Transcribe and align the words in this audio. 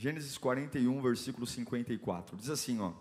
Gênesis 0.00 0.38
41, 0.38 1.02
versículo 1.02 1.44
54. 1.44 2.36
Diz 2.36 2.50
assim, 2.50 2.78
ó: 2.78 2.94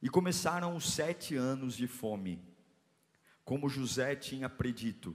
E 0.00 0.08
começaram 0.08 0.74
os 0.74 0.90
sete 0.90 1.36
anos 1.36 1.76
de 1.76 1.86
fome, 1.86 2.42
como 3.44 3.68
José 3.68 4.16
tinha 4.16 4.48
predito. 4.48 5.14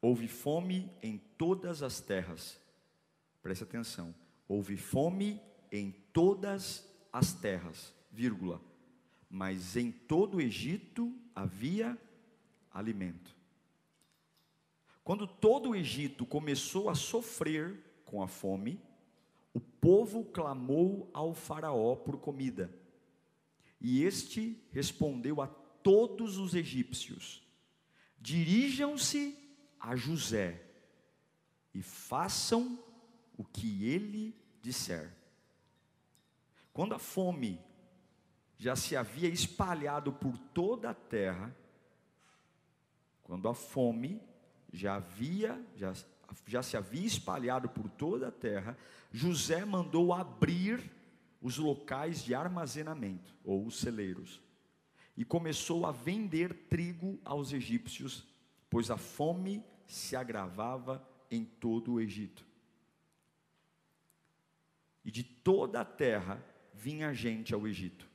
Houve 0.00 0.26
fome 0.26 0.90
em 1.00 1.18
todas 1.38 1.84
as 1.84 2.00
terras. 2.00 2.60
Preste 3.40 3.62
atenção. 3.62 4.12
Houve 4.48 4.76
fome 4.76 5.40
em 5.70 5.92
todas 6.12 6.84
as 7.12 7.32
terras, 7.32 7.94
vírgula. 8.10 8.60
Mas 9.30 9.76
em 9.76 9.92
todo 9.92 10.38
o 10.38 10.40
Egito 10.40 11.16
havia 11.32 11.96
alimento. 12.72 13.36
Quando 15.04 15.28
todo 15.28 15.70
o 15.70 15.76
Egito 15.76 16.26
começou 16.26 16.90
a 16.90 16.96
sofrer 16.96 17.78
com 18.04 18.20
a 18.20 18.26
fome, 18.26 18.80
o 19.54 19.60
povo 19.60 20.24
clamou 20.24 21.10
ao 21.12 21.34
Faraó 21.34 21.94
por 21.96 22.18
comida. 22.18 22.72
E 23.80 24.02
este 24.04 24.62
respondeu 24.70 25.40
a 25.40 25.46
todos 25.46 26.38
os 26.38 26.54
egípcios: 26.54 27.46
Dirijam-se 28.20 29.36
a 29.78 29.96
José 29.96 30.62
e 31.74 31.82
façam 31.82 32.78
o 33.36 33.44
que 33.44 33.84
ele 33.86 34.36
disser. 34.62 35.12
Quando 36.72 36.94
a 36.94 36.98
fome 36.98 37.60
já 38.56 38.76
se 38.76 38.96
havia 38.96 39.28
espalhado 39.28 40.12
por 40.12 40.38
toda 40.38 40.90
a 40.90 40.94
terra, 40.94 41.54
quando 43.24 43.48
a 43.48 43.54
fome 43.54 44.22
já 44.72 44.94
havia, 44.94 45.60
já 45.76 45.92
já 46.46 46.62
se 46.62 46.76
havia 46.76 47.06
espalhado 47.06 47.68
por 47.68 47.88
toda 47.88 48.28
a 48.28 48.32
terra, 48.32 48.76
José 49.10 49.64
mandou 49.64 50.12
abrir 50.12 50.90
os 51.40 51.58
locais 51.58 52.22
de 52.22 52.34
armazenamento, 52.34 53.34
ou 53.44 53.66
os 53.66 53.78
celeiros, 53.78 54.40
e 55.16 55.24
começou 55.24 55.84
a 55.84 55.92
vender 55.92 56.54
trigo 56.68 57.18
aos 57.24 57.52
egípcios, 57.52 58.24
pois 58.70 58.90
a 58.90 58.96
fome 58.96 59.62
se 59.86 60.16
agravava 60.16 61.06
em 61.30 61.44
todo 61.44 61.94
o 61.94 62.00
Egito. 62.00 62.46
E 65.04 65.10
de 65.10 65.22
toda 65.22 65.80
a 65.80 65.84
terra 65.84 66.42
vinha 66.72 67.12
gente 67.12 67.52
ao 67.52 67.66
Egito 67.66 68.08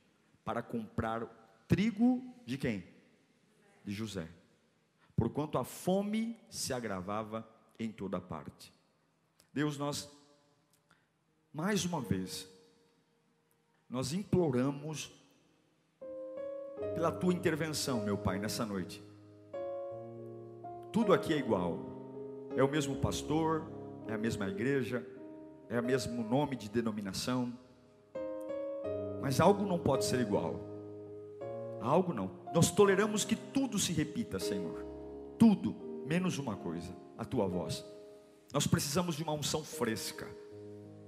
para 0.44 0.62
comprar 0.62 1.26
trigo 1.68 2.22
de 2.46 2.56
quem? 2.56 2.84
De 3.84 3.92
José. 3.92 4.28
Porquanto 5.14 5.58
a 5.58 5.64
fome 5.64 6.38
se 6.48 6.72
agravava 6.72 7.46
em 7.78 7.92
toda 7.92 8.20
parte. 8.20 8.72
Deus, 9.52 9.78
nós, 9.78 10.10
mais 11.52 11.84
uma 11.84 12.00
vez, 12.00 12.48
nós 13.88 14.12
imploramos 14.12 15.12
pela 16.94 17.12
tua 17.12 17.32
intervenção, 17.32 18.04
meu 18.04 18.18
Pai, 18.18 18.38
nessa 18.38 18.66
noite. 18.66 19.02
Tudo 20.92 21.12
aqui 21.12 21.32
é 21.32 21.38
igual, 21.38 21.78
é 22.56 22.62
o 22.62 22.68
mesmo 22.68 22.96
pastor, 22.96 23.70
é 24.06 24.14
a 24.14 24.18
mesma 24.18 24.48
igreja, 24.48 25.06
é 25.68 25.78
o 25.78 25.84
mesmo 25.84 26.22
nome 26.22 26.56
de 26.56 26.68
denominação, 26.68 27.52
mas 29.20 29.40
algo 29.40 29.64
não 29.64 29.78
pode 29.78 30.04
ser 30.04 30.20
igual. 30.20 30.60
Algo 31.80 32.12
não. 32.12 32.30
Nós 32.52 32.70
toleramos 32.70 33.24
que 33.24 33.36
tudo 33.36 33.78
se 33.78 33.92
repita, 33.92 34.38
Senhor. 34.38 34.84
Tudo, 35.38 35.74
menos 36.06 36.38
uma 36.38 36.56
coisa 36.56 36.92
a 37.18 37.24
tua 37.24 37.46
voz. 37.46 37.84
Nós 38.52 38.66
precisamos 38.66 39.16
de 39.16 39.22
uma 39.22 39.32
unção 39.32 39.62
fresca. 39.62 40.26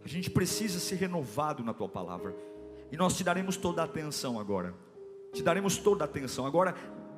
A 0.04 0.09
gente 0.09 0.28
precisa 0.28 0.78
ser 0.78 0.97
renovado 0.97 1.62
na 1.62 1.72
tua 1.72 1.88
palavra. 1.88 2.34
E 2.91 2.97
nós 2.97 3.16
te 3.16 3.22
daremos 3.22 3.56
toda 3.56 3.81
a 3.81 3.84
atenção 3.84 4.38
agora. 4.38 4.75
Te 5.32 5.43
daremos 5.43 5.78
toda 5.78 6.04
a 6.04 6.06
atenção. 6.06 6.44
Agora 6.44 6.75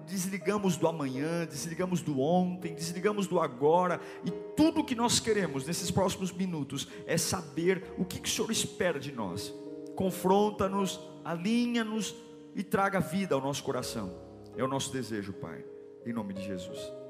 desligamos 0.06 0.76
do 0.76 0.86
amanhã, 0.86 1.46
desligamos 1.46 2.02
do 2.02 2.20
ontem, 2.20 2.74
desligamos 2.74 3.26
do 3.26 3.40
agora, 3.40 4.00
e 4.24 4.30
tudo 4.56 4.84
que 4.84 4.94
nós 4.94 5.20
queremos 5.20 5.66
nesses 5.66 5.90
próximos 5.90 6.32
minutos 6.32 6.88
é 7.06 7.16
saber 7.16 7.84
o 7.96 8.04
que, 8.04 8.20
que 8.20 8.28
o 8.28 8.32
Senhor 8.32 8.50
espera 8.50 8.98
de 8.98 9.12
nós. 9.12 9.54
Confronta-nos, 9.94 11.00
alinha-nos 11.24 12.14
e 12.54 12.62
traga 12.62 13.00
vida 13.00 13.34
ao 13.34 13.40
nosso 13.40 13.62
coração. 13.62 14.12
É 14.56 14.62
o 14.62 14.68
nosso 14.68 14.92
desejo, 14.92 15.32
Pai, 15.32 15.64
em 16.04 16.12
nome 16.12 16.34
de 16.34 16.44
Jesus. 16.44 17.01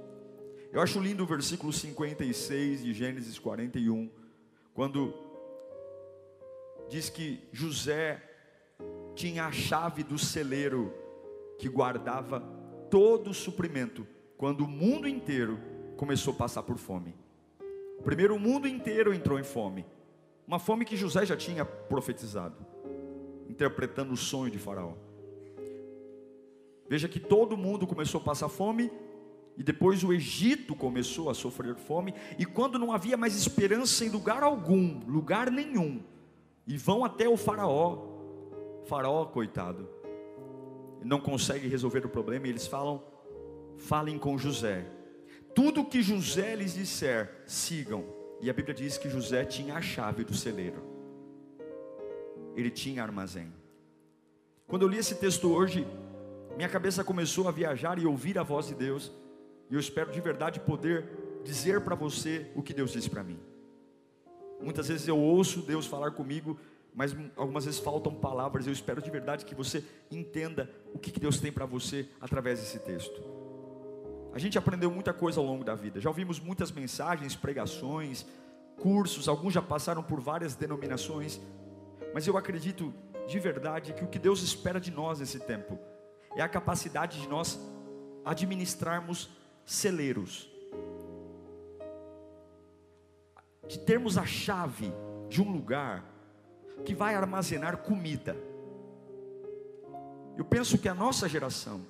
Eu 0.73 0.81
acho 0.81 0.99
lindo 0.99 1.23
o 1.23 1.27
versículo 1.27 1.71
56 1.71 2.83
de 2.83 2.95
Gênesis 2.95 3.39
41, 3.39 4.09
quando 4.73 5.13
diz 6.89 7.11
que 7.11 7.47
José 7.53 8.23
tinha 9.15 9.45
a 9.45 9.53
chave 9.53 10.03
do 10.03 10.19
celeiro 10.19 10.91
que 11.59 11.69
guardava 11.69 12.41
todo 12.91 13.29
o 13.29 13.35
suprimento, 13.35 14.07
quando 14.39 14.63
o 14.65 14.67
mundo 14.67 15.07
inteiro 15.07 15.61
começou 15.99 16.33
a 16.33 16.37
passar 16.39 16.63
por 16.63 16.79
fome. 16.79 17.15
Primeiro, 18.03 18.35
o 18.35 18.41
mundo 18.41 18.67
inteiro 18.67 19.13
entrou 19.13 19.39
em 19.39 19.45
fome, 19.45 19.85
uma 20.47 20.59
fome 20.59 20.87
que 20.87 20.97
José 20.97 21.27
já 21.27 21.37
tinha 21.37 21.67
profetizado, 21.67 22.57
interpretando 23.47 24.15
o 24.15 24.17
sonho 24.17 24.51
de 24.51 24.59
Faraó. 24.59 24.95
Veja 26.89 27.09
que 27.09 27.21
todo 27.21 27.59
mundo 27.59 27.87
começou 27.87 28.23
a 28.23 28.25
passar 28.25 28.49
fome, 28.49 28.91
e 29.57 29.63
depois 29.63 30.03
o 30.03 30.13
Egito 30.13 30.75
começou 30.75 31.29
a 31.29 31.35
sofrer 31.35 31.75
fome, 31.75 32.15
e 32.39 32.45
quando 32.45 32.79
não 32.79 32.93
havia 32.93 33.17
mais 33.17 33.37
esperança 33.37 34.05
em 34.05 34.09
lugar 34.09 34.43
algum, 34.43 35.01
lugar 35.07 35.51
nenhum, 35.51 36.03
e 36.67 36.77
vão 36.77 37.05
até 37.05 37.29
o 37.29 37.37
Faraó, 37.37 37.99
Faraó, 38.85 39.27
coitado, 39.27 39.89
não 41.05 41.21
consegue 41.21 41.69
resolver 41.69 42.05
o 42.07 42.09
problema, 42.09 42.47
e 42.47 42.51
eles 42.51 42.67
falam: 42.67 43.03
falem 43.77 44.19
com 44.19 44.39
José, 44.39 44.87
tudo 45.55 45.85
que 45.85 46.03
José 46.03 46.55
lhes 46.57 46.75
disser, 46.75 47.43
sigam. 47.47 48.05
E 48.41 48.51
a 48.51 48.53
Bíblia 48.53 48.75
diz 48.75 48.99
que 48.99 49.09
José 49.09 49.45
tinha 49.45 49.77
a 49.77 49.81
chave 49.81 50.25
do 50.25 50.35
celeiro, 50.35 50.83
ele 52.57 52.71
tinha 52.71 53.03
armazém. 53.03 53.53
Quando 54.67 54.83
eu 54.83 54.89
li 54.89 54.99
esse 54.99 55.15
texto 55.15 55.53
hoje, 55.53 55.87
minha 56.57 56.69
cabeça 56.69 57.05
começou 57.05 57.47
a 57.47 57.53
viajar 57.53 57.99
e 57.99 58.07
ouvir 58.07 58.39
a 58.39 58.43
voz 58.43 58.67
de 58.67 58.75
Deus. 58.75 59.13
E 59.71 59.75
eu 59.75 59.81
espero 59.81 60.13
de 60.13 60.21
verdade 60.21 60.61
poder 60.61 61.07
dizer 61.45 61.81
para 61.81 61.95
você 61.95 62.51
o 62.55 62.63
que 62.63 62.75
Deus 62.75 62.93
disse 62.93 63.09
para 63.09 63.23
mim. 63.23 63.39
Muitas 64.61 64.89
vezes 64.89 65.09
eu 65.09 65.19
ouço 65.19 65.63
Deus 65.63 65.87
falar 65.87 66.13
comigo, 66.13 66.59
mas 66.95 67.17
algumas 67.37 67.65
vezes 67.65 67.81
faltam 67.81 68.15
palavras. 68.15 68.67
Eu 68.67 68.73
espero 68.73 69.03
de 69.03 69.11
verdade 69.11 69.45
que 69.45 69.55
você 69.55 69.85
entenda 70.11 70.71
o 70.95 70.99
que 70.99 71.19
Deus 71.19 71.41
tem 71.41 71.51
para 71.51 71.67
você 71.67 72.09
através 72.21 72.61
desse 72.61 72.79
texto. 72.79 73.21
A 74.33 74.39
gente 74.39 74.57
aprendeu 74.57 74.91
muita 74.91 75.13
coisa 75.13 75.41
ao 75.41 75.47
longo 75.47 75.65
da 75.65 75.75
vida. 75.75 76.01
Já 76.01 76.09
ouvimos 76.09 76.41
muitas 76.41 76.71
mensagens, 76.71 77.35
pregações, 77.35 78.25
cursos. 78.81 79.29
Alguns 79.29 79.53
já 79.53 79.61
passaram 79.61 80.03
por 80.03 80.21
várias 80.21 80.55
denominações. 80.55 81.41
Mas 82.15 82.27
eu 82.27 82.37
acredito 82.37 82.95
de 83.27 83.39
verdade 83.39 83.93
que 83.93 84.05
o 84.05 84.09
que 84.09 84.19
Deus 84.19 84.43
espera 84.43 84.81
de 84.81 84.91
nós 84.91 85.21
nesse 85.21 85.39
tempo 85.41 85.79
é 86.35 86.43
a 86.43 86.49
capacidade 86.49 87.21
de 87.21 87.29
nós 87.29 87.59
administrarmos 88.25 89.31
celeiros, 89.65 90.51
de 93.69 93.79
termos 93.79 94.19
a 94.19 94.27
chave 94.27 94.93
de 95.29 95.41
um 95.41 95.51
lugar 95.51 96.05
que 96.85 96.95
vai 96.95 97.15
armazenar 97.15 97.79
comida. 97.79 98.37
Eu 100.37 100.45
penso 100.45 100.79
que 100.79 100.89
a 100.89 100.95
nossa 100.95 101.29
geração, 101.29 101.87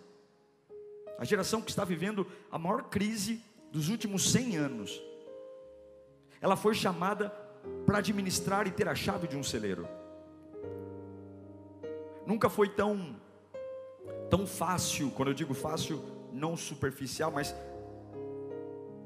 a 1.19 1.25
geração 1.25 1.61
que 1.61 1.71
está 1.71 1.85
vivendo 1.85 2.27
a 2.51 2.59
maior 2.59 2.85
crise 2.85 3.43
dos 3.71 3.89
últimos 3.89 4.31
100 4.31 4.57
anos, 4.57 5.03
ela 6.41 6.57
foi 6.57 6.75
chamada 6.75 7.31
para 7.87 7.99
administrar 7.99 8.67
e 8.67 8.71
ter 8.71 8.89
a 8.89 8.95
chave 8.95 9.27
de 9.29 9.37
um 9.37 9.43
celeiro. 9.43 9.89
Nunca 12.27 12.51
foi 12.51 12.69
tão 12.69 13.17
tão 14.29 14.47
fácil, 14.47 15.11
quando 15.11 15.29
eu 15.29 15.35
digo 15.35 15.53
fácil, 15.53 16.03
não 16.33 16.57
superficial, 16.57 17.31
mas 17.31 17.55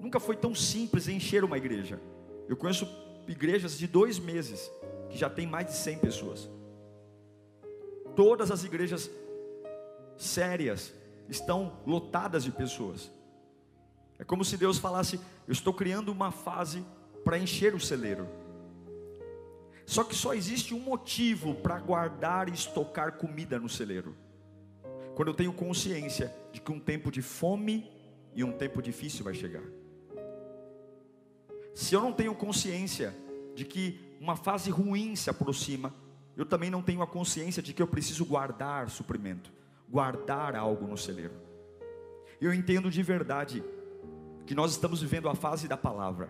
nunca 0.01 0.21
foi 0.21 0.37
tão 0.37 0.55
simples 0.55 1.09
encher 1.09 1.45
uma 1.45 1.59
igreja. 1.59 2.01
Eu 2.49 2.57
conheço 2.57 2.89
igrejas 3.27 3.77
de 3.77 3.87
dois 3.87 4.19
meses 4.19 4.71
que 5.11 5.19
já 5.19 5.29
tem 5.29 5.47
mais 5.47 5.67
de 5.67 5.75
100 5.75 5.99
pessoas. 5.99 6.49
Todas 8.15 8.51
as 8.51 8.65
igrejas 8.65 9.11
sérias 10.17 10.93
estão 11.29 11.81
lotadas 11.87 12.45
de 12.45 12.53
pessoas. 12.53 13.11
É 14.19 14.25
como 14.25 14.45
se 14.45 14.57
Deus 14.57 14.79
falasse: 14.79 15.21
Eu 15.47 15.53
estou 15.53 15.75
criando 15.75 16.11
uma 16.11 16.31
fase 16.31 16.85
para 17.25 17.39
encher 17.39 17.75
o 17.75 17.81
celeiro. 17.81 18.27
Só 19.85 20.03
que 20.03 20.15
só 20.15 20.35
existe 20.35 20.75
um 20.75 20.81
motivo 20.81 21.55
para 21.55 21.79
guardar 21.79 22.49
e 22.49 22.53
estocar 22.53 23.13
comida 23.13 23.59
no 23.59 23.69
celeiro. 23.69 24.17
Quando 25.17 25.29
eu 25.29 25.35
tenho 25.35 25.51
consciência 25.51 26.31
de 26.53 26.61
que 26.61 26.71
um 26.71 26.79
tempo 26.79 27.11
de 27.11 27.23
fome 27.23 27.91
e 28.35 28.45
um 28.45 28.53
tempo 28.53 28.83
difícil 28.83 29.25
vai 29.25 29.33
chegar. 29.33 29.63
Se 31.75 31.95
eu 31.95 32.03
não 32.03 32.13
tenho 32.13 32.35
consciência 32.35 33.17
de 33.55 33.65
que 33.65 33.99
uma 34.21 34.37
fase 34.37 34.71
ruim 34.71 35.17
se 35.17 35.31
aproxima, 35.31 35.95
eu 36.37 36.45
também 36.45 36.69
não 36.69 36.83
tenho 36.83 37.01
a 37.01 37.07
consciência 37.07 37.63
de 37.63 37.73
que 37.73 37.81
eu 37.81 37.87
preciso 37.87 38.27
guardar 38.27 38.91
suprimento, 38.91 39.51
guardar 39.89 40.55
algo 40.55 40.87
no 40.87 40.99
celeiro. 40.99 41.33
Eu 42.39 42.53
entendo 42.53 42.91
de 42.91 43.03
verdade 43.03 43.65
que 44.47 44.55
nós 44.55 44.73
estamos 44.73 45.01
vivendo 45.01 45.31
a 45.31 45.35
fase 45.35 45.67
da 45.67 45.79
palavra. 45.79 46.29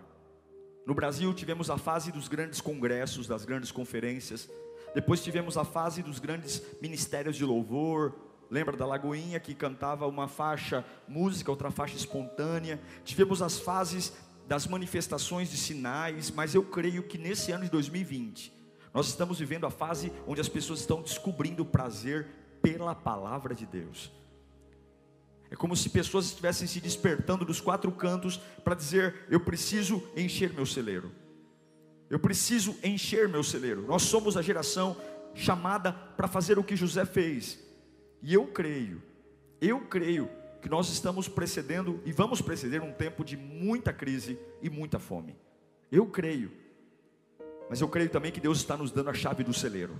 No 0.85 0.95
Brasil 0.95 1.33
tivemos 1.33 1.69
a 1.69 1.77
fase 1.77 2.09
dos 2.09 2.29
grandes 2.29 2.61
congressos, 2.61 3.27
das 3.27 3.43
grandes 3.43 3.69
conferências. 3.69 4.49
Depois 4.95 5.21
tivemos 5.21 5.57
a 5.57 5.65
fase 5.65 6.01
dos 6.01 6.19
grandes 6.19 6.63
ministérios 6.81 7.35
de 7.35 7.43
louvor. 7.43 8.26
Lembra 8.49 8.77
da 8.77 8.85
Lagoinha 8.85 9.39
que 9.39 9.53
cantava 9.53 10.07
uma 10.07 10.27
faixa 10.27 10.85
música, 11.07 11.51
outra 11.51 11.69
faixa 11.69 11.95
espontânea. 11.95 12.79
Tivemos 13.03 13.41
as 13.41 13.59
fases 13.59 14.13
das 14.47 14.65
manifestações 14.65 15.49
de 15.49 15.57
sinais, 15.57 16.31
mas 16.31 16.55
eu 16.55 16.63
creio 16.63 17.03
que 17.03 17.17
nesse 17.17 17.51
ano 17.51 17.65
de 17.65 17.71
2020, 17.71 18.53
nós 18.93 19.07
estamos 19.07 19.39
vivendo 19.39 19.65
a 19.65 19.69
fase 19.69 20.11
onde 20.25 20.39
as 20.39 20.47
pessoas 20.47 20.79
estão 20.79 21.01
descobrindo 21.01 21.63
o 21.63 21.65
prazer 21.65 22.27
pela 22.61 22.95
palavra 22.95 23.53
de 23.53 23.65
Deus. 23.65 24.11
É 25.49 25.55
como 25.55 25.75
se 25.75 25.89
pessoas 25.89 26.25
estivessem 26.25 26.67
se 26.67 26.81
despertando 26.81 27.45
dos 27.45 27.61
quatro 27.61 27.91
cantos 27.91 28.37
para 28.63 28.75
dizer: 28.75 29.25
eu 29.29 29.39
preciso 29.39 30.03
encher 30.15 30.53
meu 30.53 30.65
celeiro. 30.65 31.11
Eu 32.09 32.19
preciso 32.19 32.75
encher 32.83 33.27
meu 33.27 33.43
celeiro. 33.43 33.85
Nós 33.85 34.03
somos 34.03 34.37
a 34.37 34.41
geração 34.41 34.95
chamada 35.33 35.91
para 35.91 36.27
fazer 36.27 36.57
o 36.57 36.63
que 36.63 36.75
José 36.75 37.05
fez. 37.05 37.66
E 38.21 38.33
eu 38.33 38.47
creio, 38.47 39.01
eu 39.61 39.81
creio 39.81 40.29
que 40.61 40.69
nós 40.69 40.89
estamos 40.89 41.27
precedendo 41.27 42.01
e 42.05 42.11
vamos 42.11 42.41
preceder 42.41 42.81
um 42.81 42.91
tempo 42.91 43.23
de 43.23 43.37
muita 43.37 43.93
crise 43.93 44.37
e 44.61 44.69
muita 44.69 44.99
fome. 44.99 45.35
Eu 45.91 46.07
creio. 46.07 46.51
Mas 47.69 47.81
eu 47.81 47.87
creio 47.87 48.09
também 48.09 48.31
que 48.31 48.39
Deus 48.39 48.57
está 48.57 48.75
nos 48.75 48.91
dando 48.91 49.09
a 49.09 49.13
chave 49.13 49.43
do 49.43 49.53
celeiro. 49.53 49.99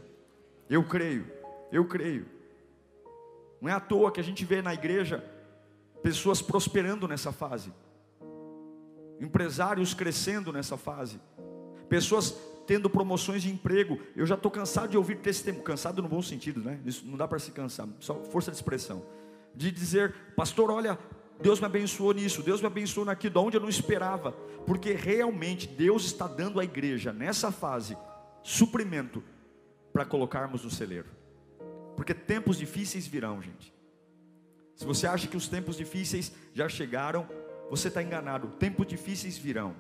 Eu 0.70 0.84
creio. 0.84 1.26
Eu 1.72 1.86
creio. 1.86 2.26
Não 3.62 3.70
é 3.70 3.74
à 3.74 3.80
toa 3.80 4.12
que 4.12 4.20
a 4.20 4.24
gente 4.24 4.46
vê 4.46 4.62
na 4.62 4.74
igreja 4.74 5.24
pessoas 6.02 6.42
prosperando 6.42 7.08
nessa 7.08 7.32
fase. 7.32 7.74
Empresários 9.20 9.94
crescendo 9.94 10.54
nessa 10.54 10.78
fase. 10.78 11.20
Pessoas 11.90 12.38
tendo 12.68 12.90
promoções 12.90 13.42
de 13.42 13.50
emprego. 13.50 14.00
Eu 14.16 14.28
já 14.28 14.36
estou 14.36 14.52
cansado 14.52 14.92
de 14.92 14.98
ouvir 14.98 15.18
testemunho, 15.18 15.64
cansado 15.64 16.02
no 16.02 16.08
bom 16.08 16.22
sentido, 16.22 16.62
né? 16.62 16.80
Isso 16.86 17.04
não 17.08 17.18
dá 17.18 17.28
para 17.28 17.40
se 17.40 17.52
cansar, 17.52 17.88
só 18.00 18.22
força 18.26 18.52
de 18.52 18.58
expressão 18.58 19.04
de 19.58 19.72
dizer, 19.72 20.14
pastor, 20.36 20.70
olha, 20.70 21.00
Deus 21.42 21.60
me 21.60 21.66
abençoou 21.66 22.14
nisso, 22.14 22.44
Deus 22.44 22.62
me 22.62 22.68
abençoou 22.68 23.06
naquilo, 23.06 23.34
de 23.34 23.40
onde 23.40 23.58
eu 23.58 23.62
não 23.62 23.68
esperava, 23.68 24.32
porque 24.68 24.94
realmente 24.94 25.68
Deus 25.68 26.06
está 26.06 26.28
dando 26.28 26.60
à 26.60 26.64
igreja, 26.64 27.12
nessa 27.12 27.52
fase, 27.52 27.98
suprimento 28.44 29.24
para 29.92 30.06
colocarmos 30.06 30.64
no 30.64 30.70
celeiro, 30.70 31.10
porque 31.96 32.14
tempos 32.14 32.60
difíceis 32.60 33.08
virão, 33.08 33.42
gente. 33.42 33.74
Se 34.76 34.86
você 34.86 35.08
acha 35.08 35.28
que 35.28 35.36
os 35.36 35.48
tempos 35.48 35.76
difíceis 35.76 36.32
já 36.54 36.70
chegaram, 36.70 37.28
você 37.68 37.88
está 37.88 38.04
enganado, 38.04 38.50
tempos 38.60 38.86
difíceis 38.86 39.40
virão. 39.40 39.76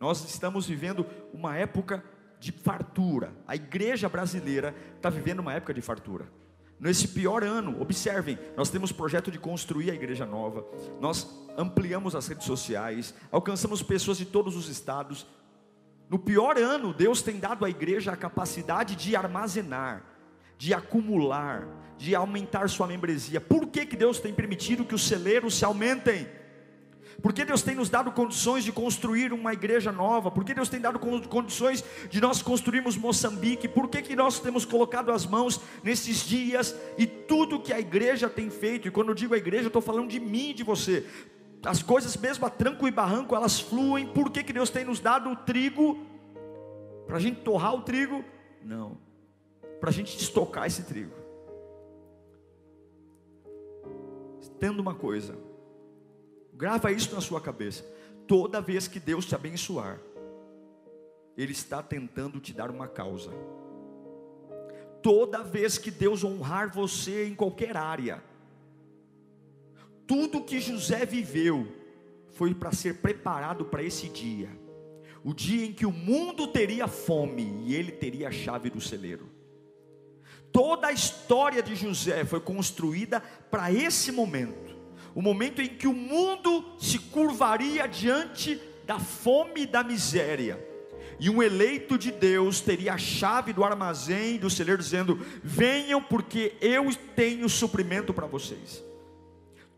Nós 0.00 0.24
estamos 0.24 0.66
vivendo 0.66 1.06
uma 1.30 1.54
época 1.54 2.02
de 2.40 2.50
fartura, 2.50 3.34
a 3.46 3.54
igreja 3.54 4.08
brasileira 4.08 4.74
está 4.96 5.10
vivendo 5.10 5.40
uma 5.40 5.52
época 5.52 5.74
de 5.74 5.82
fartura. 5.82 6.26
Nesse 6.80 7.06
pior 7.08 7.44
ano, 7.44 7.78
observem, 7.82 8.38
nós 8.56 8.70
temos 8.70 8.90
projeto 8.90 9.30
de 9.30 9.38
construir 9.38 9.90
a 9.90 9.94
igreja 9.94 10.24
nova, 10.24 10.64
nós 10.98 11.28
ampliamos 11.58 12.14
as 12.14 12.26
redes 12.26 12.46
sociais, 12.46 13.14
alcançamos 13.30 13.82
pessoas 13.82 14.16
de 14.16 14.24
todos 14.24 14.56
os 14.56 14.70
estados. 14.70 15.26
No 16.08 16.18
pior 16.18 16.56
ano, 16.56 16.94
Deus 16.94 17.20
tem 17.20 17.38
dado 17.38 17.66
à 17.66 17.68
igreja 17.68 18.12
a 18.12 18.16
capacidade 18.16 18.96
de 18.96 19.14
armazenar, 19.14 20.02
de 20.56 20.72
acumular, 20.72 21.68
de 21.98 22.14
aumentar 22.14 22.70
sua 22.70 22.86
membresia. 22.86 23.38
Por 23.38 23.66
que, 23.66 23.84
que 23.84 23.96
Deus 23.96 24.18
tem 24.18 24.32
permitido 24.32 24.86
que 24.86 24.94
os 24.94 25.06
celeiros 25.06 25.54
se 25.54 25.64
aumentem? 25.66 26.26
Porque 27.20 27.44
Deus 27.44 27.62
tem 27.62 27.74
nos 27.74 27.90
dado 27.90 28.10
condições 28.12 28.64
de 28.64 28.72
construir 28.72 29.32
uma 29.32 29.52
igreja 29.52 29.92
nova? 29.92 30.30
Porque 30.30 30.54
Deus 30.54 30.68
tem 30.68 30.80
dado 30.80 30.98
condições 30.98 31.84
de 32.08 32.20
nós 32.20 32.40
construirmos 32.40 32.96
Moçambique? 32.96 33.68
Por 33.68 33.88
que, 33.88 34.00
que 34.00 34.16
nós 34.16 34.40
temos 34.40 34.64
colocado 34.64 35.12
as 35.12 35.26
mãos 35.26 35.60
nesses 35.82 36.26
dias 36.26 36.74
e 36.96 37.06
tudo 37.06 37.60
que 37.60 37.72
a 37.72 37.80
igreja 37.80 38.28
tem 38.28 38.48
feito? 38.48 38.88
E 38.88 38.90
quando 38.90 39.08
eu 39.08 39.14
digo 39.14 39.34
a 39.34 39.38
igreja, 39.38 39.64
eu 39.64 39.68
estou 39.68 39.82
falando 39.82 40.08
de 40.08 40.18
mim 40.18 40.50
e 40.50 40.54
de 40.54 40.64
você. 40.64 41.06
As 41.64 41.82
coisas, 41.82 42.16
mesmo 42.16 42.46
a 42.46 42.50
tranco 42.50 42.88
e 42.88 42.90
barranco, 42.90 43.34
elas 43.34 43.60
fluem. 43.60 44.06
Por 44.06 44.30
que, 44.30 44.42
que 44.42 44.52
Deus 44.52 44.70
tem 44.70 44.84
nos 44.84 44.98
dado 44.98 45.30
o 45.30 45.36
trigo? 45.36 45.98
Para 47.06 47.16
a 47.16 47.20
gente 47.20 47.40
torrar 47.40 47.74
o 47.74 47.82
trigo? 47.82 48.24
Não. 48.62 48.96
Para 49.78 49.90
a 49.90 49.92
gente 49.92 50.16
estocar 50.16 50.66
esse 50.66 50.84
trigo. 50.84 51.12
Tendo 54.58 54.80
uma 54.80 54.94
coisa 54.94 55.49
Grava 56.60 56.92
isso 56.92 57.14
na 57.14 57.22
sua 57.22 57.40
cabeça. 57.40 57.82
Toda 58.26 58.60
vez 58.60 58.86
que 58.86 59.00
Deus 59.00 59.24
te 59.24 59.34
abençoar, 59.34 59.98
Ele 61.34 61.52
está 61.52 61.82
tentando 61.82 62.38
te 62.38 62.52
dar 62.52 62.70
uma 62.70 62.86
causa. 62.86 63.30
Toda 65.02 65.42
vez 65.42 65.78
que 65.78 65.90
Deus 65.90 66.22
honrar 66.22 66.70
você 66.70 67.26
em 67.26 67.34
qualquer 67.34 67.78
área, 67.78 68.22
tudo 70.06 70.44
que 70.44 70.60
José 70.60 71.06
viveu 71.06 71.66
foi 72.28 72.54
para 72.54 72.72
ser 72.72 72.98
preparado 72.98 73.64
para 73.64 73.82
esse 73.82 74.10
dia, 74.10 74.50
o 75.24 75.32
dia 75.32 75.64
em 75.64 75.72
que 75.72 75.86
o 75.86 75.90
mundo 75.90 76.46
teria 76.48 76.86
fome 76.86 77.64
e 77.64 77.74
ele 77.74 77.90
teria 77.90 78.28
a 78.28 78.32
chave 78.32 78.68
do 78.68 78.82
celeiro. 78.82 79.30
Toda 80.52 80.88
a 80.88 80.92
história 80.92 81.62
de 81.62 81.74
José 81.74 82.22
foi 82.26 82.40
construída 82.40 83.18
para 83.50 83.72
esse 83.72 84.12
momento 84.12 84.79
o 85.14 85.22
momento 85.22 85.60
em 85.60 85.68
que 85.68 85.86
o 85.86 85.92
mundo 85.92 86.64
se 86.78 86.98
curvaria 86.98 87.86
diante 87.86 88.60
da 88.86 88.98
fome 88.98 89.62
e 89.62 89.66
da 89.66 89.82
miséria. 89.82 90.58
E 91.18 91.28
um 91.28 91.42
eleito 91.42 91.98
de 91.98 92.10
Deus 92.10 92.60
teria 92.60 92.94
a 92.94 92.98
chave 92.98 93.52
do 93.52 93.62
armazém 93.62 94.38
do 94.38 94.48
celeiro 94.48 94.82
dizendo: 94.82 95.18
"Venham 95.42 96.02
porque 96.02 96.54
eu 96.60 96.84
tenho 97.14 97.48
suprimento 97.48 98.14
para 98.14 98.26
vocês". 98.26 98.82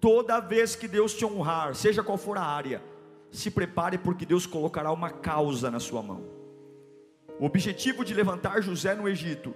Toda 0.00 0.40
vez 0.40 0.76
que 0.76 0.86
Deus 0.86 1.14
te 1.14 1.24
honrar, 1.24 1.74
seja 1.74 2.02
qual 2.02 2.18
for 2.18 2.36
a 2.36 2.42
área, 2.42 2.82
se 3.30 3.50
prepare 3.50 3.98
porque 3.98 4.26
Deus 4.26 4.46
colocará 4.46 4.92
uma 4.92 5.10
causa 5.10 5.70
na 5.70 5.80
sua 5.80 6.02
mão. 6.02 6.24
O 7.38 7.46
objetivo 7.46 8.04
de 8.04 8.14
levantar 8.14 8.62
José 8.62 8.94
no 8.94 9.08
Egito 9.08 9.54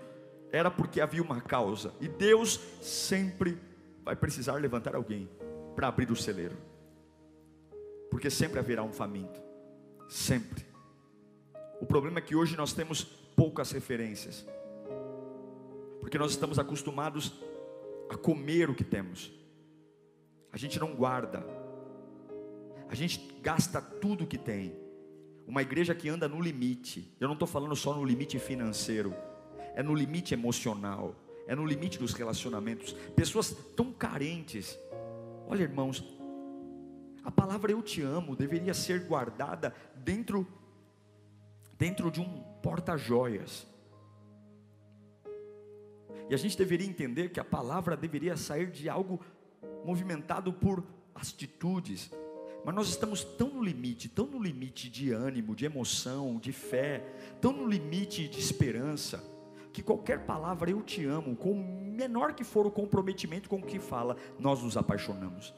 era 0.50 0.70
porque 0.70 1.00
havia 1.00 1.22
uma 1.22 1.40
causa, 1.40 1.92
e 2.00 2.08
Deus 2.08 2.60
sempre 2.80 3.58
vai 4.04 4.16
precisar 4.16 4.54
levantar 4.54 4.94
alguém 4.94 5.28
para 5.76 5.88
abrir 5.88 6.10
o 6.10 6.16
celeiro. 6.16 6.56
Porque 8.10 8.30
sempre 8.30 8.58
haverá 8.58 8.82
um 8.82 8.92
faminto. 8.92 9.40
Sempre. 10.08 10.64
O 11.80 11.86
problema 11.86 12.18
é 12.18 12.22
que 12.22 12.34
hoje 12.34 12.56
nós 12.56 12.72
temos 12.72 13.04
poucas 13.04 13.70
referências. 13.70 14.46
Porque 16.00 16.16
nós 16.16 16.30
estamos 16.30 16.58
acostumados 16.58 17.34
a 18.08 18.16
comer 18.16 18.70
o 18.70 18.74
que 18.74 18.84
temos. 18.84 19.30
A 20.50 20.56
gente 20.56 20.80
não 20.80 20.94
guarda. 20.94 21.44
A 22.88 22.94
gente 22.94 23.20
gasta 23.42 23.80
tudo 23.80 24.24
o 24.24 24.26
que 24.26 24.38
tem. 24.38 24.74
Uma 25.46 25.60
igreja 25.60 25.94
que 25.94 26.08
anda 26.08 26.26
no 26.26 26.40
limite. 26.40 27.14
Eu 27.20 27.28
não 27.28 27.34
estou 27.34 27.46
falando 27.46 27.76
só 27.76 27.92
no 27.92 28.04
limite 28.04 28.38
financeiro. 28.38 29.14
É 29.74 29.82
no 29.82 29.94
limite 29.94 30.32
emocional. 30.32 31.14
É 31.46 31.54
no 31.54 31.66
limite 31.66 31.98
dos 31.98 32.14
relacionamentos. 32.14 32.92
Pessoas 33.14 33.54
tão 33.76 33.92
carentes 33.92 34.78
Olha, 35.48 35.62
irmãos, 35.62 36.04
a 37.22 37.30
palavra 37.30 37.72
eu 37.72 37.82
te 37.82 38.02
amo 38.02 38.34
deveria 38.34 38.74
ser 38.74 39.04
guardada 39.04 39.74
dentro 39.94 40.46
dentro 41.78 42.10
de 42.10 42.20
um 42.20 42.42
porta-joias. 42.62 43.66
E 46.28 46.34
a 46.34 46.36
gente 46.36 46.56
deveria 46.56 46.86
entender 46.86 47.28
que 47.28 47.38
a 47.38 47.44
palavra 47.44 47.96
deveria 47.96 48.36
sair 48.36 48.70
de 48.70 48.88
algo 48.88 49.20
movimentado 49.84 50.52
por 50.52 50.82
atitudes. 51.14 52.10
Mas 52.64 52.74
nós 52.74 52.88
estamos 52.88 53.22
tão 53.22 53.48
no 53.48 53.62
limite, 53.62 54.08
tão 54.08 54.26
no 54.26 54.42
limite 54.42 54.90
de 54.90 55.12
ânimo, 55.12 55.54
de 55.54 55.64
emoção, 55.64 56.38
de 56.38 56.50
fé, 56.50 57.04
tão 57.40 57.52
no 57.52 57.68
limite 57.68 58.26
de 58.26 58.40
esperança, 58.40 59.22
que 59.76 59.82
qualquer 59.82 60.20
palavra 60.20 60.70
eu 60.70 60.80
te 60.80 61.04
amo, 61.04 61.36
com 61.36 61.52
menor 61.94 62.32
que 62.32 62.42
for 62.42 62.66
o 62.66 62.70
comprometimento 62.70 63.46
com 63.46 63.56
o 63.56 63.62
que 63.62 63.78
fala, 63.78 64.16
nós 64.38 64.62
nos 64.62 64.74
apaixonamos. 64.74 65.54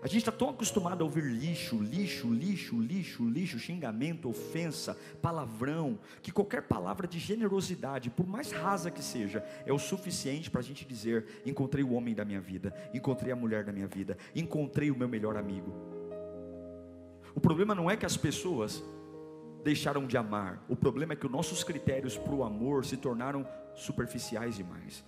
A 0.00 0.06
gente 0.06 0.18
está 0.18 0.30
tão 0.30 0.50
acostumado 0.50 1.02
a 1.02 1.04
ouvir 1.04 1.24
lixo, 1.24 1.82
lixo, 1.82 2.32
lixo, 2.32 2.80
lixo, 2.80 3.28
lixo, 3.28 3.58
xingamento, 3.58 4.28
ofensa, 4.30 4.96
palavrão, 5.20 5.98
que 6.22 6.30
qualquer 6.30 6.62
palavra 6.62 7.08
de 7.08 7.18
generosidade, 7.18 8.08
por 8.08 8.24
mais 8.24 8.52
rasa 8.52 8.88
que 8.88 9.02
seja, 9.02 9.44
é 9.66 9.72
o 9.72 9.80
suficiente 9.80 10.48
para 10.48 10.60
a 10.60 10.64
gente 10.64 10.84
dizer: 10.84 11.42
encontrei 11.44 11.82
o 11.82 11.94
homem 11.94 12.14
da 12.14 12.24
minha 12.24 12.40
vida, 12.40 12.72
encontrei 12.94 13.32
a 13.32 13.36
mulher 13.36 13.64
da 13.64 13.72
minha 13.72 13.88
vida, 13.88 14.16
encontrei 14.32 14.92
o 14.92 14.96
meu 14.96 15.08
melhor 15.08 15.36
amigo. 15.36 15.74
O 17.34 17.40
problema 17.40 17.74
não 17.74 17.90
é 17.90 17.96
que 17.96 18.06
as 18.06 18.16
pessoas 18.16 18.80
deixaram 19.64 20.06
de 20.06 20.16
amar, 20.16 20.64
o 20.68 20.76
problema 20.76 21.12
é 21.12 21.16
que 21.16 21.26
os 21.26 21.32
nossos 21.32 21.62
critérios 21.64 22.16
para 22.16 22.34
o 22.34 22.44
amor 22.44 22.84
se 22.84 22.96
tornaram 22.96 23.46
superficiais 23.74 24.56
demais. 24.56 25.04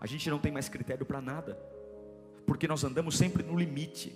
A 0.00 0.06
gente 0.06 0.28
não 0.28 0.38
tem 0.38 0.52
mais 0.52 0.68
critério 0.68 1.06
para 1.06 1.20
nada, 1.20 1.58
porque 2.46 2.68
nós 2.68 2.84
andamos 2.84 3.16
sempre 3.16 3.42
no 3.42 3.58
limite. 3.58 4.14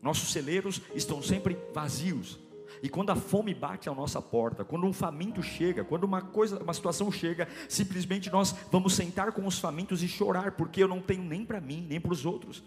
Nossos 0.00 0.32
celeiros 0.32 0.80
estão 0.94 1.22
sempre 1.22 1.58
vazios. 1.74 2.38
E 2.82 2.88
quando 2.88 3.10
a 3.10 3.16
fome 3.16 3.54
bate 3.54 3.88
à 3.88 3.94
nossa 3.94 4.20
porta, 4.20 4.64
quando 4.64 4.86
um 4.86 4.92
faminto 4.92 5.42
chega, 5.42 5.84
quando 5.84 6.04
uma 6.04 6.20
coisa, 6.20 6.62
uma 6.62 6.74
situação 6.74 7.10
chega, 7.10 7.48
simplesmente 7.68 8.30
nós 8.30 8.54
vamos 8.70 8.94
sentar 8.94 9.32
com 9.32 9.46
os 9.46 9.58
famintos 9.58 10.02
e 10.02 10.08
chorar, 10.08 10.52
porque 10.52 10.82
eu 10.82 10.88
não 10.88 11.00
tenho 11.00 11.22
nem 11.22 11.44
para 11.44 11.60
mim, 11.60 11.84
nem 11.88 12.00
para 12.00 12.12
os 12.12 12.26
outros. 12.26 12.62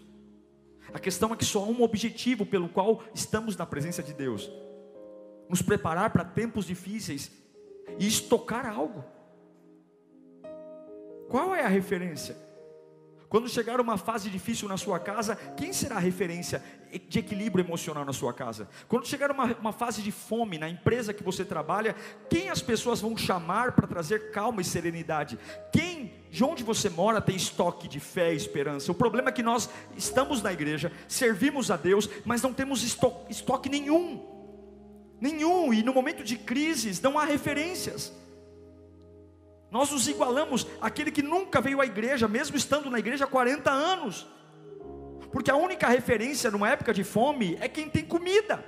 A 0.92 0.98
questão 0.98 1.32
é 1.32 1.36
que 1.36 1.44
só 1.44 1.60
há 1.60 1.66
um 1.66 1.82
objetivo 1.82 2.44
pelo 2.44 2.68
qual 2.68 3.02
estamos 3.14 3.56
na 3.56 3.64
presença 3.64 4.02
de 4.02 4.12
Deus: 4.12 4.50
nos 5.50 5.60
preparar 5.60 6.10
para 6.10 6.24
tempos 6.24 6.64
difíceis 6.64 7.32
e 7.98 8.06
estocar 8.06 8.64
algo. 8.66 9.04
Qual 11.28 11.54
é 11.54 11.64
a 11.64 11.68
referência? 11.68 12.36
Quando 13.28 13.48
chegar 13.48 13.80
uma 13.80 13.96
fase 13.96 14.30
difícil 14.30 14.68
na 14.68 14.76
sua 14.76 14.98
casa, 15.00 15.34
quem 15.56 15.72
será 15.72 15.96
a 15.96 16.00
referência 16.00 16.62
de 17.08 17.18
equilíbrio 17.18 17.64
emocional 17.64 18.04
na 18.04 18.12
sua 18.12 18.32
casa? 18.32 18.68
Quando 18.88 19.06
chegar 19.06 19.30
uma, 19.30 19.44
uma 19.56 19.72
fase 19.72 20.02
de 20.02 20.12
fome 20.12 20.56
na 20.56 20.68
empresa 20.68 21.12
que 21.12 21.22
você 21.22 21.44
trabalha, 21.44 21.94
quem 22.28 22.48
as 22.48 22.62
pessoas 22.62 23.00
vão 23.00 23.16
chamar 23.16 23.72
para 23.72 23.88
trazer 23.88 24.30
calma 24.30 24.60
e 24.60 24.64
serenidade? 24.64 25.38
Quem 25.72 26.12
de 26.30 26.44
onde 26.44 26.62
você 26.62 26.88
mora 26.88 27.20
tem 27.20 27.34
estoque 27.34 27.88
de 27.88 27.98
fé 27.98 28.32
e 28.32 28.36
esperança. 28.36 28.92
O 28.92 28.94
problema 28.94 29.30
é 29.30 29.32
que 29.32 29.42
nós 29.42 29.68
estamos 29.96 30.40
na 30.40 30.52
igreja, 30.52 30.92
servimos 31.08 31.72
a 31.72 31.76
Deus, 31.76 32.08
mas 32.24 32.40
não 32.40 32.54
temos 32.54 32.84
estoque, 32.84 33.32
estoque 33.32 33.68
nenhum. 33.68 34.39
Nenhum, 35.20 35.72
e 35.74 35.82
no 35.82 35.92
momento 35.92 36.24
de 36.24 36.36
crises 36.36 37.00
não 37.00 37.18
há 37.18 37.24
referências. 37.24 38.12
Nós 39.70 39.90
nos 39.90 40.08
igualamos 40.08 40.66
àquele 40.80 41.12
que 41.12 41.22
nunca 41.22 41.60
veio 41.60 41.80
à 41.80 41.86
igreja, 41.86 42.26
mesmo 42.26 42.56
estando 42.56 42.90
na 42.90 42.98
igreja 42.98 43.24
há 43.24 43.28
40 43.28 43.70
anos. 43.70 44.26
Porque 45.30 45.50
a 45.50 45.56
única 45.56 45.86
referência 45.88 46.50
numa 46.50 46.68
época 46.68 46.92
de 46.92 47.04
fome 47.04 47.56
é 47.60 47.68
quem 47.68 47.88
tem 47.88 48.04
comida. 48.04 48.64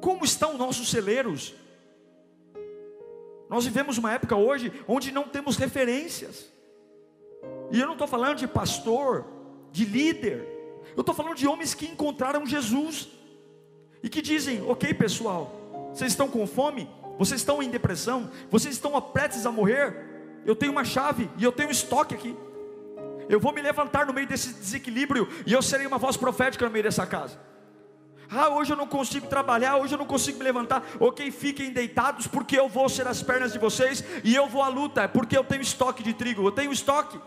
Como 0.00 0.24
estão 0.24 0.56
nossos 0.56 0.90
celeiros? 0.90 1.54
Nós 3.48 3.64
vivemos 3.64 3.98
uma 3.98 4.12
época 4.12 4.36
hoje 4.36 4.72
onde 4.86 5.10
não 5.10 5.24
temos 5.24 5.56
referências. 5.56 6.52
E 7.72 7.80
eu 7.80 7.86
não 7.86 7.94
estou 7.94 8.06
falando 8.06 8.38
de 8.38 8.46
pastor, 8.46 9.26
de 9.72 9.84
líder. 9.84 10.53
Eu 10.96 11.00
estou 11.00 11.14
falando 11.14 11.36
de 11.36 11.46
homens 11.46 11.74
que 11.74 11.86
encontraram 11.86 12.46
Jesus 12.46 13.08
e 14.02 14.08
que 14.08 14.22
dizem: 14.22 14.62
Ok, 14.68 14.92
pessoal, 14.94 15.90
vocês 15.92 16.12
estão 16.12 16.28
com 16.28 16.46
fome? 16.46 16.88
vocês 17.18 17.40
estão 17.40 17.62
em 17.62 17.70
depressão, 17.70 18.30
vocês 18.50 18.74
estão 18.74 19.00
prestes 19.00 19.46
a 19.46 19.52
morrer, 19.52 20.42
eu 20.44 20.54
tenho 20.54 20.72
uma 20.72 20.84
chave 20.84 21.30
e 21.38 21.44
eu 21.44 21.52
tenho 21.52 21.68
um 21.68 21.72
estoque 21.72 22.14
aqui. 22.14 22.36
Eu 23.28 23.40
vou 23.40 23.52
me 23.52 23.62
levantar 23.62 24.06
no 24.06 24.12
meio 24.12 24.26
desse 24.26 24.52
desequilíbrio 24.52 25.28
e 25.46 25.52
eu 25.52 25.62
serei 25.62 25.86
uma 25.86 25.96
voz 25.96 26.16
profética 26.16 26.64
no 26.64 26.70
meio 26.70 26.82
dessa 26.82 27.06
casa. 27.06 27.38
Ah, 28.30 28.48
hoje 28.48 28.72
eu 28.72 28.76
não 28.76 28.86
consigo 28.86 29.26
trabalhar, 29.26 29.76
hoje 29.76 29.94
eu 29.94 29.98
não 29.98 30.06
consigo 30.06 30.38
me 30.38 30.44
levantar. 30.44 30.84
Ok, 30.98 31.30
fiquem 31.30 31.72
deitados, 31.72 32.26
porque 32.26 32.58
eu 32.58 32.68
vou 32.68 32.88
ser 32.88 33.06
as 33.06 33.22
pernas 33.22 33.52
de 33.52 33.58
vocês 33.58 34.04
e 34.22 34.34
eu 34.34 34.46
vou 34.46 34.62
à 34.62 34.68
luta, 34.68 35.08
porque 35.08 35.36
eu 35.36 35.44
tenho 35.44 35.62
estoque 35.62 36.02
de 36.02 36.12
trigo, 36.12 36.46
eu 36.46 36.52
tenho 36.52 36.72
estoque. 36.72 37.18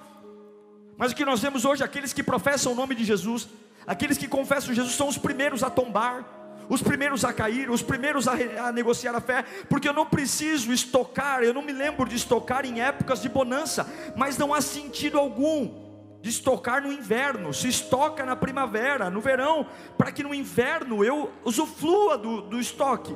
Mas 0.97 1.11
o 1.11 1.15
que 1.15 1.23
nós 1.23 1.39
vemos 1.39 1.63
hoje, 1.63 1.83
aqueles 1.83 2.11
que 2.11 2.23
professam 2.23 2.71
o 2.71 2.75
nome 2.75 2.95
de 2.95 3.05
Jesus, 3.05 3.47
aqueles 3.85 4.17
que 4.17 4.27
confessam 4.27 4.73
Jesus, 4.73 4.95
são 4.95 5.07
os 5.07 5.17
primeiros 5.17 5.63
a 5.63 5.69
tombar 5.69 6.37
os 6.69 6.81
primeiros 6.81 7.23
a 7.23 7.31
cair, 7.31 7.69
os 7.69 7.81
primeiros 7.81 8.27
a, 8.27 8.33
a, 8.67 8.71
negociar 8.71 9.15
a 9.15 9.21
fé, 9.21 9.43
porque 9.69 9.87
eu 9.87 9.93
não 9.93 10.05
preciso 10.05 10.71
estocar, 10.71 11.41
eu 11.41 11.53
não 11.53 11.61
me 11.61 11.71
lembro 11.71 12.07
de 12.07 12.15
estocar 12.15 12.65
em 12.65 12.81
épocas 12.81 13.21
de 13.21 13.29
bonança, 13.29 13.87
mas 14.15 14.37
não 14.37 14.53
há 14.53 14.61
sentido 14.61 15.17
algum 15.17 15.87
de 16.21 16.29
estocar 16.29 16.81
no 16.81 16.91
inverno, 16.91 17.53
se 17.53 17.69
estoca 17.69 18.25
na 18.25 18.35
primavera, 18.35 19.09
no 19.09 19.21
verão, 19.21 19.67
para 19.97 20.11
que 20.11 20.23
no 20.23 20.33
inverno 20.33 21.03
eu 21.03 21.31
usufrua 21.45 22.17
do, 22.17 22.41
do 22.41 22.59
estoque. 22.59 23.15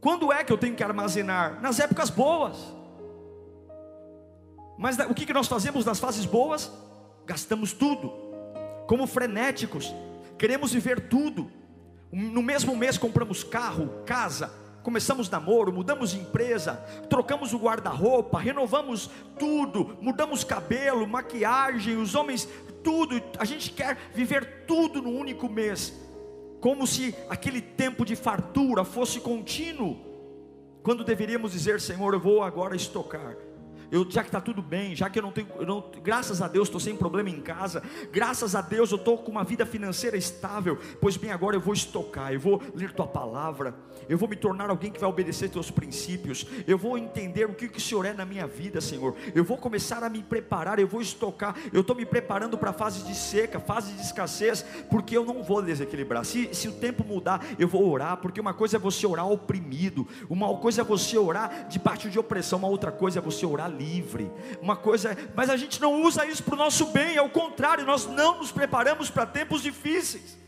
Quando 0.00 0.32
é 0.32 0.44
que 0.44 0.52
eu 0.52 0.58
tenho 0.58 0.76
que 0.76 0.84
armazenar? 0.84 1.60
Nas 1.60 1.78
épocas 1.80 2.08
boas. 2.08 2.56
Mas 4.80 4.98
o 4.98 5.14
que, 5.14 5.30
nós 5.30 5.46
fazemos 5.46 5.84
nas 5.84 6.00
fases 6.00 6.24
boas? 6.24 6.72
Gastamos 7.26 7.74
tudo, 7.74 8.10
como 8.86 9.06
frenéticos, 9.06 9.94
queremos 10.38 10.72
viver 10.72 11.06
tudo, 11.06 11.50
no 12.10 12.42
mesmo 12.42 12.74
mês 12.74 12.96
compramos 12.96 13.44
carro, 13.44 13.90
casa, 14.06 14.50
começamos 14.82 15.28
namoro, 15.28 15.70
mudamos 15.70 16.12
de 16.12 16.18
empresa, 16.18 16.82
trocamos 17.10 17.52
o 17.52 17.58
guarda-roupa, 17.58 18.40
renovamos 18.40 19.10
tudo, 19.38 19.98
mudamos 20.00 20.44
cabelo, 20.44 21.06
maquiagem, 21.06 21.98
os 21.98 22.14
homens, 22.14 22.48
tudo. 22.82 23.22
A 23.38 23.44
gente 23.44 23.72
quer 23.72 23.98
viver 24.14 24.64
tudo 24.66 25.02
no 25.02 25.10
único 25.10 25.46
mês, 25.46 25.92
como 26.58 26.86
se 26.86 27.14
aquele 27.28 27.60
tempo 27.60 28.02
de 28.02 28.16
fartura 28.16 28.82
fosse 28.82 29.20
contínuo, 29.20 29.98
quando 30.82 31.04
deveríamos 31.04 31.52
dizer: 31.52 31.82
Senhor, 31.82 32.14
eu 32.14 32.20
vou 32.20 32.42
agora 32.42 32.74
estocar 32.74 33.36
eu, 33.90 34.08
já 34.08 34.22
que 34.22 34.28
está 34.28 34.40
tudo 34.40 34.62
bem, 34.62 34.94
já 34.94 35.10
que 35.10 35.18
eu 35.18 35.22
não 35.22 35.32
tenho, 35.32 35.48
eu 35.58 35.66
não, 35.66 35.84
graças 36.02 36.40
a 36.40 36.48
Deus 36.48 36.68
estou 36.68 36.80
sem 36.80 36.96
problema 36.96 37.28
em 37.28 37.40
casa, 37.40 37.82
graças 38.12 38.54
a 38.54 38.60
Deus 38.60 38.90
eu 38.90 38.96
estou 38.96 39.18
com 39.18 39.30
uma 39.30 39.44
vida 39.44 39.66
financeira 39.66 40.16
estável, 40.16 40.78
pois 41.00 41.16
bem, 41.16 41.30
agora 41.30 41.56
eu 41.56 41.60
vou 41.60 41.74
estocar, 41.74 42.32
eu 42.32 42.40
vou 42.40 42.62
ler 42.74 42.92
tua 42.92 43.06
palavra, 43.06 43.74
eu 44.08 44.16
vou 44.16 44.28
me 44.28 44.36
tornar 44.36 44.70
alguém 44.70 44.90
que 44.90 45.00
vai 45.00 45.08
obedecer 45.08 45.48
teus 45.48 45.70
princípios, 45.70 46.46
eu 46.66 46.78
vou 46.78 46.96
entender 46.96 47.46
o 47.46 47.54
que, 47.54 47.68
que 47.68 47.78
o 47.78 47.80
Senhor 47.80 48.04
é 48.04 48.12
na 48.12 48.24
minha 48.24 48.46
vida, 48.46 48.80
Senhor, 48.80 49.16
eu 49.34 49.44
vou 49.44 49.56
começar 49.56 50.02
a 50.04 50.08
me 50.08 50.22
preparar, 50.22 50.78
eu 50.78 50.86
vou 50.86 51.00
estocar, 51.00 51.56
eu 51.72 51.80
estou 51.80 51.96
me 51.96 52.06
preparando 52.06 52.56
para 52.56 52.72
fase 52.72 53.02
de 53.04 53.14
seca, 53.14 53.58
fase 53.58 53.92
de 53.92 54.02
escassez, 54.02 54.64
porque 54.88 55.16
eu 55.16 55.24
não 55.24 55.42
vou 55.42 55.62
desequilibrar. 55.62 56.24
Se, 56.24 56.54
se 56.54 56.68
o 56.68 56.72
tempo 56.72 57.04
mudar, 57.04 57.44
eu 57.58 57.68
vou 57.68 57.88
orar, 57.88 58.16
porque 58.18 58.40
uma 58.40 58.54
coisa 58.54 58.76
é 58.76 58.80
você 58.80 59.06
orar 59.06 59.28
oprimido, 59.28 60.06
uma 60.28 60.56
coisa 60.56 60.82
é 60.82 60.84
você 60.84 61.18
orar 61.18 61.68
debaixo 61.68 62.08
de 62.08 62.18
opressão, 62.18 62.58
uma 62.58 62.68
outra 62.68 62.92
coisa 62.92 63.18
é 63.18 63.22
você 63.22 63.44
orar 63.44 63.70
livre. 63.80 64.30
Uma 64.60 64.76
coisa, 64.76 65.16
mas 65.34 65.48
a 65.48 65.56
gente 65.56 65.80
não 65.80 66.02
usa 66.02 66.26
isso 66.26 66.42
para 66.42 66.54
o 66.54 66.58
nosso 66.58 66.86
bem, 66.86 67.16
ao 67.16 67.30
contrário, 67.30 67.86
nós 67.86 68.06
não 68.06 68.38
nos 68.38 68.52
preparamos 68.52 69.10
para 69.10 69.24
tempos 69.24 69.62
difíceis. 69.62 70.38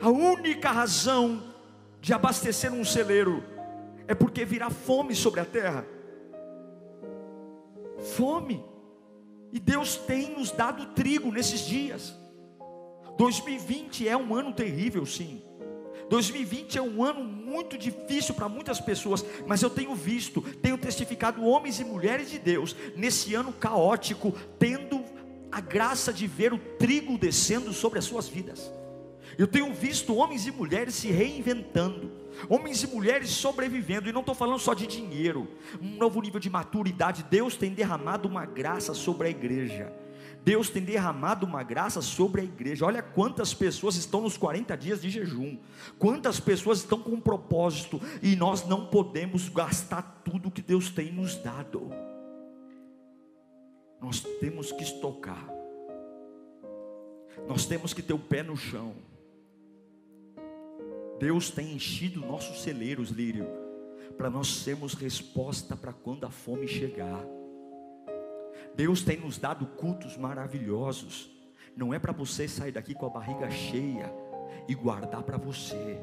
A 0.00 0.08
única 0.08 0.70
razão 0.70 1.42
de 2.00 2.12
abastecer 2.12 2.72
um 2.72 2.84
celeiro 2.84 3.44
é 4.08 4.14
porque 4.14 4.44
virá 4.44 4.70
fome 4.70 5.14
sobre 5.14 5.40
a 5.40 5.44
terra. 5.44 5.86
Fome. 8.16 8.64
E 9.52 9.60
Deus 9.60 9.96
tem 9.96 10.34
nos 10.36 10.50
dado 10.50 10.86
trigo 10.94 11.30
nesses 11.30 11.60
dias. 11.60 12.16
2020 13.18 14.08
é 14.08 14.16
um 14.16 14.34
ano 14.34 14.52
terrível, 14.52 15.04
sim. 15.04 15.42
2020 16.12 16.76
é 16.76 16.82
um 16.82 17.02
ano 17.02 17.24
muito 17.24 17.78
difícil 17.78 18.34
para 18.34 18.46
muitas 18.46 18.78
pessoas, 18.78 19.24
mas 19.46 19.62
eu 19.62 19.70
tenho 19.70 19.94
visto, 19.94 20.42
tenho 20.60 20.76
testificado 20.76 21.42
homens 21.42 21.80
e 21.80 21.84
mulheres 21.84 22.30
de 22.30 22.38
Deus 22.38 22.76
nesse 22.94 23.34
ano 23.34 23.50
caótico, 23.50 24.30
tendo 24.58 25.02
a 25.50 25.58
graça 25.58 26.12
de 26.12 26.26
ver 26.26 26.52
o 26.52 26.58
trigo 26.58 27.16
descendo 27.16 27.72
sobre 27.72 27.98
as 27.98 28.04
suas 28.04 28.28
vidas. 28.28 28.70
Eu 29.38 29.46
tenho 29.46 29.72
visto 29.72 30.14
homens 30.14 30.46
e 30.46 30.52
mulheres 30.52 30.96
se 30.96 31.08
reinventando, 31.08 32.12
homens 32.46 32.82
e 32.82 32.88
mulheres 32.88 33.30
sobrevivendo, 33.30 34.06
e 34.06 34.12
não 34.12 34.20
estou 34.20 34.34
falando 34.34 34.58
só 34.58 34.74
de 34.74 34.86
dinheiro, 34.86 35.48
um 35.80 35.96
novo 35.96 36.20
nível 36.20 36.38
de 36.38 36.50
maturidade. 36.50 37.24
Deus 37.30 37.56
tem 37.56 37.72
derramado 37.72 38.28
uma 38.28 38.44
graça 38.44 38.92
sobre 38.92 39.28
a 39.28 39.30
igreja. 39.30 39.90
Deus 40.44 40.68
tem 40.68 40.82
derramado 40.82 41.46
uma 41.46 41.62
graça 41.62 42.02
sobre 42.02 42.40
a 42.40 42.44
igreja. 42.44 42.84
Olha 42.84 43.02
quantas 43.02 43.54
pessoas 43.54 43.94
estão 43.94 44.20
nos 44.20 44.36
40 44.36 44.76
dias 44.76 45.00
de 45.00 45.08
jejum, 45.08 45.56
quantas 45.98 46.40
pessoas 46.40 46.78
estão 46.78 46.98
com 46.98 47.10
um 47.10 47.20
propósito, 47.20 48.00
e 48.20 48.34
nós 48.34 48.66
não 48.66 48.86
podemos 48.86 49.48
gastar 49.48 50.22
tudo 50.24 50.50
que 50.50 50.62
Deus 50.62 50.90
tem 50.90 51.12
nos 51.12 51.36
dado. 51.36 51.90
Nós 54.00 54.20
temos 54.40 54.72
que 54.72 54.82
estocar. 54.82 55.48
Nós 57.46 57.64
temos 57.64 57.94
que 57.94 58.02
ter 58.02 58.12
o 58.12 58.18
pé 58.18 58.42
no 58.42 58.56
chão. 58.56 58.94
Deus 61.20 61.50
tem 61.50 61.72
enchido 61.72 62.18
nossos 62.18 62.62
celeiros, 62.62 63.10
Lírio, 63.10 63.46
para 64.16 64.28
nós 64.28 64.48
sermos 64.48 64.94
resposta 64.94 65.76
para 65.76 65.92
quando 65.92 66.24
a 66.24 66.30
fome 66.30 66.66
chegar. 66.66 67.24
Deus 68.74 69.02
tem 69.02 69.18
nos 69.18 69.38
dado 69.38 69.66
cultos 69.66 70.16
maravilhosos. 70.16 71.30
Não 71.76 71.92
é 71.92 71.98
para 71.98 72.12
você 72.12 72.48
sair 72.48 72.72
daqui 72.72 72.94
com 72.94 73.06
a 73.06 73.10
barriga 73.10 73.50
cheia 73.50 74.12
e 74.68 74.74
guardar 74.74 75.22
para 75.22 75.36
você. 75.36 75.98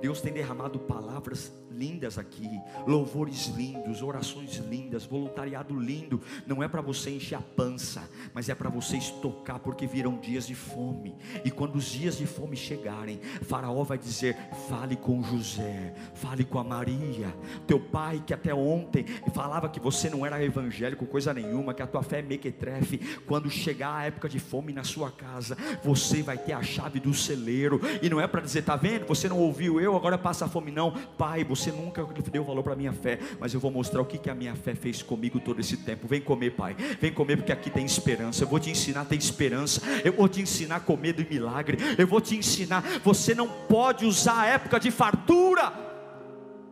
Deus 0.00 0.20
tem 0.20 0.32
derramado 0.32 0.78
palavras 0.80 1.52
lindas 1.76 2.18
aqui, 2.18 2.48
louvores 2.86 3.46
lindos, 3.48 4.02
orações 4.02 4.56
lindas, 4.56 5.04
voluntariado 5.04 5.78
lindo. 5.78 6.20
Não 6.46 6.62
é 6.62 6.68
para 6.68 6.80
você 6.80 7.10
encher 7.10 7.36
a 7.36 7.40
pança, 7.40 8.08
mas 8.32 8.48
é 8.48 8.54
para 8.54 8.70
você 8.70 8.96
estocar, 8.96 9.58
porque 9.58 9.86
virão 9.86 10.18
dias 10.18 10.46
de 10.46 10.54
fome. 10.54 11.14
E 11.44 11.50
quando 11.50 11.76
os 11.76 11.84
dias 11.84 12.18
de 12.18 12.26
fome 12.26 12.56
chegarem, 12.56 13.20
Faraó 13.42 13.82
vai 13.82 13.98
dizer: 13.98 14.36
fale 14.68 14.96
com 14.96 15.22
José, 15.22 15.94
fale 16.14 16.44
com 16.44 16.58
a 16.58 16.64
Maria, 16.64 17.34
teu 17.66 17.80
pai 17.80 18.22
que 18.24 18.34
até 18.34 18.54
ontem 18.54 19.04
falava 19.34 19.68
que 19.68 19.80
você 19.80 20.08
não 20.08 20.24
era 20.24 20.42
evangélico, 20.42 21.06
coisa 21.06 21.34
nenhuma, 21.34 21.74
que 21.74 21.82
a 21.82 21.86
tua 21.86 22.02
fé 22.02 22.20
é 22.20 22.22
mequetrefe. 22.22 22.98
Quando 23.26 23.50
chegar 23.50 23.94
a 23.96 24.04
época 24.04 24.28
de 24.28 24.38
fome 24.38 24.72
na 24.72 24.84
sua 24.84 25.10
casa, 25.10 25.56
você 25.82 26.22
vai 26.22 26.38
ter 26.38 26.52
a 26.52 26.62
chave 26.62 27.00
do 27.00 27.12
celeiro. 27.14 27.80
E 28.02 28.08
não 28.08 28.20
é 28.20 28.26
para 28.26 28.40
dizer, 28.40 28.62
tá 28.62 28.76
vendo? 28.76 29.06
Você 29.06 29.28
não 29.28 29.38
ouviu 29.38 29.80
eu, 29.80 29.96
agora 29.96 30.18
passa 30.18 30.48
fome, 30.48 30.70
não. 30.70 30.92
Pai, 31.18 31.44
você 31.44 31.63
nunca 31.72 32.04
deu 32.30 32.44
valor 32.44 32.62
para 32.62 32.72
a 32.72 32.76
minha 32.76 32.92
fé, 32.92 33.18
mas 33.38 33.54
eu 33.54 33.60
vou 33.60 33.70
mostrar 33.70 34.00
o 34.00 34.04
que, 34.04 34.18
que 34.18 34.30
a 34.30 34.34
minha 34.34 34.54
fé 34.54 34.74
fez 34.74 35.02
comigo 35.02 35.40
todo 35.40 35.60
esse 35.60 35.76
tempo. 35.76 36.06
Vem 36.06 36.20
comer, 36.20 36.50
Pai. 36.52 36.74
Vem 37.00 37.12
comer, 37.12 37.36
porque 37.36 37.52
aqui 37.52 37.70
tem 37.70 37.84
esperança. 37.84 38.44
Eu 38.44 38.48
vou 38.48 38.60
te 38.60 38.70
ensinar 38.70 39.02
a 39.02 39.04
ter 39.04 39.16
esperança. 39.16 39.80
Eu 40.04 40.12
vou 40.12 40.28
te 40.28 40.40
ensinar 40.40 40.76
a 40.76 40.80
comer 40.80 41.12
do 41.12 41.28
milagre. 41.28 41.78
Eu 41.98 42.06
vou 42.06 42.20
te 42.20 42.36
ensinar. 42.36 42.82
Você 43.02 43.34
não 43.34 43.48
pode 43.48 44.04
usar 44.04 44.40
a 44.40 44.46
época 44.46 44.78
de 44.80 44.90
fartura 44.90 45.72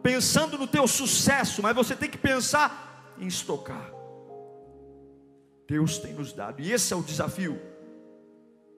pensando 0.02 0.58
no 0.58 0.66
teu 0.66 0.86
sucesso, 0.86 1.62
mas 1.62 1.74
você 1.74 1.94
tem 1.94 2.10
que 2.10 2.18
pensar 2.18 3.14
em 3.18 3.26
estocar. 3.26 3.92
Deus 5.66 5.98
tem 5.98 6.12
nos 6.12 6.32
dado, 6.32 6.60
e 6.60 6.72
esse 6.72 6.92
é 6.92 6.96
o 6.96 7.02
desafio. 7.02 7.58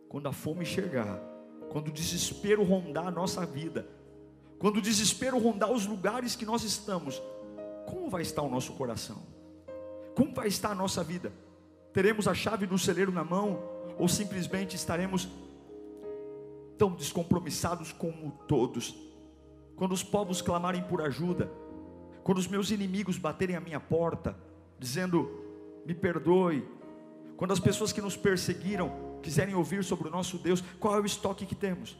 Quando 0.09 0.28
a 0.28 0.33
fome 0.33 0.64
chegar, 0.64 1.18
quando 1.71 1.88
o 1.88 1.92
desespero 1.92 2.62
rondar 2.62 3.09
a 3.09 3.11
nossa 3.11 3.44
vida, 3.44 3.88
quando 4.64 4.78
o 4.78 4.80
desespero 4.80 5.38
rondar 5.38 5.71
os 5.71 5.85
lugares 5.85 6.35
que 6.35 6.47
nós 6.47 6.64
estamos, 6.64 7.23
como 7.87 8.09
vai 8.09 8.23
estar 8.23 8.40
o 8.40 8.49
nosso 8.49 8.73
coração? 8.73 9.18
Como 10.14 10.33
vai 10.33 10.49
estar 10.49 10.71
a 10.71 10.75
nossa 10.75 11.04
vida? 11.04 11.30
Teremos 11.92 12.26
a 12.26 12.33
chave 12.33 12.64
do 12.64 12.78
celeiro 12.78 13.12
na 13.12 13.23
mão 13.23 13.62
ou 13.99 14.09
simplesmente 14.09 14.75
estaremos 14.75 15.28
tão 16.78 16.94
descompromissados 16.94 17.92
como 17.92 18.30
todos? 18.49 18.97
Quando 19.76 19.92
os 19.92 20.02
povos 20.02 20.40
clamarem 20.40 20.83
por 20.85 21.02
ajuda, 21.02 21.52
quando 22.23 22.38
os 22.38 22.49
meus 22.49 22.71
inimigos 22.71 23.18
baterem 23.18 23.56
a 23.56 23.61
minha 23.61 23.80
porta, 23.80 24.35
dizendo: 24.78 25.30
"Me 25.85 25.94
perdoe", 25.94 26.66
quando 27.37 27.52
as 27.52 27.61
pessoas 27.61 27.92
que 27.92 28.00
nos 28.00 28.16
perseguiram 28.16 29.21
quiserem 29.21 29.54
ouvir 29.54 29.85
sobre 29.85 30.09
o 30.09 30.11
nosso 30.11 30.38
Deus, 30.38 30.64
qual 30.80 30.97
é 30.97 31.00
o 31.02 31.04
estoque 31.04 31.44
que 31.44 31.54
temos? 31.54 31.99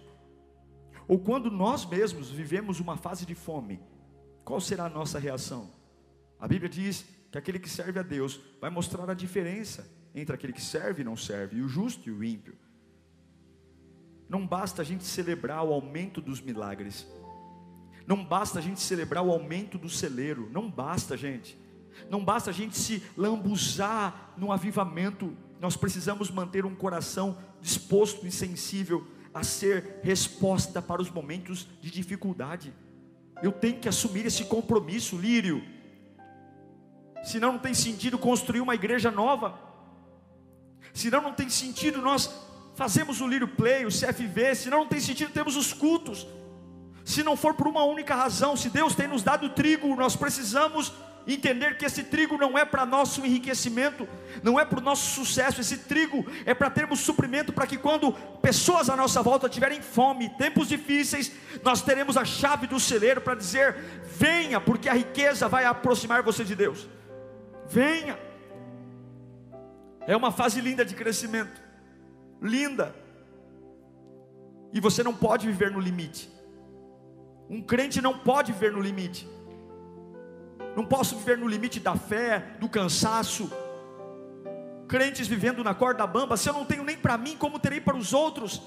Ou 1.07 1.19
quando 1.19 1.51
nós 1.51 1.85
mesmos 1.85 2.31
vivemos 2.31 2.81
uma 2.81 2.97
fase 2.97 3.27
de 3.27 3.35
fome, 3.35 3.81
qual 4.45 4.61
será 4.61 4.87
a 4.87 4.91
nossa 4.91 5.19
reação? 5.19 5.71
A 6.39 6.49
Bíblia 6.49 6.69
diz 6.69 7.05
que 7.31 7.39
aquele 7.39 7.59
que 7.59 7.69
serve 7.69 7.99
a 7.99 8.03
Deus 8.03 8.41
vai 8.61 8.71
mostrar 8.71 9.09
a 9.09 9.15
diferença 9.15 9.91
entre 10.15 10.35
aquele 10.35 10.53
que 10.53 10.63
serve 10.63 11.03
e 11.03 11.05
não 11.05 11.17
serve, 11.17 11.57
e 11.57 11.63
o 11.63 11.69
justo 11.69 12.09
e 12.09 12.13
o 12.13 12.23
ímpio. 12.23 12.57
Não 14.29 14.47
basta 14.47 14.83
a 14.83 14.85
gente 14.85 15.05
celebrar 15.05 15.65
o 15.65 15.73
aumento 15.73 16.21
dos 16.21 16.41
milagres, 16.41 17.07
não 18.07 18.25
basta 18.25 18.59
a 18.59 18.63
gente 18.63 18.81
celebrar 18.81 19.25
o 19.25 19.31
aumento 19.31 19.79
do 19.79 19.89
celeiro, 19.89 20.49
não 20.53 20.71
basta, 20.71 21.17
gente. 21.17 21.59
Não 22.11 22.25
basta 22.25 22.51
a 22.51 22.53
gente 22.53 22.77
se 22.77 23.03
lambuzar 23.17 24.35
no 24.37 24.53
avivamento, 24.53 25.37
nós 25.61 25.77
precisamos 25.77 26.31
manter 26.31 26.67
um 26.67 26.75
coração 26.75 27.39
disposto 27.61 28.27
e 28.27 28.31
sensível 28.31 29.07
a 29.35 29.43
ser 29.43 30.01
resposta 30.03 30.81
para 30.81 31.03
os 31.03 31.11
momentos 31.11 31.67
de 31.81 31.91
dificuldade. 31.91 32.73
Eu 33.43 33.51
tenho 33.51 33.81
que 33.81 33.89
assumir 33.89 34.25
esse 34.25 34.45
compromisso, 34.45 35.17
Lírio. 35.17 35.63
Senão 37.25 37.53
não 37.53 37.59
tem 37.59 37.75
sentido 37.75 38.17
construir 38.17 38.61
uma 38.61 38.75
igreja 38.75 39.11
nova. 39.11 39.59
Senão 40.93 41.21
não 41.21 41.33
tem 41.33 41.51
sentido 41.51 42.01
nós 42.01 42.31
fazemos 42.77 43.21
o 43.21 43.27
Lírio 43.27 43.49
Play, 43.49 43.85
o 43.85 43.89
CFV, 43.89 44.55
senão 44.55 44.81
não 44.81 44.89
tem 44.89 45.01
sentido 45.01 45.33
termos 45.33 45.57
os 45.57 45.73
cultos. 45.73 46.27
Se 47.05 47.23
não 47.23 47.37
for 47.37 47.55
por 47.55 47.67
uma 47.67 47.85
única 47.85 48.15
razão, 48.15 48.57
se 48.57 48.71
Deus 48.71 48.95
tem 48.95 49.09
nos 49.09 49.23
dado 49.23 49.51
trigo, 49.51 49.95
nós 49.97 50.17
precisamos 50.17 50.93
entender 51.27 51.79
que 51.79 51.85
esse 51.85 52.05
trigo 52.05 52.37
não 52.37 52.59
é 52.59 52.65
para 52.65 52.85
nosso 52.85 53.25
enriquecimento, 53.25 54.07
não 54.43 54.61
é 54.61 54.65
para 54.65 54.79
o 54.79 54.83
nosso 54.83 55.15
sucesso, 55.15 55.61
esse 55.61 55.79
trigo 55.79 56.27
é 56.45 56.53
para 56.53 56.71
termos 56.71 57.01
suprimento, 57.01 57.53
para 57.53 57.67
que 57.67 57.79
quando 57.79 58.13
pessoas 58.43 58.91
à 58.91 58.97
nossa 58.97 59.23
volta 59.23 59.49
tiverem 59.49 59.81
fome, 59.81 60.29
tempos 60.31 60.69
difíceis, 60.69 61.33
nós 61.63 61.81
teremos 61.81 62.17
a 62.17 62.25
chave 62.25 62.67
do 62.67 62.79
celeiro 62.79 63.21
para 63.21 63.35
dizer: 63.35 63.75
venha, 64.05 64.61
porque 64.61 64.89
a 64.89 64.95
riqueza 64.95 65.49
vai 65.49 65.65
aproximar 65.65 66.23
você 66.23 66.45
de 66.45 66.55
Deus. 66.55 66.89
Venha. 67.69 68.19
É 70.07 70.15
uma 70.15 70.31
fase 70.31 70.61
linda 70.61 70.85
de 70.85 70.95
crescimento, 70.95 71.63
linda. 72.41 72.95
E 74.75 74.81
você 74.81 75.03
não 75.03 75.15
pode 75.15 75.47
viver 75.47 75.71
no 75.71 75.81
limite. 75.81 76.31
Um 77.49 77.63
crente 77.63 78.03
não 78.03 78.19
pode 78.19 78.53
viver 78.53 78.73
no 78.73 78.81
limite 78.81 79.34
não 80.77 80.85
posso 80.85 81.17
viver 81.17 81.39
no 81.39 81.47
limite 81.47 81.79
da 81.79 81.97
fé, 81.97 82.57
do 82.59 82.69
cansaço. 82.69 83.51
Crentes 84.89 85.27
vivendo 85.27 85.65
na 85.65 85.75
corda 85.75 86.07
bamba, 86.07 86.37
se 86.37 86.49
eu 86.49 86.53
não 86.53 86.65
tenho 86.65 86.85
nem 86.85 86.97
para 86.97 87.17
mim, 87.17 87.37
como 87.37 87.59
terei 87.59 87.81
para 87.81 87.97
os 87.97 88.13
outros? 88.13 88.61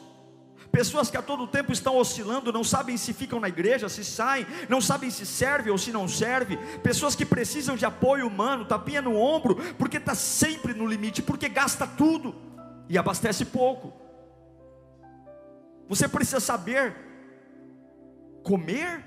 Pessoas 0.72 1.10
que 1.10 1.17
a 1.17 1.22
todo 1.22 1.48
tempo 1.48 1.72
estão 1.72 1.96
oscilando, 1.96 2.52
não 2.52 2.63
sabem 2.63 2.98
se 2.98 3.13
ficam 3.13 3.39
na 3.39 3.48
igreja, 3.48 3.88
se 3.88 4.04
saem, 4.04 4.46
não 4.67 4.82
sabem 4.82 5.10
se 5.10 5.26
serve 5.26 5.70
ou 5.70 5.78
se 5.78 5.91
não 5.91 6.08
serve. 6.08 6.58
Pessoas 6.80 7.15
que 7.15 7.26
precisam 7.26 7.76
de 7.76 7.86
apoio 7.86 8.28
humano, 8.28 8.65
tapinha 8.65 9.02
no 9.02 9.15
ombro, 9.15 9.56
porque 9.76 9.98
está 9.98 10.15
sempre 10.15 10.74
no 10.74 10.86
limite, 10.86 11.22
porque 11.22 11.48
gasta 11.48 11.88
tudo 11.88 12.36
e 12.89 12.98
abastece 12.98 13.46
pouco. 13.46 13.93
Você 15.88 16.08
precisa 16.08 16.39
saber 16.39 16.96
comer 18.43 19.06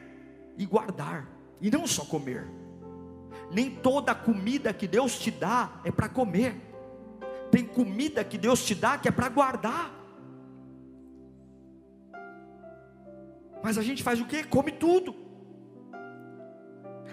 e 0.56 0.64
guardar, 0.64 1.28
e 1.60 1.70
não 1.70 1.86
só 1.86 2.04
comer 2.04 2.59
nem 3.50 3.70
toda 3.70 4.14
comida 4.14 4.72
que 4.72 4.86
Deus 4.86 5.18
te 5.18 5.30
dá 5.30 5.80
é 5.84 5.90
para 5.90 6.08
comer. 6.08 6.54
Tem 7.50 7.64
comida 7.64 8.22
que 8.22 8.38
Deus 8.38 8.64
te 8.64 8.74
dá 8.74 8.96
que 8.96 9.08
é 9.08 9.10
para 9.10 9.28
guardar. 9.28 9.92
Mas 13.62 13.76
a 13.76 13.82
gente 13.82 14.02
faz 14.02 14.20
o 14.20 14.24
que? 14.24 14.44
Come 14.44 14.72
tudo. 14.72 15.14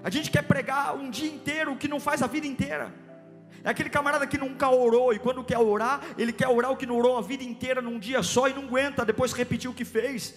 A 0.04 0.10
gente 0.10 0.30
quer 0.30 0.44
pregar 0.44 0.96
um 0.96 1.10
dia 1.10 1.30
inteiro 1.30 1.74
o 1.74 1.78
que 1.78 1.88
não 1.88 2.00
faz 2.00 2.22
a 2.22 2.28
vida 2.28 2.46
inteira. 2.46 2.94
É 3.64 3.70
aquele 3.70 3.90
camarada 3.90 4.28
que 4.28 4.38
nunca 4.38 4.70
orou 4.70 5.12
e 5.14 5.20
quando 5.20 5.44
quer 5.44 5.58
orar, 5.58 6.02
ele 6.18 6.32
quer 6.32 6.48
orar 6.48 6.72
o 6.72 6.78
que 6.78 6.86
não 6.86 6.98
orou 6.98 7.18
a 7.18 7.22
vida 7.22 7.44
inteira 7.44 7.82
num 7.82 7.98
dia 7.98 8.22
só 8.22 8.48
e 8.48 8.54
não 8.54 8.64
aguenta 8.64 9.04
depois 9.04 9.34
repetir 9.34 9.70
o 9.70 9.74
que 9.74 9.84
fez. 9.84 10.36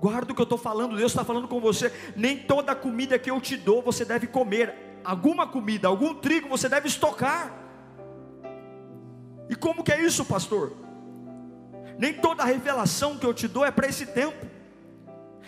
Guarda 0.00 0.32
o 0.32 0.34
que 0.34 0.40
eu 0.40 0.44
estou 0.44 0.56
falando, 0.56 0.96
Deus 0.96 1.10
está 1.10 1.24
falando 1.24 1.48
com 1.48 1.60
você. 1.60 1.92
Nem 2.16 2.38
toda 2.38 2.74
comida 2.74 3.18
que 3.18 3.30
eu 3.30 3.40
te 3.40 3.56
dou 3.56 3.82
você 3.82 4.04
deve 4.04 4.28
comer 4.28 4.87
alguma 5.08 5.46
comida, 5.46 5.88
algum 5.88 6.12
trigo 6.12 6.50
você 6.50 6.68
deve 6.68 6.86
estocar. 6.86 7.50
E 9.48 9.56
como 9.56 9.82
que 9.82 9.90
é 9.90 10.02
isso, 10.02 10.22
pastor? 10.22 10.76
Nem 11.98 12.12
toda 12.12 12.44
revelação 12.44 13.16
que 13.16 13.24
eu 13.24 13.32
te 13.32 13.48
dou 13.48 13.64
é 13.64 13.70
para 13.70 13.88
esse 13.88 14.04
tempo. 14.04 14.46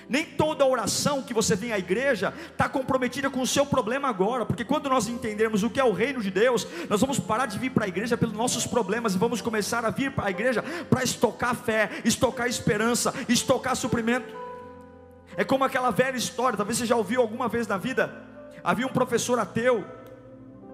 Nem 0.09 0.25
toda 0.25 0.65
oração 0.65 1.23
que 1.23 1.35
você 1.35 1.55
vem 1.55 1.73
à 1.73 1.79
igreja 1.79 2.33
está 2.51 2.71
comprometida 2.71 3.29
com 3.29 3.43
o 3.43 3.47
seu 3.47 3.67
problema 3.67 4.09
agora, 4.09 4.47
porque 4.47 4.65
quando 4.65 4.89
nós 4.89 5.09
entendermos 5.09 5.63
o 5.63 5.69
que 5.69 5.79
é 5.79 5.85
o 5.85 5.93
reino 5.93 6.23
de 6.23 6.31
Deus, 6.31 6.67
nós 6.89 7.03
vamos 7.03 7.21
parar 7.21 7.45
de 7.45 7.59
vir 7.59 7.71
para 7.71 7.85
a 7.85 7.89
igreja 7.89 8.17
pelos 8.17 8.35
nossos 8.35 8.67
problemas 8.67 9.15
e 9.15 9.19
vamos 9.19 9.43
começar 9.43 9.85
a 9.85 9.91
vir 9.91 10.11
para 10.13 10.29
a 10.29 10.31
igreja 10.31 10.65
para 10.89 11.05
estocar 11.05 11.55
fé, 11.55 12.01
estocar 12.03 12.49
esperança, 12.49 13.13
estocar 13.29 13.77
suprimento. 13.77 14.35
É 15.37 15.45
como 15.45 15.65
aquela 15.65 15.91
velha 15.91 16.17
história, 16.17 16.57
talvez 16.57 16.79
você 16.79 16.87
já 16.87 16.97
ouviu 16.97 17.21
alguma 17.21 17.47
vez 17.47 17.69
na 17.69 17.77
vida, 17.77 18.30
Havia 18.63 18.87
um 18.87 18.91
professor 18.91 19.39
ateu, 19.39 19.85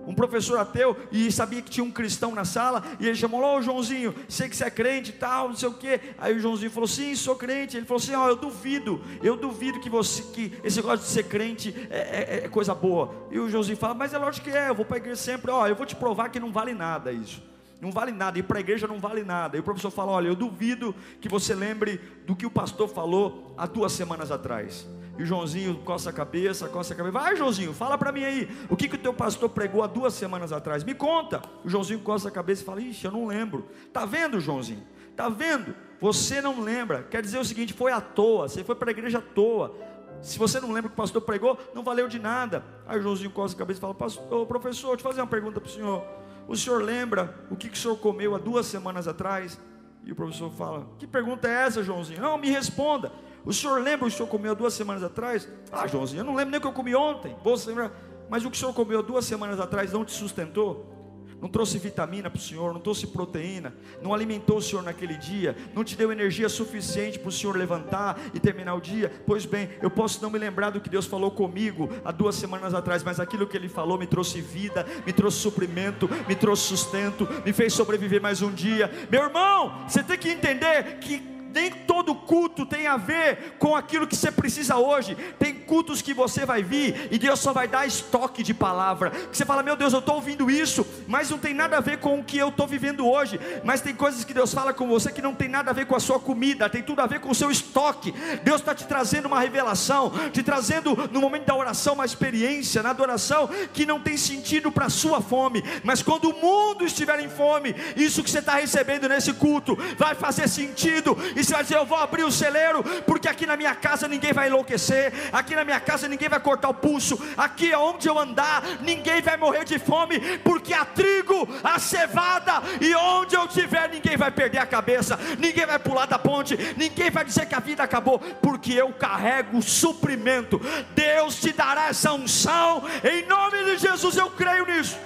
um 0.07 0.15
professor 0.15 0.59
ateu, 0.59 0.97
e 1.11 1.31
sabia 1.33 1.61
que 1.61 1.71
tinha 1.71 1.83
um 1.83 1.91
cristão 1.91 2.35
na 2.35 2.45
sala, 2.45 2.83
e 3.01 3.07
ele 3.07 3.17
chamou, 3.17 3.43
ô 3.43 3.61
Joãozinho, 3.61 4.15
sei 4.29 4.49
que 4.49 4.57
você 4.57 4.65
é 4.65 4.71
crente 4.71 5.11
e 5.11 5.15
tal, 5.15 5.49
não 5.49 5.57
sei 5.57 5.69
o 5.69 5.75
que. 5.75 6.01
Aí 6.17 6.37
o 6.37 6.39
Joãozinho 6.39 6.71
falou, 6.71 6.87
sim, 6.87 7.15
sou 7.17 7.35
crente. 7.35 7.77
Ele 7.77 7.85
falou 7.85 8.01
assim, 8.01 8.15
ó, 8.15 8.25
oh, 8.25 8.29
eu 8.29 8.37
duvido, 8.37 9.03
eu 9.23 9.37
duvido 9.37 9.81
que 9.81 9.91
você, 9.91 10.23
que 10.23 10.53
esse 10.63 10.77
negócio 10.77 11.05
de 11.05 11.11
ser 11.11 11.25
crente 11.25 11.75
é, 11.91 11.99
é, 11.99 12.45
é, 12.45 12.49
coisa 12.49 12.75
boa. 12.75 13.13
E 13.31 13.39
o 13.39 13.49
Joãozinho 13.49 13.77
fala, 13.77 13.95
mas 13.95 14.15
é 14.15 14.19
lógico 14.19 14.49
que 14.49 14.57
é, 14.57 14.69
eu 14.69 14.75
vou 14.75 14.85
para 14.85 14.97
a 14.97 14.99
igreja 14.99 15.17
sempre, 15.17 15.51
ó, 15.51 15.67
eu 15.67 15.75
vou 15.75 15.85
te 15.85 15.97
provar 15.97 16.29
que 16.29 16.39
não 16.39 16.53
vale 16.53 16.73
nada 16.73 17.11
isso. 17.11 17.43
não 17.81 17.91
vale 17.91 18.13
nada, 18.13 18.39
ir 18.39 18.45
para 18.45 18.59
a 18.59 18.61
igreja 18.61 18.87
não 18.87 19.01
vale 19.01 19.25
nada. 19.25 19.57
E 19.57 19.61
o 19.61 19.63
professor 19.63 19.91
fala: 19.91 20.13
Olha, 20.13 20.29
eu 20.29 20.37
duvido 20.37 20.95
que 21.21 21.29
você 21.29 21.55
lembre 21.55 22.01
do 22.27 22.37
que 22.37 22.47
o 22.47 22.51
pastor 22.51 22.89
falou 22.89 23.55
há 23.59 23.67
duas 23.67 23.93
semanas 23.93 24.31
atrás. 24.31 24.87
E 25.19 25.23
o 25.23 25.27
Joãozinho 25.27 25.77
coça 25.79 26.11
a 26.11 26.13
cabeça, 26.13 26.69
coça 26.69 26.93
a 26.93 26.97
cabeça. 26.97 27.13
Vai, 27.13 27.37
Joãozinho, 27.37 27.73
fala 27.73 27.97
para 27.97 28.13
mim 28.13 28.25
aí. 28.25 28.49
O 28.69 28.77
que, 28.77 28.89
que 28.89 28.97
o 28.97 28.99
teu 28.99 29.15
pastor 29.15 29.49
pregou 29.49 29.83
há 29.83 29.87
duas 29.87 30.13
semanas 30.15 30.53
atrás? 30.53 30.85
Me 30.85 30.95
conta. 30.95 31.43
O 31.65 31.69
Joãozinho 31.69 32.01
coça 32.01 32.29
a 32.29 32.31
cabeça 32.31 32.63
e 32.63 32.65
fala: 32.65 32.81
Ixi, 32.83 33.07
eu 33.07 33.13
não 33.13 33.27
lembro. 33.27 33.67
Tá 33.93 34.05
vendo, 34.05 34.39
Joãozinho? 34.41 34.83
Tá 35.17 35.29
vendo? 35.31 35.75
Você 36.01 36.43
não 36.43 36.61
lembra. 36.61 37.03
Quer 37.03 37.23
dizer 37.23 37.39
o 37.39 37.45
seguinte: 37.45 37.73
foi 37.73 37.93
à 37.93 38.01
toa. 38.01 38.49
Você 38.49 38.63
foi 38.63 38.75
para 38.75 38.91
a 38.91 38.93
igreja 38.93 39.19
à 39.19 39.23
toa. 39.23 39.75
Se 40.21 40.39
você 40.39 40.61
não 40.61 40.73
lembra 40.73 40.89
o 40.89 40.91
que 40.91 40.95
o 40.95 41.03
pastor 41.03 41.23
pregou, 41.23 41.59
não 41.75 41.83
valeu 41.83 42.09
de 42.09 42.19
nada. 42.19 42.65
Aí 42.87 42.99
o 42.99 43.03
Joãozinho 43.03 43.31
coça 43.31 43.55
a 43.55 43.59
cabeça 43.59 43.79
e 43.79 43.81
fala: 43.81 43.95
Pastor, 43.95 44.47
professor, 44.47 44.89
deixa 44.89 45.07
eu 45.07 45.11
fazer 45.11 45.21
uma 45.23 45.27
pergunta 45.27 45.61
para 45.61 45.69
o 45.69 45.73
senhor. 45.73 46.05
O 46.47 46.55
senhor 46.55 46.83
lembra 46.83 47.35
o 47.51 47.57
que, 47.57 47.69
que 47.69 47.77
o 47.77 47.81
senhor 47.81 47.97
comeu 47.97 48.35
há 48.35 48.39
duas 48.39 48.67
semanas 48.67 49.09
atrás? 49.09 49.59
E 50.05 50.13
o 50.13 50.15
professor 50.15 50.51
fala: 50.53 50.87
Que 50.99 51.07
pergunta 51.07 51.49
é 51.49 51.67
essa, 51.67 51.83
Joãozinho? 51.83 52.21
Não, 52.21 52.39
me 52.39 52.51
responda. 52.51 53.11
O 53.47 53.53
senhor 53.53 53.81
lembra 53.81 54.07
o 54.07 54.09
que 54.09 54.15
o 54.15 54.17
senhor 54.17 54.29
comeu 54.29 54.55
duas 54.55 54.75
semanas 54.75 55.03
atrás? 55.03 55.49
Ah, 55.73 55.87
Joãozinho, 55.87 56.21
eu 56.21 56.25
não 56.25 56.35
lembro 56.35 56.51
nem 56.51 56.59
o 56.59 56.61
que 56.61 56.67
eu 56.67 56.73
comi 56.73 56.95
ontem. 56.95 57.35
Você 57.43 57.69
lembra? 57.71 57.93
Mas 58.29 58.45
o 58.45 58.51
que 58.51 58.57
o 58.57 58.61
senhor 58.61 58.75
comeu 58.75 59.03
duas 59.03 59.25
semanas 59.25 59.61
atrás 59.61 59.93
não 59.93 60.05
te 60.05 60.13
sustentou? 60.13 60.97
não 61.41 61.49
trouxe 61.49 61.79
vitamina 61.79 62.31
para 62.31 62.39
o 62.39 62.43
Senhor, 62.43 62.73
não 62.73 62.81
trouxe 62.81 63.07
proteína, 63.07 63.75
não 64.03 64.15
alimentou 64.15 64.57
o 64.57 64.63
Senhor 64.63 64.83
naquele 64.83 65.15
dia, 65.15 65.57
não 65.75 65.85
te 65.85 65.97
deu 65.97 66.11
energia 66.11 66.49
suficiente 66.49 67.19
para 67.19 67.29
o 67.29 67.33
Senhor 67.33 67.57
levantar 67.57 68.19
e 68.33 68.41
terminar 68.41 68.75
o 68.75 68.81
dia. 68.81 69.13
Pois 69.27 69.45
bem, 69.45 69.69
eu 69.83 69.91
posso 69.91 70.23
não 70.23 70.31
me 70.31 70.39
lembrar 70.39 70.71
do 70.71 70.81
que 70.81 70.89
Deus 70.89 71.07
falou 71.07 71.31
comigo 71.31 71.89
há 72.05 72.11
duas 72.11 72.37
semanas 72.37 72.75
atrás, 72.75 73.03
mas 73.03 73.21
aquilo 73.21 73.47
que 73.47 73.57
Ele 73.57 73.69
falou 73.69 73.99
me 73.99 74.07
trouxe 74.07 74.41
vida, 74.41 74.87
me 75.05 75.13
trouxe 75.13 75.39
suprimento, 75.39 76.09
me 76.27 76.35
trouxe 76.35 76.63
sustento, 76.65 77.29
me 77.45 77.53
fez 77.53 77.73
sobreviver 77.73 78.21
mais 78.21 78.41
um 78.43 78.53
dia. 78.53 78.91
Meu 79.11 79.25
irmão, 79.25 79.87
você 79.87 80.03
tem 80.03 80.19
que 80.19 80.31
entender 80.31 80.99
que 80.99 81.36
nem 81.57 81.71
todo 81.71 82.15
culto 82.15 82.67
tem 82.67 82.87
a 82.87 82.99
ver 82.99 83.55
com 83.59 83.75
aquilo 83.75 84.07
que 84.07 84.15
você 84.15 84.31
precisa 84.31 84.77
hoje. 84.77 85.17
Tem 85.39 85.55
cultos 85.55 86.03
que 86.03 86.13
você 86.13 86.45
vai 86.45 86.63
vir 86.63 87.09
e 87.11 87.19
Deus 87.19 87.41
só 87.41 87.51
vai 87.51 87.67
dar 87.67 87.87
estoque 87.87 88.43
de 88.43 88.53
palavra. 88.53 89.11
Que 89.11 89.35
você 89.35 89.47
fala, 89.47 89.63
meu 89.63 89.75
Deus, 89.75 89.95
eu 89.95 90.01
estou 90.01 90.17
ouvindo 90.17 90.51
isso, 90.51 90.87
mas 91.09 91.31
não 91.31 91.39
tem 91.39 91.55
nada 91.55 91.79
a 91.79 91.81
ver 91.81 91.99
com 91.99 92.21
o 92.21 92.25
que 92.25 92.37
eu 92.37 92.51
estou 92.51 92.67
vivendo 92.67 93.09
hoje. 93.09 93.41
Mas 93.65 93.81
tem 93.81 93.95
coisas 93.95 94.23
que 94.23 94.35
Deus 94.35 94.53
fala 94.53 94.75
com 94.75 94.87
você 94.87 95.11
que 95.11 95.23
não 95.23 95.35
tem 95.35 95.49
nada 95.49 95.71
a 95.71 95.73
ver 95.73 95.87
com 95.87 95.97
a 95.97 96.01
sua 96.01 96.21
comida, 96.21 96.69
tem 96.69 96.83
tudo 96.83 97.01
a 97.01 97.07
ver 97.07 97.21
com 97.21 97.31
o 97.31 97.35
seu 97.35 97.51
estoque. 97.51 98.13
Deus 98.45 98.61
está 98.61 98.75
te 98.75 98.87
trazendo 98.87 99.25
uma 99.25 99.41
revelação, 99.41 100.13
te 100.35 100.43
trazendo 100.43 101.09
no 101.11 101.23
momento 101.23 101.47
da 101.47 101.57
oração 101.57 101.95
uma 101.95 102.05
experiência, 102.05 102.83
na 102.83 102.91
adoração 102.91 103.49
que 103.73 103.87
não 103.87 103.99
tem 103.99 104.19
sentido 104.19 104.71
para 104.71 104.87
a 104.87 104.91
sua 104.91 105.23
fome. 105.23 105.65
Mas 105.83 106.03
quando 106.03 106.29
o 106.29 106.39
mundo 106.39 106.85
estiver 106.85 107.19
em 107.21 107.31
fome, 107.31 107.75
isso 107.97 108.23
que 108.23 108.31
você 108.31 108.41
está 108.41 108.57
recebendo 108.57 109.09
nesse 109.09 109.33
culto 109.33 109.75
vai 109.97 110.15
fazer 110.15 110.49
sentido. 110.51 111.17
E 111.35 111.46
você 111.47 111.55
vai 111.55 111.63
dizer: 111.63 111.77
Eu 111.77 111.87
vou 111.87 111.99
abrir 111.99 112.25
o 112.25 112.33
celeiro, 112.33 112.83
porque 113.07 113.29
aqui 113.29 113.47
na 113.47 113.57
minha 113.57 113.75
casa 113.75 114.09
ninguém 114.09 114.33
vai 114.33 114.49
enlouquecer, 114.49 115.13
aqui 115.33 115.55
na 115.55 115.65
minha 115.65 115.81
casa 115.81 116.09
ninguém 116.09 116.29
vai 116.29 116.41
cortar 116.41 116.69
o 116.69 116.75
pulso, 116.75 117.19
aqui 117.37 117.75
onde 117.75 118.09
eu 118.09 118.19
andar, 118.19 118.63
ninguém 118.81 119.23
vai 119.23 119.37
morrer 119.37 119.65
de 119.65 119.79
fome, 119.79 120.21
porque 120.39 120.75
há 120.75 120.85
trigo, 120.85 121.49
há 121.63 121.79
cevada, 121.79 122.63
e 122.81 122.95
onde 122.95 123.35
eu 123.35 123.45
estiver, 123.45 123.89
ninguém 123.89 124.17
vai 124.17 124.31
perder 124.31 124.59
a 124.59 124.67
cabeça, 124.67 125.19
ninguém 125.39 125.67
vai 125.67 125.79
pular 125.79 126.07
da 126.07 126.19
ponte, 126.19 126.57
ninguém 126.77 127.11
vai 127.11 127.25
dizer 127.25 127.47
que 127.47 127.55
a 127.55 127.61
vida 127.61 127.83
acabou, 127.83 128.19
porque 128.19 128.73
eu 128.73 128.93
carrego 128.93 129.59
o 129.59 129.63
suprimento. 129.63 130.61
Deus 130.95 131.41
te 131.41 131.53
dará 131.53 131.89
essa 131.89 132.13
unção, 132.13 132.83
em 133.05 133.27
nome 133.27 133.65
de 133.65 133.79
Jesus, 133.79 134.17
eu 134.17 134.31
creio 134.31 134.67
nisso. 134.67 134.99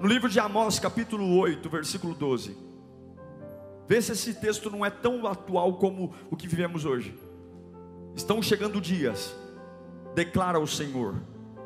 No 0.00 0.08
livro 0.08 0.28
de 0.28 0.40
Amós, 0.40 0.80
capítulo 0.80 1.38
8, 1.38 1.70
versículo 1.70 2.12
12. 2.12 2.71
Vê 3.88 4.00
se 4.00 4.12
esse 4.12 4.34
texto 4.34 4.70
não 4.70 4.84
é 4.84 4.90
tão 4.90 5.26
atual 5.26 5.74
como 5.74 6.14
o 6.30 6.36
que 6.36 6.46
vivemos 6.46 6.84
hoje. 6.84 7.18
Estão 8.14 8.42
chegando 8.42 8.80
dias, 8.80 9.34
declara 10.14 10.58
o 10.58 10.66
Senhor, 10.66 11.14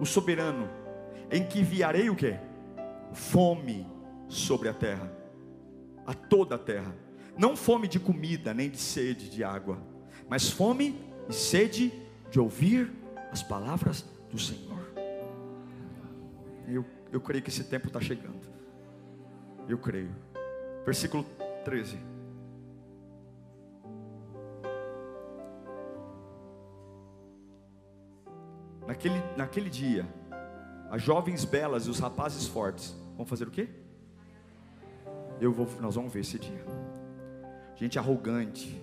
o 0.01 0.07
soberano, 0.07 0.69
em 1.31 1.45
que 1.45 1.61
enviarei 1.61 2.09
o 2.09 2.17
que? 2.17 2.37
Fome 3.13 3.87
sobre 4.29 4.69
a 4.69 4.75
terra, 4.75 5.13
a 6.07 6.15
toda 6.15 6.55
a 6.55 6.59
terra. 6.59 6.95
Não 7.37 7.57
fome 7.57 7.87
de 7.87 8.01
comida, 8.01 8.55
nem 8.55 8.71
de 8.71 8.79
sede 8.79 9.29
de 9.29 9.45
água, 9.45 9.79
mas 10.29 10.49
fome 10.49 10.99
e 11.29 11.33
sede 11.33 11.93
de 12.31 12.41
ouvir 12.41 12.91
as 13.31 13.43
palavras 13.43 14.05
do 14.31 14.39
Senhor. 14.39 14.77
Eu, 16.67 16.85
eu 17.13 17.21
creio 17.21 17.43
que 17.43 17.51
esse 17.51 17.65
tempo 17.65 17.89
está 17.89 18.01
chegando. 18.01 18.47
Eu 19.69 19.79
creio. 19.79 20.11
Versículo 20.85 21.27
13. 21.67 21.99
Naquele, 28.87 29.21
naquele 29.37 29.69
dia, 29.69 30.07
as 30.89 31.03
jovens 31.03 31.45
belas 31.45 31.89
e 31.89 31.91
os 31.91 31.99
rapazes 31.99 32.47
fortes 32.47 32.95
vão 33.17 33.27
fazer 33.27 33.49
o 33.49 33.51
quê? 33.51 33.69
Eu 35.41 35.53
vou, 35.53 35.69
nós 35.81 35.97
vamos 35.97 36.13
ver 36.13 36.21
esse 36.21 36.39
dia. 36.39 36.65
Gente 37.75 37.99
arrogante, 37.99 38.81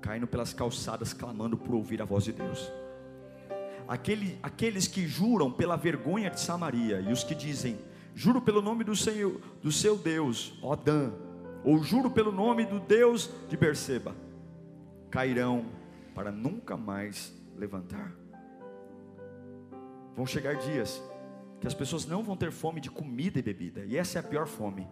caindo 0.00 0.28
pelas 0.28 0.52
calçadas, 0.52 1.12
clamando 1.12 1.56
por 1.56 1.74
ouvir 1.74 2.00
a 2.00 2.04
voz 2.04 2.22
de 2.22 2.32
Deus. 2.32 2.70
Aquele, 3.88 4.38
aqueles 4.40 4.86
que 4.86 5.04
juram 5.04 5.50
pela 5.50 5.74
vergonha 5.74 6.30
de 6.30 6.38
Samaria 6.38 7.00
e 7.00 7.10
os 7.10 7.24
que 7.24 7.34
dizem, 7.34 7.76
juro 8.14 8.40
pelo 8.40 8.62
nome 8.62 8.84
do, 8.84 8.94
Senhor, 8.94 9.40
do 9.60 9.72
seu 9.72 9.98
Deus, 9.98 10.56
ó 10.62 10.76
Dan, 10.76 11.12
ou 11.64 11.82
juro 11.82 12.10
pelo 12.10 12.32
nome 12.32 12.64
do 12.64 12.80
Deus 12.80 13.30
de 13.48 13.56
Berseba, 13.56 14.14
cairão 15.10 15.66
para 16.14 16.30
nunca 16.30 16.76
mais 16.76 17.34
levantar. 17.56 18.12
Vão 20.14 20.26
chegar 20.26 20.56
dias 20.56 21.02
que 21.60 21.66
as 21.66 21.74
pessoas 21.74 22.06
não 22.06 22.22
vão 22.22 22.36
ter 22.36 22.50
fome 22.50 22.80
de 22.80 22.90
comida 22.90 23.38
e 23.38 23.42
bebida, 23.42 23.84
e 23.84 23.96
essa 23.96 24.18
é 24.18 24.20
a 24.20 24.22
pior 24.22 24.46
fome. 24.46 24.88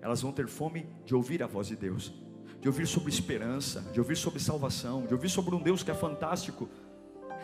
Elas 0.00 0.22
vão 0.22 0.32
ter 0.32 0.46
fome 0.46 0.88
de 1.04 1.14
ouvir 1.14 1.42
a 1.42 1.46
voz 1.46 1.66
de 1.66 1.76
Deus, 1.76 2.14
de 2.60 2.68
ouvir 2.68 2.86
sobre 2.86 3.10
esperança, 3.10 3.80
de 3.92 3.98
ouvir 4.00 4.16
sobre 4.16 4.38
salvação, 4.38 5.06
de 5.06 5.14
ouvir 5.14 5.28
sobre 5.28 5.54
um 5.54 5.60
Deus 5.60 5.82
que 5.82 5.90
é 5.90 5.94
fantástico. 5.94 6.68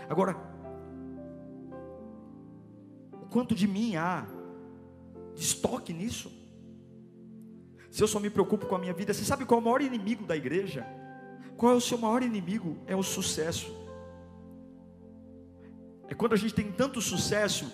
Agora, 0.08 0.36
o 3.20 3.26
quanto 3.26 3.54
de 3.54 3.66
mim 3.66 3.96
há 3.96 4.26
de 5.34 5.42
estoque 5.42 5.92
nisso? 5.92 6.43
Se 7.94 8.02
eu 8.02 8.08
só 8.08 8.18
me 8.18 8.28
preocupo 8.28 8.66
com 8.66 8.74
a 8.74 8.78
minha 8.78 8.92
vida, 8.92 9.14
você 9.14 9.24
sabe 9.24 9.44
qual 9.44 9.60
é 9.60 9.62
o 9.62 9.64
maior 9.64 9.80
inimigo 9.80 10.24
da 10.24 10.34
igreja? 10.34 10.84
Qual 11.56 11.70
é 11.70 11.76
o 11.76 11.80
seu 11.80 11.96
maior 11.96 12.24
inimigo? 12.24 12.76
É 12.88 12.96
o 12.96 13.04
sucesso. 13.04 13.72
É 16.08 16.12
quando 16.12 16.32
a 16.32 16.36
gente 16.36 16.52
tem 16.52 16.72
tanto 16.72 17.00
sucesso 17.00 17.70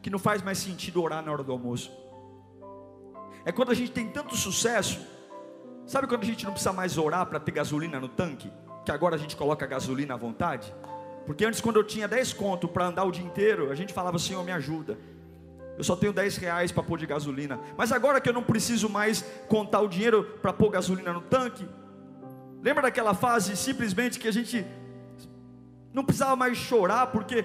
que 0.00 0.08
não 0.08 0.18
faz 0.18 0.40
mais 0.40 0.56
sentido 0.56 1.02
orar 1.02 1.22
na 1.22 1.30
hora 1.30 1.44
do 1.44 1.52
almoço. 1.52 1.92
É 3.44 3.52
quando 3.52 3.70
a 3.70 3.74
gente 3.74 3.92
tem 3.92 4.08
tanto 4.08 4.34
sucesso, 4.34 4.98
sabe 5.86 6.06
quando 6.06 6.22
a 6.22 6.26
gente 6.26 6.46
não 6.46 6.52
precisa 6.52 6.72
mais 6.72 6.96
orar 6.96 7.26
para 7.26 7.38
ter 7.38 7.52
gasolina 7.52 8.00
no 8.00 8.08
tanque? 8.08 8.50
Que 8.86 8.90
agora 8.90 9.16
a 9.16 9.18
gente 9.18 9.36
coloca 9.36 9.66
gasolina 9.66 10.14
à 10.14 10.16
vontade? 10.16 10.74
Porque 11.26 11.44
antes, 11.44 11.60
quando 11.60 11.76
eu 11.76 11.84
tinha 11.84 12.08
10 12.08 12.32
conto 12.32 12.68
para 12.68 12.86
andar 12.86 13.04
o 13.04 13.12
dia 13.12 13.22
inteiro, 13.22 13.70
a 13.70 13.74
gente 13.74 13.92
falava, 13.92 14.18
Senhor, 14.18 14.42
me 14.42 14.50
ajuda. 14.50 14.96
Eu 15.78 15.84
só 15.84 15.96
tenho 15.96 16.12
10 16.12 16.36
reais 16.36 16.72
para 16.72 16.82
pôr 16.82 16.98
de 16.98 17.06
gasolina. 17.06 17.58
Mas 17.76 17.92
agora 17.92 18.20
que 18.20 18.28
eu 18.28 18.32
não 18.32 18.42
preciso 18.42 18.88
mais 18.88 19.24
contar 19.48 19.80
o 19.80 19.88
dinheiro 19.88 20.24
para 20.42 20.52
pôr 20.52 20.68
gasolina 20.70 21.12
no 21.12 21.20
tanque, 21.22 21.66
lembra 22.60 22.82
daquela 22.82 23.14
fase 23.14 23.56
simplesmente 23.56 24.18
que 24.18 24.28
a 24.28 24.32
gente 24.32 24.66
não 25.94 26.04
precisava 26.04 26.36
mais 26.36 26.58
chorar, 26.58 27.06
porque 27.06 27.44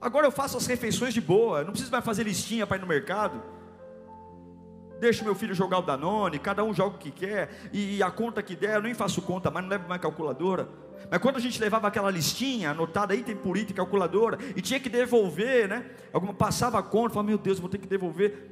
Agora 0.00 0.26
eu 0.26 0.30
faço 0.30 0.56
as 0.56 0.66
refeições 0.66 1.14
de 1.14 1.20
boa, 1.20 1.64
não 1.64 1.70
preciso 1.70 1.90
mais 1.90 2.04
fazer 2.04 2.22
listinha 2.22 2.66
para 2.66 2.76
ir 2.76 2.80
no 2.80 2.86
mercado. 2.86 3.42
Deixo 5.00 5.24
meu 5.24 5.34
filho 5.34 5.54
jogar 5.54 5.78
o 5.78 5.82
Danone, 5.82 6.38
cada 6.38 6.64
um 6.64 6.72
joga 6.72 6.96
o 6.96 6.98
que 6.98 7.10
quer, 7.10 7.50
e 7.72 8.02
a 8.02 8.10
conta 8.10 8.42
que 8.42 8.56
der, 8.56 8.76
eu 8.76 8.82
nem 8.82 8.94
faço 8.94 9.20
conta, 9.22 9.50
mas 9.50 9.62
não 9.62 9.70
levo 9.70 9.88
mais 9.88 10.00
calculadora. 10.00 10.68
Mas 11.10 11.20
quando 11.20 11.36
a 11.36 11.40
gente 11.40 11.60
levava 11.60 11.86
aquela 11.86 12.10
listinha, 12.10 12.70
anotada 12.70 13.14
item 13.14 13.36
por 13.36 13.56
item, 13.56 13.76
calculadora, 13.76 14.38
e 14.56 14.62
tinha 14.62 14.80
que 14.80 14.88
devolver, 14.88 15.68
né? 15.68 15.84
Alguma 16.12 16.32
passava 16.32 16.78
a 16.78 16.82
conta, 16.82 17.10
falava, 17.10 17.28
meu 17.28 17.38
Deus, 17.38 17.58
vou 17.58 17.68
ter 17.68 17.78
que 17.78 17.86
devolver. 17.86 18.50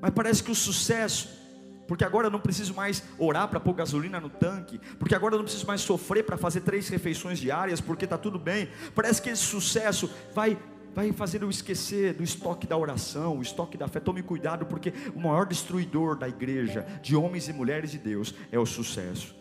Mas 0.00 0.10
parece 0.10 0.42
que 0.42 0.50
o 0.50 0.54
sucesso 0.54 1.46
porque 1.86 2.04
agora 2.04 2.26
eu 2.26 2.30
não 2.30 2.40
preciso 2.40 2.74
mais 2.74 3.02
orar 3.18 3.48
para 3.48 3.60
pôr 3.60 3.74
gasolina 3.74 4.20
no 4.20 4.28
tanque, 4.28 4.80
porque 4.98 5.14
agora 5.14 5.34
eu 5.34 5.38
não 5.38 5.44
preciso 5.44 5.66
mais 5.66 5.80
sofrer 5.80 6.24
para 6.24 6.36
fazer 6.36 6.62
três 6.62 6.88
refeições 6.88 7.38
diárias, 7.38 7.80
porque 7.80 8.04
está 8.04 8.18
tudo 8.18 8.38
bem. 8.38 8.68
Parece 8.94 9.22
que 9.22 9.30
esse 9.30 9.42
sucesso 9.42 10.10
vai 10.34 10.58
vai 10.96 11.12
fazer 11.12 11.42
eu 11.42 11.50
esquecer 11.50 12.14
do 12.14 12.22
estoque 12.22 12.66
da 12.66 12.74
oração, 12.74 13.36
o 13.36 13.42
estoque 13.42 13.76
da 13.76 13.86
fé. 13.86 14.00
Tome 14.00 14.22
cuidado, 14.22 14.64
porque 14.64 14.94
o 15.14 15.20
maior 15.20 15.44
destruidor 15.44 16.16
da 16.16 16.26
igreja, 16.26 16.86
de 17.02 17.14
homens 17.14 17.50
e 17.50 17.52
mulheres 17.52 17.90
de 17.90 17.98
Deus, 17.98 18.34
é 18.50 18.58
o 18.58 18.64
sucesso. 18.64 19.36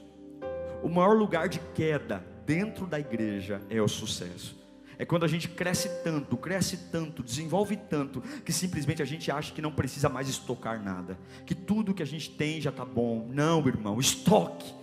O 0.84 0.90
maior 0.90 1.16
lugar 1.16 1.48
de 1.48 1.60
queda 1.74 2.22
dentro 2.46 2.86
da 2.86 3.00
igreja 3.00 3.62
é 3.70 3.82
o 3.82 3.88
sucesso. 3.88 4.62
É 4.98 5.06
quando 5.06 5.24
a 5.24 5.30
gente 5.30 5.48
cresce 5.48 5.88
tanto, 6.04 6.36
cresce 6.36 6.76
tanto, 6.92 7.24
desenvolve 7.24 7.78
tanto, 7.78 8.20
que 8.44 8.52
simplesmente 8.52 9.02
a 9.02 9.06
gente 9.06 9.32
acha 9.32 9.54
que 9.54 9.62
não 9.62 9.72
precisa 9.72 10.10
mais 10.10 10.28
estocar 10.28 10.84
nada, 10.84 11.18
que 11.46 11.56
tudo 11.56 11.94
que 11.94 12.04
a 12.04 12.06
gente 12.06 12.32
tem 12.32 12.60
já 12.60 12.70
está 12.70 12.84
bom. 12.84 13.30
Não, 13.32 13.66
irmão, 13.66 13.98
estoque, 13.98 14.74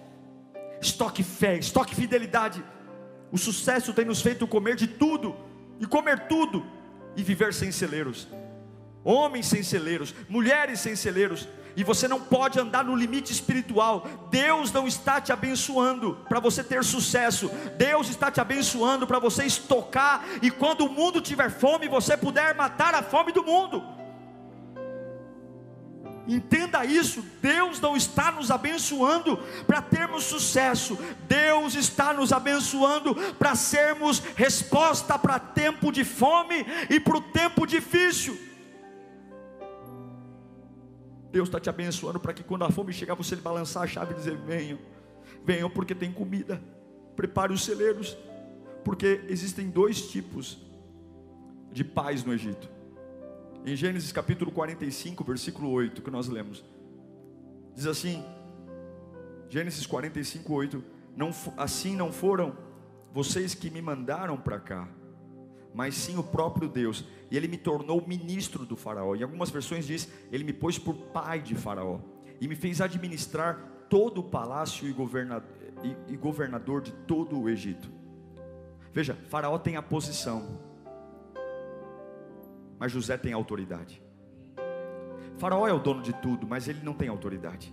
estoque 0.80 1.22
fé, 1.22 1.58
estoque 1.58 1.94
fidelidade. 1.94 2.64
O 3.30 3.36
sucesso 3.36 3.92
tem 3.92 4.06
nos 4.06 4.22
feito 4.22 4.46
comer 4.46 4.74
de 4.74 4.86
tudo, 4.86 5.36
e 5.82 5.86
comer 5.86 6.28
tudo, 6.28 6.64
e 7.16 7.24
viver 7.24 7.52
sem 7.52 7.72
celeiros. 7.72 8.28
Homens 9.04 9.46
sem 9.46 9.64
celeiros, 9.64 10.14
mulheres 10.28 10.78
sem 10.78 10.94
celeiros, 10.94 11.48
e 11.74 11.82
você 11.82 12.06
não 12.06 12.20
pode 12.20 12.60
andar 12.60 12.84
no 12.84 12.94
limite 12.94 13.32
espiritual. 13.32 14.06
Deus 14.30 14.70
não 14.70 14.86
está 14.86 15.20
te 15.20 15.32
abençoando 15.32 16.16
para 16.28 16.38
você 16.38 16.62
ter 16.62 16.84
sucesso. 16.84 17.50
Deus 17.76 18.08
está 18.08 18.30
te 18.30 18.40
abençoando 18.40 19.08
para 19.08 19.18
você 19.18 19.44
estocar 19.44 20.24
e 20.40 20.52
quando 20.52 20.84
o 20.84 20.88
mundo 20.88 21.20
tiver 21.20 21.50
fome, 21.50 21.88
você 21.88 22.16
puder 22.16 22.54
matar 22.54 22.94
a 22.94 23.02
fome 23.02 23.32
do 23.32 23.42
mundo. 23.42 23.82
Entenda 26.26 26.84
isso, 26.84 27.24
Deus 27.40 27.80
não 27.80 27.96
está 27.96 28.30
nos 28.30 28.50
abençoando 28.50 29.36
para 29.66 29.82
termos 29.82 30.24
sucesso, 30.24 30.96
Deus 31.26 31.74
está 31.74 32.12
nos 32.12 32.32
abençoando 32.32 33.14
para 33.34 33.56
sermos 33.56 34.20
resposta 34.36 35.18
para 35.18 35.40
tempo 35.40 35.90
de 35.90 36.04
fome 36.04 36.64
e 36.88 37.00
para 37.00 37.16
o 37.16 37.20
tempo 37.20 37.66
difícil. 37.66 38.38
Deus 41.32 41.48
está 41.48 41.58
te 41.58 41.68
abençoando 41.68 42.20
para 42.20 42.34
que 42.34 42.44
quando 42.44 42.64
a 42.64 42.70
fome 42.70 42.92
chegar, 42.92 43.14
você 43.14 43.34
balançar 43.34 43.82
a 43.82 43.86
chave 43.86 44.12
e 44.12 44.16
dizer: 44.16 44.36
venham, 44.36 44.78
venham 45.44 45.68
porque 45.68 45.94
tem 45.94 46.12
comida, 46.12 46.62
prepare 47.16 47.52
os 47.52 47.64
celeiros, 47.64 48.16
porque 48.84 49.22
existem 49.28 49.68
dois 49.70 50.02
tipos 50.02 50.58
de 51.72 51.82
paz 51.82 52.22
no 52.22 52.32
Egito. 52.32 52.81
Em 53.64 53.76
Gênesis 53.76 54.10
capítulo 54.10 54.50
45, 54.50 55.22
versículo 55.22 55.70
8, 55.70 56.02
que 56.02 56.10
nós 56.10 56.28
lemos, 56.28 56.64
diz 57.76 57.86
assim: 57.86 58.24
Gênesis 59.48 59.86
45, 59.86 60.52
8: 60.52 60.84
não, 61.16 61.30
Assim 61.56 61.94
não 61.94 62.10
foram 62.10 62.56
vocês 63.12 63.54
que 63.54 63.70
me 63.70 63.80
mandaram 63.80 64.36
para 64.36 64.58
cá, 64.58 64.88
mas 65.72 65.94
sim 65.94 66.18
o 66.18 66.24
próprio 66.24 66.68
Deus. 66.68 67.04
E 67.30 67.36
ele 67.36 67.46
me 67.46 67.56
tornou 67.56 68.04
ministro 68.06 68.66
do 68.66 68.76
Faraó. 68.76 69.14
Em 69.14 69.22
algumas 69.22 69.50
versões 69.50 69.86
diz: 69.86 70.08
Ele 70.32 70.42
me 70.42 70.52
pôs 70.52 70.76
por 70.76 70.94
pai 70.94 71.40
de 71.40 71.54
Faraó 71.54 72.00
e 72.40 72.48
me 72.48 72.56
fez 72.56 72.80
administrar 72.80 73.86
todo 73.88 74.22
o 74.22 74.24
palácio 74.24 74.88
e 74.88 74.92
governador, 74.92 75.48
e, 75.84 76.14
e 76.14 76.16
governador 76.16 76.80
de 76.80 76.90
todo 76.90 77.38
o 77.38 77.48
Egito. 77.48 77.88
Veja, 78.92 79.16
Faraó 79.28 79.56
tem 79.56 79.76
a 79.76 79.82
posição, 79.82 80.58
mas 82.82 82.90
José 82.90 83.16
tem 83.16 83.32
autoridade. 83.32 84.02
Faraó 85.38 85.68
é 85.68 85.72
o 85.72 85.78
dono 85.78 86.02
de 86.02 86.12
tudo, 86.14 86.48
mas 86.48 86.66
ele 86.66 86.80
não 86.82 86.94
tem 86.94 87.08
autoridade. 87.08 87.72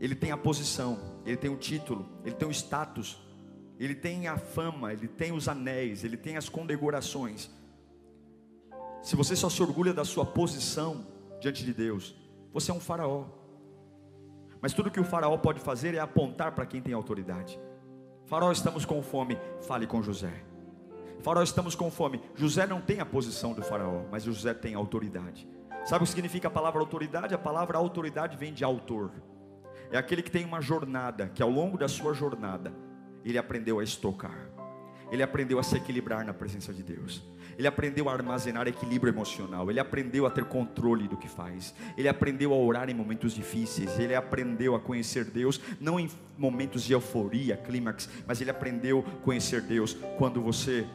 Ele 0.00 0.14
tem 0.14 0.30
a 0.30 0.36
posição, 0.38 1.20
ele 1.26 1.36
tem 1.36 1.50
o 1.50 1.58
título, 1.58 2.08
ele 2.24 2.34
tem 2.34 2.48
o 2.48 2.50
status, 2.50 3.22
ele 3.78 3.94
tem 3.94 4.26
a 4.26 4.38
fama, 4.38 4.94
ele 4.94 5.08
tem 5.08 5.30
os 5.30 5.46
anéis, 5.46 6.04
ele 6.04 6.16
tem 6.16 6.38
as 6.38 6.48
condecorações. 6.48 7.50
Se 9.02 9.14
você 9.14 9.36
só 9.36 9.50
se 9.50 9.62
orgulha 9.62 9.92
da 9.92 10.06
sua 10.06 10.24
posição 10.24 11.06
diante 11.38 11.62
de 11.62 11.74
Deus, 11.74 12.16
você 12.50 12.70
é 12.70 12.74
um 12.74 12.80
faraó. 12.80 13.26
Mas 14.58 14.72
tudo 14.72 14.90
que 14.90 15.00
o 15.00 15.04
faraó 15.04 15.36
pode 15.36 15.60
fazer 15.60 15.94
é 15.94 15.98
apontar 15.98 16.52
para 16.52 16.64
quem 16.64 16.80
tem 16.80 16.94
autoridade. 16.94 17.60
Faraó, 18.24 18.50
estamos 18.50 18.86
com 18.86 19.02
fome, 19.02 19.38
fale 19.60 19.86
com 19.86 20.02
José. 20.02 20.53
Faraó, 21.24 21.42
estamos 21.42 21.74
com 21.74 21.90
fome. 21.90 22.20
José 22.36 22.66
não 22.66 22.82
tem 22.82 23.00
a 23.00 23.06
posição 23.06 23.54
do 23.54 23.62
faraó, 23.62 24.02
mas 24.12 24.24
José 24.24 24.52
tem 24.52 24.74
autoridade. 24.74 25.48
Sabe 25.86 26.04
o 26.04 26.06
que 26.06 26.12
significa 26.12 26.48
a 26.48 26.50
palavra 26.50 26.80
autoridade? 26.80 27.34
A 27.34 27.38
palavra 27.38 27.78
autoridade 27.78 28.36
vem 28.36 28.52
de 28.52 28.62
autor. 28.62 29.10
É 29.90 29.96
aquele 29.96 30.22
que 30.22 30.30
tem 30.30 30.44
uma 30.44 30.60
jornada, 30.60 31.30
que 31.34 31.42
ao 31.42 31.48
longo 31.48 31.78
da 31.78 31.88
sua 31.88 32.12
jornada 32.12 32.74
ele 33.24 33.38
aprendeu 33.38 33.78
a 33.78 33.82
estocar, 33.82 34.50
ele 35.10 35.22
aprendeu 35.22 35.58
a 35.58 35.62
se 35.62 35.74
equilibrar 35.76 36.26
na 36.26 36.34
presença 36.34 36.74
de 36.74 36.82
Deus. 36.82 37.22
Ele 37.56 37.66
aprendeu 37.66 38.10
a 38.10 38.12
armazenar 38.12 38.68
equilíbrio 38.68 39.10
emocional, 39.10 39.70
ele 39.70 39.80
aprendeu 39.80 40.26
a 40.26 40.30
ter 40.30 40.44
controle 40.44 41.08
do 41.08 41.16
que 41.16 41.28
faz, 41.28 41.74
ele 41.96 42.08
aprendeu 42.08 42.52
a 42.52 42.56
orar 42.56 42.90
em 42.90 42.94
momentos 42.94 43.32
difíceis, 43.32 43.98
ele 43.98 44.14
aprendeu 44.14 44.74
a 44.74 44.80
conhecer 44.80 45.24
Deus, 45.24 45.58
não 45.80 45.98
em 45.98 46.10
momentos 46.36 46.82
de 46.82 46.92
euforia, 46.92 47.56
clímax, 47.56 48.10
mas 48.26 48.42
ele 48.42 48.50
aprendeu 48.50 49.06
a 49.06 49.24
conhecer 49.24 49.62
Deus 49.62 49.96
quando 50.18 50.42
você 50.42 50.86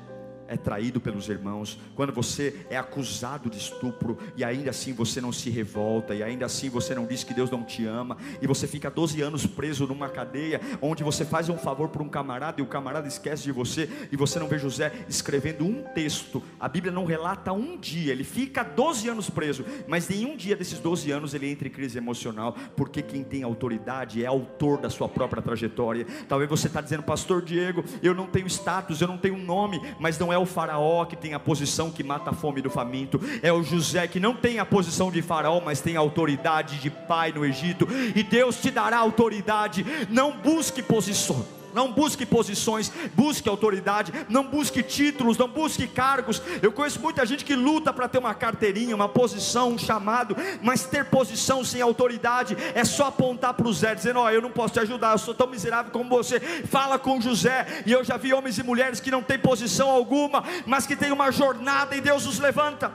é 0.50 0.58
traído 0.58 1.00
pelos 1.00 1.30
irmãos, 1.30 1.80
quando 1.96 2.12
você 2.12 2.66
é 2.70 2.78
acusado 2.78 3.50
de 3.50 3.58
estupro 3.58 4.18
e 4.36 4.44
ainda 4.44 4.72
assim 4.72 4.94
você 4.94 5.22
não 5.22 5.32
se 5.32 5.50
revolta, 5.50 6.16
e 6.16 6.24
ainda 6.24 6.46
assim 6.46 6.70
você 6.70 6.96
não 6.96 7.06
diz 7.06 7.24
que 7.24 7.34
Deus 7.34 7.52
não 7.52 7.64
te 7.64 7.86
ama, 7.86 8.18
e 8.42 8.48
você 8.48 8.68
fica 8.68 8.90
12 8.90 9.22
anos 9.22 9.46
preso 9.46 9.86
numa 9.86 10.10
cadeia, 10.10 10.60
onde 10.82 11.04
você 11.04 11.24
faz 11.24 11.50
um 11.50 11.58
favor 11.58 11.90
para 11.90 12.02
um 12.02 12.10
camarada 12.10 12.60
e 12.60 12.64
o 12.64 12.68
camarada 12.68 13.08
esquece 13.08 13.44
de 13.44 13.52
você, 13.52 13.88
e 14.12 14.18
você 14.18 14.40
não 14.40 14.48
vê 14.48 14.58
José 14.58 14.92
escrevendo 15.08 15.64
um 15.64 15.84
texto, 15.94 16.42
a 16.60 16.68
Bíblia 16.68 16.92
não 16.92 17.06
relata 17.06 17.54
um 17.54 17.78
dia, 17.78 18.12
ele 18.12 18.24
fica 18.24 18.64
12 18.64 19.08
anos 19.08 19.30
preso, 19.30 19.64
mas 19.88 20.10
nenhum 20.10 20.36
dia 20.36 20.56
desses 20.56 20.80
12 20.80 21.12
anos 21.12 21.34
ele 21.34 21.50
entra 21.50 21.68
em 21.68 21.72
crise 21.72 21.98
emocional, 21.98 22.56
porque 22.76 23.04
quem 23.04 23.24
tem 23.24 23.44
autoridade 23.44 24.24
é 24.24 24.26
autor 24.26 24.80
da 24.80 24.90
sua 24.90 25.08
própria 25.08 25.42
trajetória. 25.42 26.08
Talvez 26.28 26.50
você 26.50 26.68
está 26.68 26.82
dizendo, 26.82 27.04
Pastor 27.04 27.42
Diego, 27.44 27.84
eu 28.02 28.16
não 28.16 28.26
tenho 28.26 28.48
status, 28.48 29.02
eu 29.02 29.08
não 29.08 29.18
tenho 29.18 29.38
nome, 29.38 29.80
mas 30.00 30.18
não 30.18 30.34
é 30.34 30.39
o 30.40 30.46
faraó 30.46 31.06
que 31.06 31.16
tem 31.16 31.34
a 31.34 31.40
posição 31.40 31.92
que 31.92 32.04
mata 32.04 32.32
a 32.32 32.34
fome 32.34 32.62
do 32.62 32.70
faminto, 32.70 33.20
é 33.42 33.52
o 33.52 33.64
José 33.64 34.08
que 34.08 34.20
não 34.20 34.36
tem 34.36 34.60
a 34.60 34.66
posição 34.66 35.12
de 35.12 35.22
faraó, 35.22 35.62
mas 35.64 35.82
tem 35.82 35.98
a 35.98 36.00
autoridade 36.00 36.78
de 36.80 36.90
pai 36.90 37.32
no 37.32 37.46
Egito, 37.46 37.88
e 38.16 38.24
Deus 38.24 38.58
te 38.58 38.72
dará 38.72 38.98
autoridade, 38.98 39.86
não 40.10 40.38
busque 40.38 40.82
posições 40.82 41.59
não 41.74 41.92
busque 41.92 42.26
posições, 42.26 42.92
busque 43.14 43.50
autoridade, 43.50 44.14
não 44.30 44.44
busque 44.44 44.84
títulos, 44.84 45.38
não 45.38 45.48
busque 45.48 45.88
cargos. 45.88 46.42
Eu 46.62 46.72
conheço 46.72 47.00
muita 47.00 47.26
gente 47.26 47.46
que 47.46 47.56
luta 47.56 47.92
para 47.94 48.08
ter 48.08 48.18
uma 48.18 48.34
carteirinha, 48.34 48.96
uma 48.96 49.10
posição, 49.10 49.70
um 49.70 49.78
chamado, 49.78 50.36
mas 50.62 50.86
ter 50.86 51.06
posição 51.06 51.64
sem 51.64 51.82
autoridade 51.82 52.58
é 52.74 52.84
só 52.84 53.08
apontar 53.08 53.54
para 53.54 53.68
o 53.68 53.74
Zé, 53.74 53.96
dizendo: 53.96 54.20
Ó, 54.20 54.26
oh, 54.26 54.30
eu 54.30 54.42
não 54.42 54.52
posso 54.52 54.74
te 54.74 54.80
ajudar, 54.80 55.14
eu 55.14 55.18
sou 55.18 55.34
tão 55.34 55.48
miserável 55.48 55.92
como 55.92 56.10
você. 56.10 56.40
Fala 56.40 56.98
com 57.00 57.22
José, 57.22 57.84
e 57.86 57.92
eu 57.92 58.04
já 58.04 58.18
vi 58.18 58.34
homens 58.34 58.58
e 58.58 58.64
mulheres 58.64 59.00
que 59.00 59.12
não 59.12 59.22
têm 59.22 59.40
posição 59.40 59.90
alguma, 59.90 60.44
mas 60.66 60.86
que 60.86 60.96
têm 60.96 61.12
uma 61.12 61.32
jornada 61.32 61.96
e 61.96 62.02
Deus 62.02 62.26
os 62.26 62.40
levanta. 62.40 62.92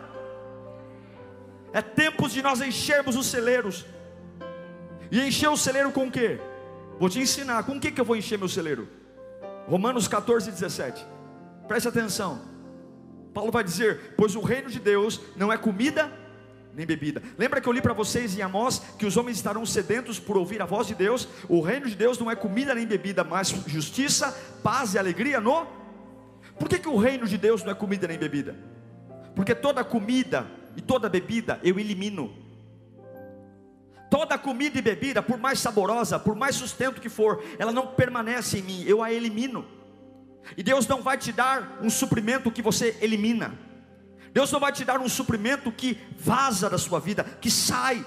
É 1.73 1.83
tempo 1.83 2.29
de 2.29 2.41
nós 2.41 2.61
enchermos 2.61 3.17
os 3.17 3.27
celeiros. 3.27 3.85
E 5.11 5.21
encher 5.21 5.49
o 5.49 5.57
celeiro 5.57 5.91
com 5.91 6.07
o 6.07 6.11
quê? 6.11 6.41
Vou 6.99 7.09
te 7.09 7.19
ensinar. 7.21 7.65
Com 7.65 7.77
o 7.77 7.81
que, 7.81 7.91
que 7.91 8.01
eu 8.01 8.05
vou 8.05 8.17
encher 8.17 8.39
meu 8.39 8.49
celeiro? 8.49 8.89
Romanos 9.67 10.07
14, 10.09 10.51
17. 10.51 11.05
Preste 11.67 11.89
atenção. 11.89 12.43
Paulo 13.33 13.51
vai 13.51 13.65
dizer: 13.65 14.15
Pois 14.17 14.37
o 14.37 14.41
reino 14.41 14.71
de 14.71 14.79
Deus 14.79 15.21
não 15.37 15.53
é 15.53 15.59
comida 15.59 16.13
nem 16.75 16.87
bebida. 16.87 17.23
Lembra 17.39 17.61
que 17.61 17.69
eu 17.69 17.73
li 17.73 17.81
para 17.81 17.93
vocês 17.93 18.37
em 18.37 18.43
Amós 18.43 18.83
que 18.99 19.07
os 19.07 19.17
homens 19.17 19.37
estarão 19.37 19.65
sedentos 19.65 20.19
por 20.19 20.37
ouvir 20.37 20.61
a 20.61 20.67
voz 20.67 20.87
de 20.87 20.95
Deus? 20.95 21.29
O 21.49 21.61
reino 21.61 21.87
de 21.87 21.95
Deus 21.95 22.19
não 22.19 22.31
é 22.31 22.37
comida 22.37 22.75
nem 22.75 22.87
bebida, 22.87 23.23
mas 23.23 23.49
justiça, 23.67 24.33
paz 24.63 24.95
e 24.95 24.99
alegria 24.99 25.41
no. 25.41 25.67
Por 26.59 26.69
que, 26.69 26.79
que 26.79 26.89
o 26.89 26.97
reino 26.97 27.27
de 27.27 27.39
Deus 27.39 27.63
não 27.63 27.71
é 27.71 27.75
comida 27.75 28.07
nem 28.07 28.19
bebida? 28.19 28.57
Porque 29.35 29.55
toda 29.55 29.85
comida 29.85 30.47
e 30.77 30.81
toda 30.81 31.09
bebida 31.09 31.61
eu 31.63 31.79
elimino. 31.79 32.44
Toda 34.11 34.39
comida 34.39 34.79
e 34.79 34.83
bebida, 34.83 35.23
por 35.23 35.39
mais 35.39 35.59
saborosa, 35.59 36.19
por 36.19 36.37
mais 36.37 36.57
sustento 36.57 37.01
que 37.01 37.09
for, 37.09 37.43
ela 37.59 37.73
não 37.73 37.89
permanece 37.89 38.59
em 38.59 38.63
mim, 38.63 38.85
eu 38.87 39.03
a 39.03 39.13
elimino. 39.13 39.67
E 40.57 40.63
Deus 40.63 40.87
não 40.87 41.03
vai 41.03 41.17
te 41.17 41.33
dar 41.33 41.79
um 41.83 41.91
suprimento 41.91 42.51
que 42.51 42.63
você 42.63 42.97
elimina. 43.01 43.59
Deus 44.33 44.51
não 44.51 44.61
vai 44.61 44.73
te 44.73 44.85
dar 44.85 45.01
um 45.01 45.09
suprimento 45.09 45.71
que 45.73 45.99
vaza 46.19 46.69
da 46.69 46.77
sua 46.77 47.01
vida, 47.01 47.25
que 47.41 47.51
sai. 47.51 48.05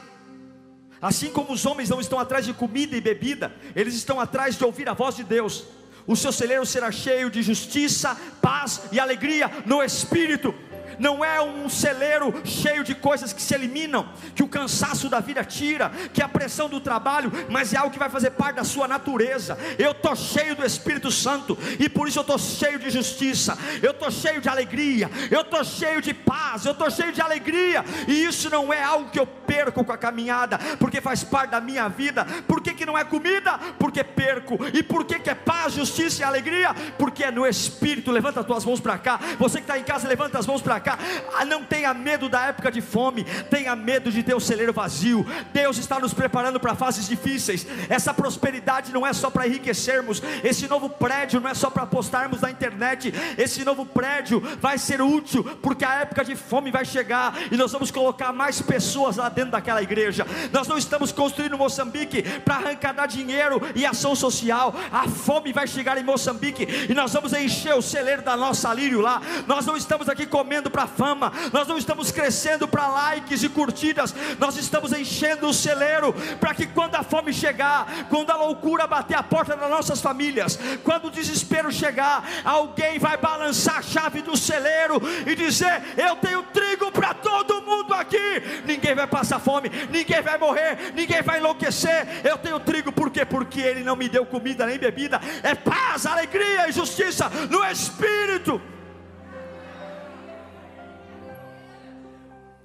Assim 1.01 1.31
como 1.31 1.53
os 1.53 1.65
homens 1.65 1.89
não 1.89 2.01
estão 2.01 2.19
atrás 2.19 2.45
de 2.45 2.53
comida 2.53 2.95
e 2.95 3.01
bebida, 3.01 3.55
eles 3.75 3.95
estão 3.95 4.19
atrás 4.19 4.57
de 4.57 4.63
ouvir 4.63 4.89
a 4.89 4.93
voz 4.93 5.15
de 5.15 5.23
Deus. 5.23 5.65
O 6.05 6.15
seu 6.15 6.31
celeiro 6.31 6.65
será 6.65 6.91
cheio 6.91 7.29
de 7.29 7.41
justiça, 7.41 8.15
paz 8.41 8.83
e 8.91 8.99
alegria 8.99 9.51
no 9.65 9.83
espírito. 9.83 10.53
Não 10.99 11.23
é 11.23 11.41
um 11.41 11.69
celeiro 11.69 12.33
cheio 12.43 12.83
de 12.83 12.95
coisas 12.95 13.33
que 13.33 13.41
se 13.41 13.53
eliminam, 13.53 14.07
que 14.35 14.43
o 14.43 14.47
cansaço 14.47 15.09
da 15.09 15.19
vida 15.19 15.43
tira, 15.43 15.91
que 16.13 16.21
a 16.21 16.27
pressão 16.27 16.69
do 16.69 16.79
trabalho, 16.79 17.31
mas 17.49 17.73
é 17.73 17.77
algo 17.77 17.91
que 17.91 17.99
vai 17.99 18.09
fazer 18.09 18.31
parte 18.31 18.55
da 18.55 18.63
sua 18.63 18.87
natureza. 18.87 19.57
Eu 19.77 19.91
estou 19.91 20.15
cheio 20.15 20.55
do 20.55 20.65
Espírito 20.65 21.11
Santo, 21.11 21.57
e 21.79 21.89
por 21.89 22.07
isso 22.07 22.19
eu 22.19 22.21
estou 22.21 22.37
cheio 22.37 22.79
de 22.79 22.89
justiça, 22.89 23.57
eu 23.81 23.91
estou 23.91 24.11
cheio 24.11 24.41
de 24.41 24.49
alegria, 24.49 25.09
eu 25.29 25.41
estou 25.41 25.63
cheio 25.63 26.01
de 26.01 26.13
paz, 26.13 26.65
eu 26.65 26.71
estou 26.71 26.89
cheio 26.89 27.11
de 27.11 27.21
alegria, 27.21 27.83
e 28.07 28.23
isso 28.25 28.49
não 28.49 28.71
é 28.73 28.83
algo 28.83 29.09
que 29.09 29.19
eu 29.19 29.25
perco 29.25 29.83
com 29.83 29.91
a 29.91 29.97
caminhada, 29.97 30.57
porque 30.79 31.01
faz 31.01 31.23
parte 31.23 31.51
da 31.51 31.61
minha 31.61 31.87
vida. 31.87 32.25
Por 32.47 32.61
que, 32.61 32.73
que 32.73 32.85
não 32.85 32.97
é 32.97 33.03
comida? 33.03 33.57
Porque 33.79 34.03
perco, 34.03 34.59
e 34.73 34.83
por 34.83 35.05
que, 35.05 35.19
que 35.19 35.29
é 35.29 35.35
paz, 35.35 35.73
justiça 35.73 36.21
e 36.21 36.23
alegria? 36.23 36.73
Porque 36.97 37.23
é 37.23 37.31
no 37.31 37.45
Espírito. 37.45 38.11
Levanta 38.11 38.41
as 38.41 38.45
tuas 38.45 38.65
mãos 38.65 38.79
para 38.79 38.97
cá, 38.97 39.19
você 39.39 39.57
que 39.57 39.63
está 39.63 39.79
em 39.79 39.83
casa, 39.83 40.07
levanta 40.07 40.37
as 40.37 40.45
mãos 40.45 40.61
para 40.61 40.79
cá. 40.79 40.86
Ah, 41.33 41.45
não 41.45 41.63
tenha 41.63 41.93
medo 41.93 42.29
da 42.29 42.45
época 42.45 42.71
de 42.71 42.81
fome, 42.81 43.23
tenha 43.49 43.75
medo 43.75 44.11
de 44.11 44.21
ter 44.23 44.35
o 44.35 44.39
celeiro 44.39 44.73
vazio. 44.73 45.25
Deus 45.53 45.77
está 45.77 45.99
nos 45.99 46.13
preparando 46.13 46.59
para 46.59 46.75
fases 46.75 47.07
difíceis. 47.07 47.65
Essa 47.89 48.13
prosperidade 48.13 48.91
não 48.93 49.05
é 49.05 49.13
só 49.13 49.29
para 49.29 49.47
enriquecermos, 49.47 50.21
esse 50.43 50.67
novo 50.67 50.89
prédio 50.89 51.39
não 51.39 51.49
é 51.49 51.53
só 51.53 51.69
para 51.69 51.85
postarmos 51.85 52.41
na 52.41 52.51
internet. 52.51 53.13
Esse 53.37 53.63
novo 53.63 53.85
prédio 53.85 54.41
vai 54.59 54.77
ser 54.77 55.01
útil, 55.01 55.43
porque 55.61 55.85
a 55.85 56.01
época 56.01 56.23
de 56.23 56.35
fome 56.35 56.71
vai 56.71 56.85
chegar 56.85 57.33
e 57.51 57.57
nós 57.57 57.71
vamos 57.71 57.91
colocar 57.91 58.31
mais 58.31 58.61
pessoas 58.61 59.17
lá 59.17 59.29
dentro 59.29 59.51
daquela 59.51 59.81
igreja. 59.81 60.25
Nós 60.51 60.67
não 60.67 60.77
estamos 60.77 61.11
construindo 61.11 61.57
Moçambique 61.57 62.21
para 62.41 62.55
arrancar 62.55 63.07
dinheiro 63.07 63.61
e 63.75 63.85
ação 63.85 64.15
social. 64.15 64.73
A 64.91 65.07
fome 65.07 65.53
vai 65.53 65.67
chegar 65.67 65.97
em 65.97 66.03
Moçambique 66.03 66.87
e 66.89 66.93
nós 66.93 67.13
vamos 67.13 67.33
encher 67.33 67.75
o 67.75 67.81
celeiro 67.81 68.21
da 68.21 68.35
nossa 68.35 68.73
lírio 68.73 69.01
lá. 69.01 69.21
Nós 69.45 69.65
não 69.65 69.77
estamos 69.77 70.09
aqui 70.09 70.25
comendo 70.25 70.69
para 70.77 70.85
fama, 70.85 71.33
nós 71.51 71.67
não 71.67 71.75
estamos 71.75 72.11
crescendo 72.11 72.67
para 72.67 72.87
likes 72.87 73.41
e 73.41 73.49
curtidas, 73.49 74.13
nós 74.37 74.55
estamos 74.57 74.93
enchendo 74.93 75.47
o 75.47 75.53
celeiro 75.53 76.13
para 76.39 76.53
que 76.53 76.67
quando 76.67 76.93
a 76.93 77.01
fome 77.01 77.33
chegar, 77.33 78.05
quando 78.11 78.29
a 78.29 78.35
loucura 78.35 78.85
bater 78.85 79.17
a 79.17 79.23
porta 79.23 79.55
das 79.55 79.71
nossas 79.71 79.99
famílias, 79.99 80.59
quando 80.83 81.05
o 81.05 81.09
desespero 81.09 81.71
chegar, 81.71 82.23
alguém 82.45 82.99
vai 82.99 83.17
balançar 83.17 83.77
a 83.77 83.81
chave 83.81 84.21
do 84.21 84.37
celeiro 84.37 85.01
e 85.25 85.33
dizer: 85.33 85.81
Eu 85.97 86.15
tenho 86.17 86.43
trigo 86.43 86.91
para 86.91 87.11
todo 87.15 87.63
mundo 87.63 87.95
aqui. 87.95 88.43
Ninguém 88.63 88.93
vai 88.93 89.07
passar 89.07 89.39
fome, 89.39 89.71
ninguém 89.89 90.21
vai 90.21 90.37
morrer, 90.37 90.93
ninguém 90.93 91.23
vai 91.23 91.39
enlouquecer. 91.39 92.21
Eu 92.23 92.37
tenho 92.37 92.59
trigo 92.59 92.91
por 92.91 93.09
quê? 93.09 93.25
Porque 93.25 93.61
Ele 93.61 93.83
não 93.83 93.95
me 93.95 94.07
deu 94.07 94.27
comida 94.27 94.63
nem 94.67 94.77
bebida. 94.77 95.19
É 95.41 95.55
paz, 95.55 96.05
alegria 96.05 96.69
e 96.69 96.71
justiça 96.71 97.31
no 97.49 97.65
Espírito. 97.65 98.61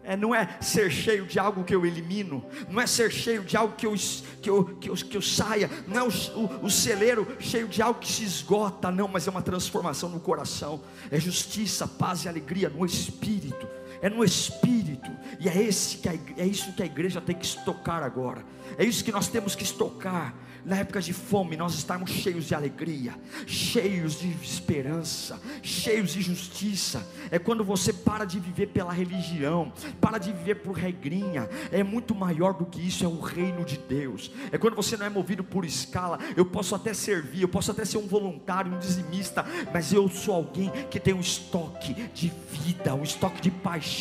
É, 0.05 0.17
não 0.17 0.35
é 0.35 0.59
ser 0.61 0.91
cheio 0.91 1.25
de 1.27 1.39
algo 1.39 1.63
que 1.63 1.75
eu 1.75 1.87
elimino, 1.87 2.45
não 2.69 2.81
é 2.81 2.87
ser 2.87 3.11
cheio 3.11 3.45
de 3.45 3.57
algo 3.57 3.75
que 3.77 3.87
eu, 3.87 3.95
que 4.41 4.51
eu, 4.51 4.65
que 4.65 4.91
eu, 4.91 4.95
que 4.95 5.17
eu 5.17 5.23
saia, 5.23 5.71
não 5.87 5.97
é 5.97 6.03
o, 6.03 6.09
o, 6.09 6.67
o 6.67 6.71
celeiro 6.71 7.37
cheio 7.39 7.69
de 7.69 7.81
algo 7.81 8.01
que 8.01 8.11
se 8.11 8.25
esgota, 8.25 8.91
não, 8.91 9.07
mas 9.07 9.29
é 9.29 9.31
uma 9.31 9.43
transformação 9.43 10.09
no 10.09 10.19
coração, 10.19 10.81
é 11.11 11.21
justiça, 11.21 11.87
paz 11.87 12.25
e 12.25 12.29
alegria 12.29 12.69
no 12.69 12.85
espírito, 12.85 13.69
é 14.03 14.11
no 14.11 14.23
espírito, 14.23 15.11
e 15.41 15.49
é, 15.49 15.63
esse 15.63 15.97
que 15.97 16.09
a, 16.09 16.15
é 16.37 16.45
isso 16.45 16.73
que 16.73 16.83
a 16.83 16.87
igreja 16.87 17.21
tem 17.21 17.35
que 17.35 17.47
estocar 17.47 18.03
agora, 18.03 18.45
é 18.77 18.85
isso 18.85 19.05
que 19.05 19.13
nós 19.13 19.29
temos 19.29 19.55
que 19.55 19.63
estocar 19.63 20.35
na 20.65 20.77
época 20.77 21.01
de 21.01 21.13
fome, 21.13 21.57
nós 21.57 21.75
estarmos 21.75 22.11
cheios 22.11 22.47
de 22.47 22.55
alegria, 22.55 23.15
cheios 23.47 24.21
de 24.21 24.29
esperança, 24.29 25.41
cheios 25.63 26.13
de 26.13 26.23
justiça. 26.23 27.07
É 27.31 27.39
quando 27.39 27.65
você 27.65 27.93
para 27.93 28.25
de 28.25 28.39
viver 28.39 28.69
pela 28.69 28.93
religião, 28.93 29.73
para 30.01 30.19
de 30.19 30.33
viver 30.33 30.57
por 30.57 30.73
regrinha. 30.73 31.49
É 31.71 31.83
muito 31.83 32.15
maior 32.15 32.55
do 32.55 32.65
que 32.65 32.81
isso, 32.81 33.05
é 33.05 33.09
o 33.09 33.21
reino 33.21 33.65
de 33.65 33.77
Deus. 33.77 34.31
É 34.51 34.59
quando 34.59 34.77
você 34.77 34.97
não 34.97 35.07
é 35.07 35.11
movido 35.11 35.43
por 35.43 35.65
escala. 35.65 36.19
Eu 36.37 36.47
posso 36.47 36.75
até 36.75 36.95
servir, 36.95 37.43
eu 37.43 37.49
posso 37.49 37.71
até 37.71 37.85
ser 37.85 37.99
um 37.99 38.07
voluntário, 38.07 38.73
um 38.73 38.79
dizimista, 38.79 39.45
mas 39.73 39.93
eu 39.93 40.09
sou 40.09 40.35
alguém 40.35 40.71
que 40.91 41.01
tem 41.01 41.15
um 41.15 41.21
estoque 41.21 41.95
de 42.15 42.33
vida, 42.51 42.95
um 42.95 43.03
estoque 43.03 43.41
de 43.41 43.51
paixão. 43.51 43.92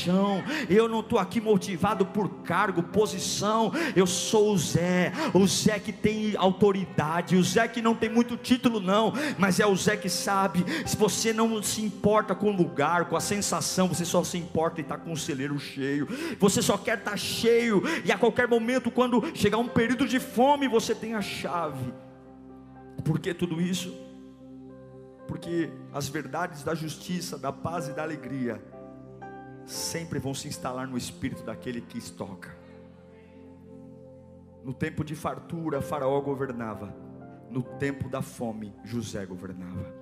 Eu 0.70 0.88
não 0.88 1.02
estou 1.02 1.20
aqui 1.20 1.42
motivado 1.42 2.06
por 2.06 2.30
cargo, 2.44 2.84
posição. 2.84 3.72
Eu 3.96 4.08
sou 4.08 4.54
o 4.54 4.58
Zé, 4.58 5.12
o 5.34 5.46
Zé 5.48 5.80
que 5.80 5.92
tem 5.92 6.36
autoridade. 6.36 7.36
O 7.36 7.44
Zé 7.44 7.68
que 7.68 7.82
não 7.82 7.96
tem 7.96 8.10
muito 8.10 8.38
título, 8.38 8.80
não, 8.80 9.14
mas 9.38 9.60
é 9.60 9.66
o 9.66 9.76
Zé 9.76 9.98
que 9.98 10.10
sabe. 10.10 10.66
Se 10.86 10.96
você 10.98 11.34
não 11.34 11.62
se 11.62 11.82
importa 11.82 12.34
com 12.36 12.52
o 12.52 12.56
lugar, 12.56 13.06
com 13.06 13.16
a 13.16 13.22
sensação, 13.22 13.88
você 13.88 14.06
só 14.06 14.24
se 14.24 14.38
importa 14.38 14.82
em 14.82 14.84
estar 14.84 14.98
com 14.98 15.12
o 15.12 15.18
celeiro 15.18 15.60
cheio. 15.60 16.08
Você 16.40 16.62
só 16.62 16.78
quer 16.78 16.98
estar 16.98 17.18
cheio, 17.18 17.84
e 18.06 18.12
a 18.12 18.18
qualquer 18.18 18.48
momento, 18.48 18.92
quando 18.92 19.24
chegar 19.36 19.58
um 19.58 19.68
período 19.68 20.08
de 20.08 20.20
fome, 20.20 20.68
você 20.68 20.94
tem 20.96 21.16
a 21.16 21.22
chave. 21.22 21.94
Por 23.04 23.20
que 23.20 23.34
tudo 23.34 23.62
isso? 23.62 23.94
Porque 25.28 25.70
as 25.94 26.08
verdades 26.10 26.64
da 26.64 26.76
justiça, 26.76 27.38
da 27.38 27.52
paz 27.52 27.88
e 27.88 27.94
da 27.94 28.04
alegria 28.04 28.62
sempre 29.72 30.20
vão 30.20 30.34
se 30.34 30.48
instalar 30.48 30.86
no 30.86 30.98
espírito 30.98 31.44
daquele 31.44 31.80
que 31.80 31.98
estoca. 31.98 32.56
No 34.64 34.74
tempo 34.74 35.04
de 35.04 35.16
fartura, 35.16 35.82
Faraó 35.82 36.20
governava. 36.20 36.94
No 37.50 37.64
tempo 37.64 38.10
da 38.10 38.22
fome, 38.22 38.74
José 38.84 39.26
governava. 39.26 39.94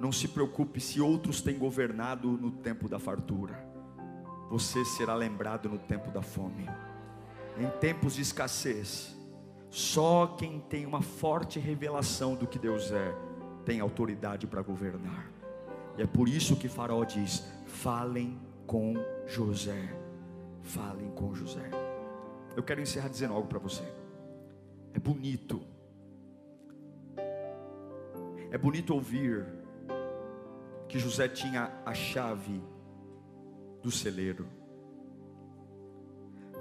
Não 0.00 0.12
se 0.12 0.28
preocupe 0.28 0.80
se 0.80 1.00
outros 1.00 1.42
têm 1.42 1.58
governado 1.58 2.28
no 2.28 2.52
tempo 2.52 2.88
da 2.88 3.00
fartura. 3.00 3.66
Você 4.48 4.84
será 4.84 5.14
lembrado 5.14 5.68
no 5.68 5.78
tempo 5.78 6.10
da 6.10 6.22
fome. 6.22 6.68
Em 7.58 7.68
tempos 7.80 8.14
de 8.14 8.22
escassez, 8.22 9.16
só 9.70 10.36
quem 10.38 10.60
tem 10.60 10.86
uma 10.86 11.02
forte 11.02 11.58
revelação 11.58 12.36
do 12.36 12.46
que 12.46 12.58
Deus 12.58 12.92
é, 12.92 13.14
tem 13.64 13.80
autoridade 13.80 14.46
para 14.46 14.62
governar. 14.62 15.37
E 15.98 16.02
é 16.02 16.06
por 16.06 16.28
isso 16.28 16.56
que 16.56 16.68
Faraó 16.68 17.02
diz: 17.02 17.44
falem 17.66 18.38
com 18.66 18.94
José. 19.26 19.94
Falem 20.62 21.10
com 21.10 21.34
José. 21.34 21.68
Eu 22.56 22.62
quero 22.62 22.80
encerrar 22.80 23.08
dizendo 23.08 23.34
algo 23.34 23.48
para 23.48 23.58
você. 23.58 23.82
É 24.94 24.98
bonito. 24.98 25.60
É 28.50 28.56
bonito 28.56 28.94
ouvir 28.94 29.46
que 30.88 30.98
José 30.98 31.28
tinha 31.28 31.70
a 31.84 31.92
chave 31.92 32.62
do 33.82 33.90
celeiro. 33.90 34.46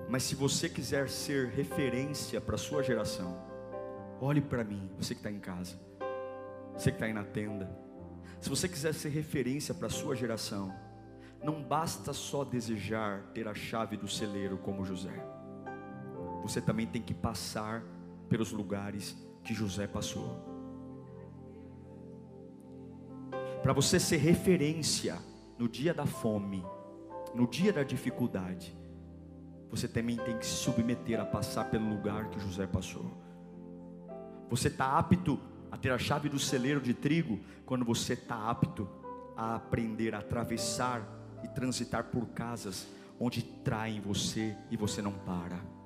Mas 0.10 0.24
se 0.24 0.36
você 0.36 0.70
quiser 0.70 1.10
ser 1.10 1.48
referência 1.50 2.40
para 2.40 2.56
a 2.56 2.58
sua 2.58 2.82
geração, 2.82 3.38
olhe 4.22 4.42
para 4.42 4.64
mim, 4.64 4.90
você 4.98 5.14
que 5.14 5.20
está 5.20 5.32
em 5.32 5.40
casa, 5.40 5.80
você 6.74 6.92
que 6.92 6.96
está 6.96 7.06
aí 7.06 7.14
na 7.14 7.24
tenda. 7.24 7.87
Se 8.40 8.50
você 8.50 8.68
quiser 8.68 8.94
ser 8.94 9.10
referência 9.10 9.74
para 9.74 9.88
a 9.88 9.90
sua 9.90 10.16
geração, 10.16 10.74
não 11.44 11.64
basta 11.64 12.14
só 12.14 12.44
desejar 12.44 13.24
ter 13.34 13.48
a 13.48 13.54
chave 13.54 13.98
do 13.98 14.08
celeiro 14.08 14.58
como 14.58 14.86
José 14.86 15.38
você 16.48 16.62
também 16.62 16.88
tem 16.88 17.02
que 17.02 17.14
passar 17.14 17.84
pelos 18.30 18.52
lugares 18.52 19.18
que 19.44 19.54
José 19.54 19.86
passou. 19.86 20.40
Para 23.62 23.74
você 23.74 24.00
ser 24.00 24.18
referência 24.18 25.18
no 25.58 25.68
dia 25.68 25.94
da 25.94 26.06
fome, 26.06 26.64
no 27.36 27.46
dia 27.46 27.74
da 27.74 27.84
dificuldade, 27.84 28.76
você 29.70 29.90
também 29.90 30.16
tem 30.16 30.38
que 30.38 30.46
se 30.46 30.54
submeter 30.54 31.20
a 31.20 31.26
passar 31.26 31.70
pelo 31.70 31.90
lugar 31.90 32.30
que 32.30 32.40
José 32.40 32.66
passou. 32.66 33.06
Você 34.50 34.70
está 34.70 34.98
apto 34.98 35.38
a 35.72 35.78
ter 35.78 35.92
a 35.92 35.98
chave 35.98 36.30
do 36.30 36.40
celeiro 36.40 36.82
de 36.82 36.94
trigo 36.94 37.40
quando 37.66 37.86
você 37.86 38.14
está 38.14 38.50
apto 38.50 38.88
a 39.36 39.56
aprender 39.56 40.16
a 40.16 40.20
atravessar 40.20 41.02
e 41.44 41.48
transitar 41.48 42.06
por 42.06 42.28
casas 42.28 42.88
onde 43.20 43.42
traem 43.42 44.00
você 44.00 44.56
e 44.72 44.78
você 44.78 45.02
não 45.02 45.12
para 45.12 45.78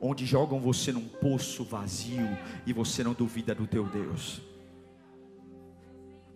onde 0.00 0.26
jogam 0.26 0.60
você 0.60 0.92
num 0.92 1.08
poço 1.08 1.64
vazio 1.64 2.28
e 2.66 2.72
você 2.72 3.02
não 3.02 3.12
duvida 3.12 3.54
do 3.54 3.66
teu 3.66 3.84
Deus. 3.86 4.42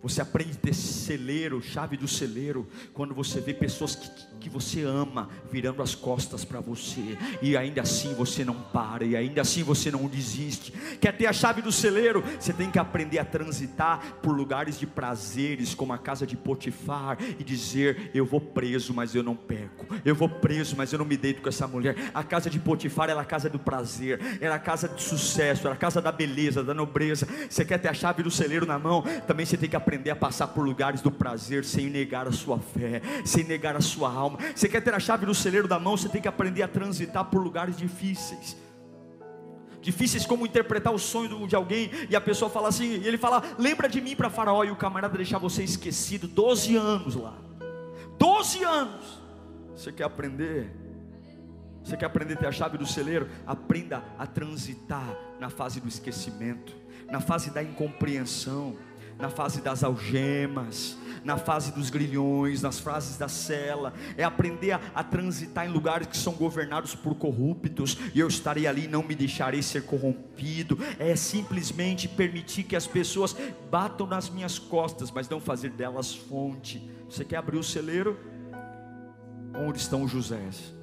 Você 0.03 0.19
aprende 0.21 0.53
a 0.53 0.55
ter 0.55 0.73
celeiro, 0.73 1.61
chave 1.61 1.95
do 1.95 2.07
celeiro, 2.07 2.67
quando 2.93 3.13
você 3.13 3.39
vê 3.39 3.53
pessoas 3.53 3.95
que, 3.95 4.09
que 4.39 4.49
você 4.49 4.81
ama 4.81 5.29
virando 5.51 5.83
as 5.83 5.93
costas 5.93 6.43
para 6.43 6.59
você, 6.59 7.17
e 7.41 7.55
ainda 7.55 7.81
assim 7.81 8.13
você 8.15 8.43
não 8.43 8.55
para, 8.55 9.05
e 9.05 9.15
ainda 9.15 9.41
assim 9.41 9.61
você 9.61 9.91
não 9.91 10.07
desiste. 10.07 10.73
Quer 10.99 11.15
ter 11.15 11.27
a 11.27 11.33
chave 11.33 11.61
do 11.61 11.71
celeiro? 11.71 12.23
Você 12.39 12.51
tem 12.51 12.71
que 12.71 12.79
aprender 12.79 13.19
a 13.19 13.25
transitar 13.25 14.17
por 14.23 14.35
lugares 14.35 14.79
de 14.79 14.87
prazeres, 14.87 15.75
como 15.75 15.93
a 15.93 15.99
casa 15.99 16.25
de 16.25 16.35
Potifar, 16.35 17.17
e 17.39 17.43
dizer: 17.43 18.09
Eu 18.13 18.25
vou 18.25 18.41
preso, 18.41 18.95
mas 18.95 19.13
eu 19.13 19.21
não 19.21 19.35
perco, 19.35 19.85
eu 20.03 20.15
vou 20.15 20.27
preso, 20.27 20.75
mas 20.75 20.91
eu 20.91 20.97
não 20.97 21.05
me 21.05 21.17
deito 21.17 21.41
com 21.43 21.49
essa 21.49 21.67
mulher. 21.67 21.95
A 22.11 22.23
casa 22.23 22.49
de 22.49 22.59
Potifar 22.59 23.09
era 23.09 23.21
a 23.21 23.25
casa 23.25 23.49
do 23.49 23.59
prazer, 23.59 24.19
era 24.41 24.55
a 24.55 24.59
casa 24.59 24.89
de 24.89 25.01
sucesso, 25.03 25.67
era 25.67 25.75
a 25.75 25.77
casa 25.77 26.01
da 26.01 26.11
beleza, 26.11 26.63
da 26.63 26.73
nobreza. 26.73 27.27
Você 27.47 27.63
quer 27.63 27.77
ter 27.77 27.87
a 27.87 27.93
chave 27.93 28.23
do 28.23 28.31
celeiro 28.31 28.65
na 28.65 28.79
mão? 28.79 29.03
Também 29.27 29.45
você 29.45 29.57
tem 29.57 29.69
que 29.69 29.75
aprender 29.75 29.90
aprender 29.91 30.11
a 30.11 30.15
passar 30.15 30.47
por 30.47 30.65
lugares 30.65 31.01
do 31.01 31.11
prazer 31.11 31.65
sem 31.65 31.89
negar 31.89 32.25
a 32.25 32.31
sua 32.31 32.59
fé, 32.59 33.01
sem 33.25 33.43
negar 33.43 33.75
a 33.75 33.81
sua 33.81 34.09
alma. 34.09 34.39
Você 34.55 34.69
quer 34.69 34.81
ter 34.81 34.93
a 34.93 34.99
chave 34.99 35.25
do 35.25 35.35
celeiro 35.35 35.67
da 35.67 35.77
mão, 35.77 35.97
você 35.97 36.07
tem 36.07 36.21
que 36.21 36.29
aprender 36.29 36.63
a 36.63 36.67
transitar 36.67 37.25
por 37.25 37.43
lugares 37.43 37.75
difíceis. 37.75 38.55
Difíceis 39.81 40.25
como 40.25 40.45
interpretar 40.45 40.93
o 40.93 40.99
sonho 40.99 41.45
de 41.45 41.55
alguém 41.57 41.91
e 42.09 42.15
a 42.15 42.21
pessoa 42.21 42.49
fala 42.49 42.69
assim, 42.69 43.01
e 43.01 43.07
ele 43.07 43.17
fala: 43.17 43.43
"Lembra 43.59 43.89
de 43.89 43.99
mim 43.99 44.15
para 44.15 44.29
Faraó" 44.29 44.63
e 44.63 44.71
o 44.71 44.77
camarada 44.77 45.17
deixar 45.17 45.39
você 45.39 45.61
esquecido 45.61 46.25
12 46.25 46.77
anos 46.77 47.15
lá. 47.15 47.35
12 48.17 48.63
anos. 48.63 49.19
Você 49.75 49.91
quer 49.91 50.05
aprender? 50.05 50.71
Você 51.83 51.97
quer 51.97 52.05
aprender 52.05 52.35
a 52.35 52.37
ter 52.37 52.47
a 52.47 52.51
chave 52.51 52.77
do 52.77 52.85
celeiro? 52.85 53.27
Aprenda 53.45 54.03
a 54.17 54.25
transitar 54.25 55.17
na 55.37 55.49
fase 55.49 55.81
do 55.81 55.87
esquecimento, 55.89 56.73
na 57.09 57.19
fase 57.19 57.49
da 57.49 57.61
incompreensão, 57.61 58.77
na 59.21 59.29
fase 59.29 59.61
das 59.61 59.83
algemas, 59.83 60.97
na 61.23 61.37
fase 61.37 61.71
dos 61.71 61.91
grilhões, 61.91 62.61
nas 62.63 62.79
fases 62.79 63.17
da 63.17 63.27
cela, 63.27 63.93
é 64.17 64.23
aprender 64.23 64.71
a, 64.71 64.81
a, 64.95 65.03
transitar 65.03 65.67
em 65.67 65.69
lugares 65.69 66.07
que 66.07 66.17
são 66.17 66.33
governados 66.33 66.95
por 66.95 67.13
corruptos, 67.15 67.97
e 68.15 68.19
eu 68.19 68.27
estarei 68.27 68.65
ali 68.65 68.87
não 68.87 69.03
me 69.03 69.13
deixarei 69.13 69.61
ser 69.61 69.85
corrompido, 69.85 70.77
é 70.97 71.15
simplesmente 71.15 72.07
permitir 72.07 72.63
que 72.63 72.75
as 72.75 72.87
pessoas 72.87 73.35
batam 73.69 74.07
nas 74.07 74.29
minhas 74.29 74.57
costas, 74.57 75.11
mas 75.11 75.29
não 75.29 75.39
fazer 75.39 75.69
delas 75.69 76.15
fonte. 76.15 76.89
Você 77.07 77.23
quer 77.23 77.37
abrir 77.37 77.57
o 77.57 77.63
celeiro? 77.63 78.17
Onde 79.53 79.77
estão 79.77 80.03
os 80.03 80.11
Josés? 80.11 80.73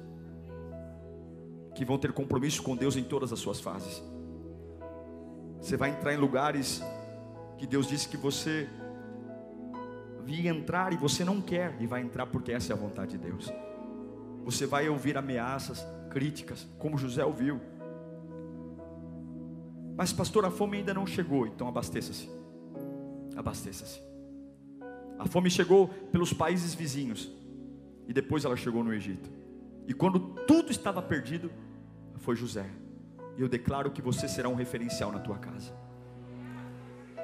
Que 1.75 1.83
vão 1.83 1.97
ter 1.97 2.13
compromisso 2.13 2.63
com 2.63 2.75
Deus 2.75 2.95
em 2.95 3.03
todas 3.03 3.33
as 3.33 3.39
suas 3.39 3.59
fases. 3.59 4.01
Você 5.59 5.75
vai 5.75 5.89
entrar 5.89 6.13
em 6.13 6.17
lugares 6.17 6.81
que 7.59 7.67
Deus 7.67 7.87
disse 7.87 8.07
que 8.07 8.15
você 8.15 8.69
via 10.23 10.49
entrar 10.49 10.93
e 10.93 10.97
você 10.97 11.25
não 11.25 11.41
quer, 11.41 11.75
e 11.81 11.85
vai 11.85 12.01
entrar 12.01 12.25
porque 12.25 12.53
essa 12.53 12.71
é 12.71 12.75
a 12.75 12.79
vontade 12.79 13.11
de 13.11 13.17
Deus. 13.17 13.51
Você 14.45 14.65
vai 14.65 14.87
ouvir 14.87 15.17
ameaças, 15.17 15.85
críticas, 16.09 16.65
como 16.77 16.97
José 16.97 17.23
ouviu. 17.25 17.59
Mas, 19.97 20.13
pastor, 20.13 20.45
a 20.45 20.49
fome 20.49 20.77
ainda 20.77 20.93
não 20.93 21.05
chegou, 21.05 21.45
então 21.45 21.67
abasteça-se. 21.67 22.29
Abasteça-se. 23.35 24.01
A 25.17 25.27
fome 25.27 25.49
chegou 25.49 25.89
pelos 26.13 26.31
países 26.31 26.73
vizinhos, 26.73 27.29
e 28.07 28.13
depois 28.13 28.45
ela 28.45 28.55
chegou 28.55 28.85
no 28.85 28.93
Egito. 28.93 29.29
E 29.85 29.93
quando 29.93 30.19
tudo 30.45 30.71
estava 30.71 31.01
perdido, 31.01 31.51
foi 32.19 32.37
José. 32.37 32.65
E 33.37 33.41
eu 33.41 33.49
declaro 33.49 33.91
que 33.91 34.01
você 34.01 34.29
será 34.29 34.47
um 34.47 34.55
referencial 34.55 35.11
na 35.11 35.19
tua 35.19 35.37
casa. 35.37 35.73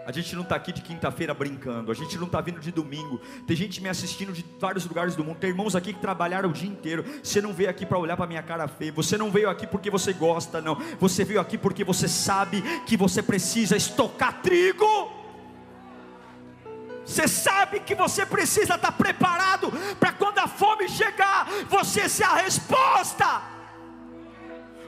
A 0.05 0.11
gente 0.11 0.35
não 0.35 0.43
está 0.43 0.55
aqui 0.55 0.71
de 0.71 0.83
quinta-feira 0.83 1.33
brincando, 1.33 1.91
a 1.91 1.95
gente 1.95 2.15
não 2.17 2.27
está 2.27 2.39
vindo 2.39 2.59
de 2.59 2.71
domingo. 2.71 3.19
Tem 3.47 3.55
gente 3.55 3.81
me 3.81 3.89
assistindo 3.89 4.31
de 4.31 4.45
vários 4.59 4.85
lugares 4.85 5.15
do 5.15 5.23
mundo. 5.23 5.37
Tem 5.37 5.49
irmãos 5.49 5.75
aqui 5.75 5.93
que 5.93 5.99
trabalharam 5.99 6.49
o 6.49 6.53
dia 6.53 6.69
inteiro. 6.69 7.03
Você 7.23 7.41
não 7.41 7.51
veio 7.51 7.71
aqui 7.71 7.87
para 7.87 7.97
olhar 7.97 8.15
para 8.15 8.27
minha 8.27 8.43
cara 8.43 8.67
feia. 8.67 8.91
Você 8.91 9.17
não 9.17 9.31
veio 9.31 9.49
aqui 9.49 9.65
porque 9.65 9.89
você 9.89 10.13
gosta, 10.13 10.61
não. 10.61 10.77
Você 10.99 11.23
veio 11.23 11.39
aqui 11.39 11.57
porque 11.57 11.83
você 11.83 12.07
sabe 12.07 12.61
que 12.85 12.95
você 12.95 13.23
precisa 13.23 13.75
estocar 13.75 14.41
trigo. 14.43 15.11
Você 17.03 17.27
sabe 17.27 17.79
que 17.79 17.95
você 17.95 18.27
precisa 18.27 18.75
estar 18.75 18.77
tá 18.77 18.91
preparado 18.91 19.71
para 19.99 20.11
quando 20.11 20.37
a 20.37 20.47
fome 20.47 20.87
chegar, 20.87 21.47
você 21.67 22.07
ser 22.07 22.25
a 22.25 22.35
resposta. 22.35 23.54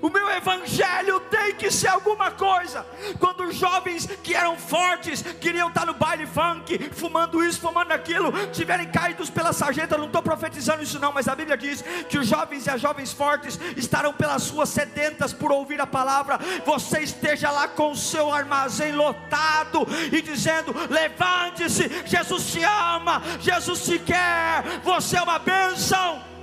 O 0.07 0.09
meu 0.09 0.29
evangelho 0.29 1.19
tem 1.19 1.53
que 1.53 1.69
ser 1.69 1.89
alguma 1.89 2.31
coisa. 2.31 2.85
Quando 3.19 3.43
os 3.43 3.57
jovens 3.57 4.05
que 4.23 4.33
eram 4.33 4.55
fortes 4.55 5.21
queriam 5.21 5.67
estar 5.67 5.85
no 5.85 5.93
baile 5.93 6.25
funk, 6.25 6.91
fumando 6.93 7.43
isso, 7.43 7.59
fumando 7.59 7.91
aquilo, 7.91 8.31
tiverem 8.53 8.89
caídos 8.89 9.29
pela 9.29 9.51
sarjeta, 9.51 9.97
não 9.97 10.05
estou 10.05 10.23
profetizando 10.23 10.81
isso 10.81 10.97
não, 10.97 11.11
mas 11.11 11.27
a 11.27 11.35
Bíblia 11.35 11.57
diz 11.57 11.83
que 12.07 12.17
os 12.17 12.25
jovens 12.25 12.65
e 12.65 12.69
as 12.69 12.79
jovens 12.79 13.11
fortes 13.11 13.59
estarão 13.75 14.13
pelas 14.13 14.49
ruas 14.49 14.69
sedentas 14.69 15.33
por 15.33 15.51
ouvir 15.51 15.81
a 15.81 15.85
palavra. 15.85 16.39
Você 16.65 17.01
esteja 17.01 17.51
lá 17.51 17.67
com 17.67 17.91
o 17.91 17.97
seu 17.97 18.31
armazém 18.31 18.93
lotado 18.93 19.85
e 20.09 20.21
dizendo: 20.21 20.73
levante-se, 20.89 22.03
Jesus 22.05 22.49
te 22.53 22.63
ama, 22.63 23.21
Jesus 23.41 23.83
te 23.83 23.99
quer, 23.99 24.63
você 24.85 25.17
é 25.17 25.21
uma 25.21 25.37
bênção. 25.37 26.36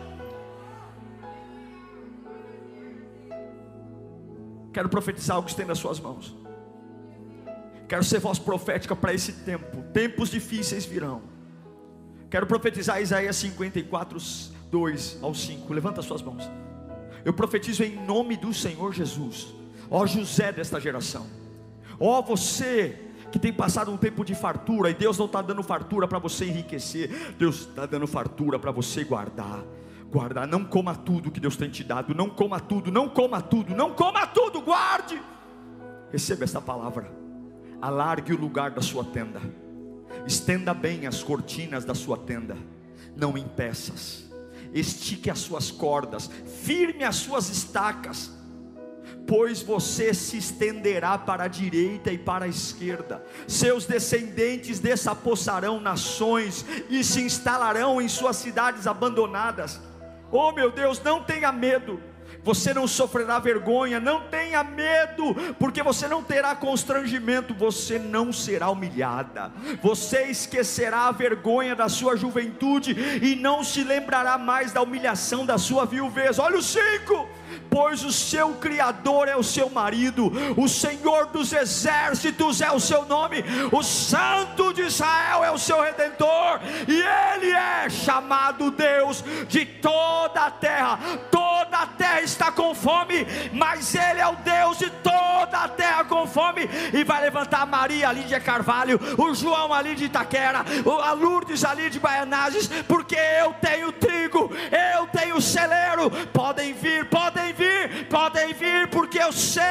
Quero 4.75 4.89
profetizar 4.89 5.37
algo 5.37 5.47
que 5.47 5.53
estenda 5.53 5.73
as 5.73 5.79
suas 5.79 6.01
mãos. 6.01 6.35
Quero 7.89 8.03
ser 8.03 8.19
voz 8.19 8.41
profética 8.41 8.97
para 8.97 9.15
esse 9.15 9.33
tempo. 9.33 9.83
Tempos 9.93 10.31
difíceis 10.31 10.85
virão. 10.85 11.23
Quero 12.29 12.45
profetizar 12.45 13.01
Isaías 13.01 13.37
54, 13.37 14.19
2 14.73 15.19
ao 15.23 15.33
5. 15.33 15.73
Levanta 15.73 16.01
as 16.01 16.07
suas 16.07 16.21
mãos. 16.21 16.51
Eu 17.25 17.33
profetizo 17.33 17.85
em 17.85 18.05
nome 18.05 18.37
do 18.37 18.53
Senhor 18.53 18.93
Jesus. 18.93 19.55
Ó 19.89 20.05
José 20.07 20.51
desta 20.51 20.81
geração. 20.81 21.25
Ó 22.01 22.21
você 22.21 22.99
que 23.31 23.39
tem 23.39 23.53
passado 23.53 23.93
um 23.93 23.97
tempo 23.97 24.25
de 24.25 24.35
fartura 24.35 24.91
e 24.91 24.95
Deus 24.95 25.17
não 25.17 25.27
está 25.27 25.41
dando 25.41 25.63
fartura 25.63 26.09
para 26.09 26.19
você 26.19 26.47
enriquecer. 26.47 27.35
Deus 27.39 27.61
está 27.69 27.87
dando 27.87 28.09
fartura 28.09 28.59
para 28.59 28.73
você 28.73 29.05
guardar 29.05 29.65
guardar. 30.15 30.47
Não 30.47 30.65
coma 30.65 30.95
tudo 30.95 31.31
que 31.31 31.41
Deus 31.41 31.57
tem 31.57 31.69
te 31.69 31.83
dado. 31.83 32.15
Não 32.15 32.31
coma 32.31 32.61
tudo, 32.61 32.93
não 32.93 33.09
coma 33.09 33.43
tudo, 33.43 33.75
não 33.75 33.93
coma 33.93 34.25
tudo. 34.29 34.61
Guarde. 34.63 35.21
Receba 36.13 36.45
esta 36.45 36.61
palavra. 36.61 37.11
Alargue 37.83 38.33
o 38.33 38.41
lugar 38.41 38.71
da 38.71 38.81
sua 38.81 39.03
tenda. 39.03 39.41
Estenda 40.25 40.73
bem 40.73 41.09
as 41.09 41.25
cortinas 41.25 41.85
da 41.85 41.95
sua 41.95 42.17
tenda. 42.17 42.57
Não 43.17 43.37
impeças. 43.37 44.31
Estique 44.73 45.29
as 45.29 45.41
suas 45.41 45.73
cordas. 45.73 46.31
Firme 46.63 47.03
as 47.03 47.17
suas 47.17 47.51
estacas 47.51 48.33
pois 49.27 49.63
você 49.63 50.13
se 50.13 50.37
estenderá 50.37 51.17
para 51.17 51.45
a 51.45 51.49
direita 51.49 52.13
e 52.13 52.19
para 52.19 52.45
a 52.45 52.49
esquerda, 52.49 53.25
seus 53.49 53.87
descendentes 53.87 54.81
desapossarão 54.81 55.81
nações 55.81 56.63
e 56.91 57.03
se 57.03 57.23
instalarão 57.23 58.03
em 58.03 58.09
suas 58.09 58.37
cidades 58.37 58.87
abandonadas. 58.87 59.81
Oh 60.31 60.53
meu 60.53 60.71
Deus, 60.71 61.03
não 61.03 61.23
tenha 61.23 61.51
medo. 61.53 62.01
Você 62.43 62.75
não 62.75 62.87
sofrerá 62.87 63.39
vergonha, 63.39 63.99
não 63.99 64.21
tenha 64.21 64.63
medo, 64.63 65.35
porque 65.59 65.83
você 65.83 66.07
não 66.07 66.23
terá 66.23 66.55
constrangimento, 66.55 67.55
você 67.55 67.99
não 67.99 68.35
será 68.35 68.69
humilhada, 68.69 69.51
você 69.83 70.25
esquecerá 70.25 71.09
a 71.09 71.13
vergonha 71.13 71.75
da 71.75 71.89
sua 71.89 72.17
juventude 72.17 72.95
e 73.23 73.35
não 73.35 73.65
se 73.65 73.83
lembrará 73.83 74.37
mais 74.37 74.73
da 74.73 74.83
humilhação 74.83 75.47
da 75.47 75.57
sua 75.57 75.87
viuvez. 75.87 76.39
Olha 76.39 76.59
o 76.59 76.63
5 76.63 77.29
pois 77.71 78.05
o 78.05 78.13
seu 78.13 78.55
Criador 78.55 79.29
é 79.29 79.37
o 79.37 79.43
seu 79.43 79.69
marido, 79.69 80.33
o 80.57 80.69
Senhor 80.69 81.27
dos 81.27 81.53
exércitos 81.53 82.61
é 82.61 82.71
o 82.71 82.81
seu 82.81 83.05
nome, 83.05 83.45
o 83.73 83.83
Santo 83.83 84.73
de 84.73 84.83
Israel 84.83 85.45
é 85.45 85.51
o 85.51 85.59
seu 85.59 85.81
redentor, 85.81 86.61
e 86.89 87.03
Ele 87.03 87.51
é 87.51 87.89
chamado 87.91 88.71
Deus 88.71 89.25
de 89.49 89.67
toda 89.67 90.47
a 90.47 90.51
terra. 90.51 90.99
Toda 91.31 91.79
a 91.79 91.87
terra 91.87 92.21
está 92.21 92.53
com 92.53 92.75
fome, 92.75 93.27
mas 93.53 93.95
Ele 93.95 94.21
é 94.21 94.29
o 94.29 94.37
Deus 94.37 94.79
de 94.79 94.91
toda 94.91 95.59
a 95.65 95.69
terra 95.69 96.05
com 96.05 96.27
fome, 96.27 96.69
e 96.93 97.05
vai 97.05 97.23
levantar 97.23 97.63
a 97.63 97.67
Maria 97.67 98.09
ali 98.09 98.23
de 98.23 98.39
Carvalho, 98.41 99.01
o 99.19 99.35
João 99.35 99.73
ali 99.73 99.95
de 99.95 100.05
Itaquera, 100.05 100.65
a 101.03 101.13
Lourdes 101.13 101.65
ali 101.65 101.91
de 101.91 101.99
Baianages, 101.99 102.69
porque 102.87 103.17
eu 103.17 103.53
tenho 103.55 103.93
trigo, 103.93 104.51
eu 104.95 105.07
tenho 105.09 105.41
celeiro. 105.41 106.11
Podem 106.33 106.73
vir, 106.73 107.07
podem 107.07 107.44
vir 107.53 107.75
vir, 107.85 108.07
podem 108.09 108.53
vir, 108.53 108.89
porque 108.89 109.19
eu 109.19 109.33
sei, 109.33 109.63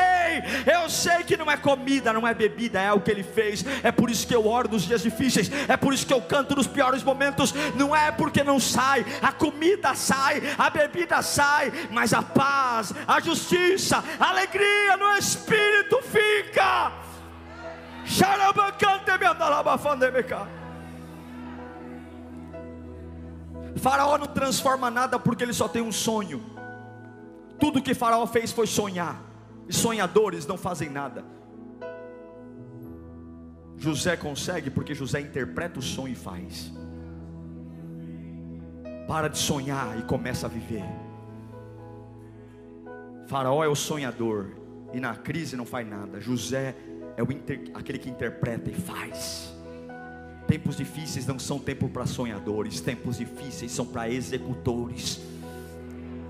eu 0.66 0.90
sei 0.90 1.24
que 1.24 1.38
não 1.38 1.50
é 1.50 1.58
comida, 1.58 2.12
não 2.12 2.28
é 2.28 2.34
bebida, 2.34 2.80
é 2.80 2.92
o 2.92 3.00
que 3.00 3.12
Ele 3.12 3.24
fez. 3.24 3.64
É 3.84 3.92
por 3.92 4.10
isso 4.10 4.28
que 4.28 4.36
eu 4.36 4.48
oro 4.48 4.70
nos 4.70 4.84
dias 4.84 5.02
difíceis, 5.02 5.50
é 5.68 5.78
por 5.78 5.94
isso 5.94 6.06
que 6.06 6.14
eu 6.14 6.22
canto 6.22 6.56
nos 6.56 6.68
piores 6.68 7.04
momentos. 7.04 7.54
Não 7.76 7.96
é 7.96 8.12
porque 8.12 8.44
não 8.44 8.60
sai, 8.60 9.06
a 9.22 9.32
comida 9.32 9.94
sai, 9.96 10.42
a 10.58 10.70
bebida 10.70 11.22
sai, 11.22 11.72
mas 11.92 12.14
a 12.14 12.22
paz, 12.22 12.94
a 13.08 13.20
justiça, 13.20 14.04
a 14.20 14.30
alegria 14.30 14.98
no 14.98 15.16
Espírito 15.18 16.02
fica. 16.02 16.92
Faraó 23.78 24.18
não 24.18 24.28
transforma 24.28 24.92
nada 24.92 25.18
porque 25.18 25.44
ele 25.44 25.54
só 25.54 25.68
tem 25.68 25.82
um 25.82 25.92
sonho. 25.92 26.53
Tudo 27.60 27.82
que 27.82 27.94
Faraó 27.94 28.26
fez 28.26 28.52
foi 28.52 28.68
sonhar, 28.68 29.22
e 29.68 29.74
sonhadores 29.74 30.46
não 30.46 30.58
fazem 30.58 30.90
nada. 30.90 31.24
José 33.78 34.16
consegue 34.16 34.70
porque 34.70 34.94
José 34.94 35.20
interpreta 35.20 35.80
o 35.80 35.82
sonho 35.82 36.14
e 36.14 36.16
faz. 36.16 36.72
Para 39.08 39.28
de 39.28 39.38
sonhar 39.38 40.00
e 40.00 40.04
começa 40.04 40.46
a 40.46 40.50
viver. 40.50 40.86
Faraó 43.28 43.64
é 43.64 43.68
o 43.68 43.76
sonhador 43.76 44.52
e 44.94 45.00
na 45.00 45.16
crise 45.16 45.56
não 45.56 45.66
faz 45.66 45.88
nada. 45.88 46.22
José 46.22 46.76
é 47.18 47.22
inter... 47.22 47.72
aquele 47.74 47.98
que 47.98 48.10
interpreta 48.10 48.70
e 48.70 48.74
faz. 48.74 49.54
Tempos 50.48 50.78
difíceis 50.78 51.26
não 51.26 51.40
são 51.40 51.58
tempo 51.60 51.90
para 51.90 52.06
sonhadores, 52.06 52.80
tempos 52.82 53.18
difíceis 53.18 53.72
são 53.72 53.86
para 53.86 54.10
executores. 54.10 55.20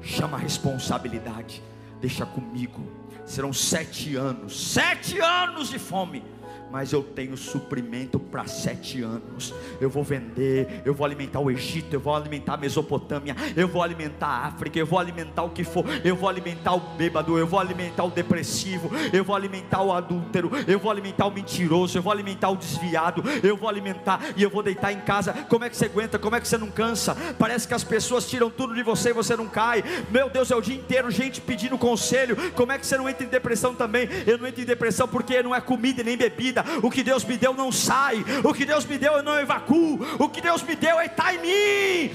Chama 0.04 0.38
a 0.38 0.40
responsabilidade, 0.40 1.64
deixa 2.02 2.26
comigo. 2.26 2.82
Serão 3.26 3.54
sete 3.54 4.16
anos, 4.16 4.74
sete 4.74 5.20
anos 5.20 5.70
de 5.70 5.80
fome 5.80 6.22
mas 6.74 6.92
eu 6.92 7.04
tenho 7.04 7.38
suprimento 7.38 8.20
para 8.20 8.48
sete 8.48 9.04
anos. 9.04 9.54
Eu 9.80 9.92
vou 9.92 10.04
vender, 10.04 10.82
eu 10.84 10.92
vou 10.92 11.06
alimentar 11.06 11.40
o 11.40 11.52
Egito, 11.52 11.94
eu 11.94 12.00
vou 12.00 12.16
alimentar 12.16 12.56
a 12.56 12.58
Mesopotâmia, 12.58 13.36
eu 13.56 13.68
vou 13.68 13.84
alimentar 13.84 14.26
a 14.26 14.48
África, 14.48 14.80
eu 14.80 14.86
vou 14.88 14.98
alimentar 14.98 15.44
o 15.44 15.52
que 15.52 15.64
for, 15.64 15.86
eu 16.04 16.16
vou 16.16 16.28
alimentar 16.28 16.74
o 16.74 16.80
bêbado, 16.80 17.38
eu 17.38 17.46
vou 17.46 17.60
alimentar 17.60 18.06
o 18.06 18.10
depressivo, 18.10 18.90
eu 19.14 19.24
vou 19.24 19.36
alimentar 19.36 19.84
o 19.84 19.92
adúltero, 19.92 20.50
eu 20.68 20.80
vou 20.80 20.90
alimentar 20.90 21.28
o 21.28 21.32
mentiroso, 21.32 21.96
eu 21.96 22.02
vou 22.02 22.12
alimentar 22.12 22.50
o 22.50 22.56
desviado, 22.56 23.24
eu 23.44 23.56
vou 23.56 23.70
alimentar 23.70 24.20
e 24.36 24.42
eu 24.42 24.50
vou 24.50 24.64
deitar 24.64 24.92
em 24.92 25.02
casa. 25.02 25.32
Como 25.48 25.64
é 25.64 25.70
que 25.70 25.78
você 25.78 25.86
aguenta? 25.86 26.18
Como 26.18 26.36
é 26.36 26.42
que 26.42 26.48
você 26.48 26.58
não 26.58 26.72
cansa? 26.72 27.16
Parece 27.38 27.68
que 27.68 27.76
as 27.76 27.84
pessoas 27.84 28.28
tiram 28.28 28.50
tudo 28.50 28.74
de 28.74 28.82
você 28.82 29.12
e 29.12 29.14
você 29.14 29.36
não 29.36 29.48
cai. 29.48 29.84
Meu 30.10 30.28
Deus, 30.28 30.50
é 30.50 30.56
o 30.56 30.62
dia 30.62 30.76
inteiro 30.76 31.12
gente 31.12 31.40
pedindo 31.40 31.78
conselho. 31.78 32.36
Como 32.54 32.72
é 32.72 32.80
que 32.80 32.88
você 32.88 32.98
não 32.98 33.08
entra 33.08 33.24
em 33.24 33.30
depressão 33.30 33.76
também? 33.76 34.10
Eu 34.26 34.40
não 34.40 34.48
entro 34.48 34.64
em 34.64 34.66
depressão 34.66 35.08
porque 35.08 35.44
não 35.44 35.54
é 35.54 35.62
comida 35.62 36.02
nem 36.02 36.18
bebida 36.18 36.63
o 36.82 36.90
que 36.90 37.04
Deus 37.04 37.24
me 37.24 37.38
deu 37.38 37.54
não 37.54 37.72
sai, 37.72 38.24
o 38.44 38.54
que 38.54 38.66
Deus 38.66 38.86
me 38.86 38.98
deu 38.98 39.14
eu 39.14 39.24
não 39.24 39.40
evacuo, 39.40 40.00
o 40.20 40.30
que 40.30 40.42
Deus 40.42 40.62
me 40.64 40.76
deu 40.76 41.02
está 41.02 41.34
em 41.34 41.40
mim. 41.40 42.14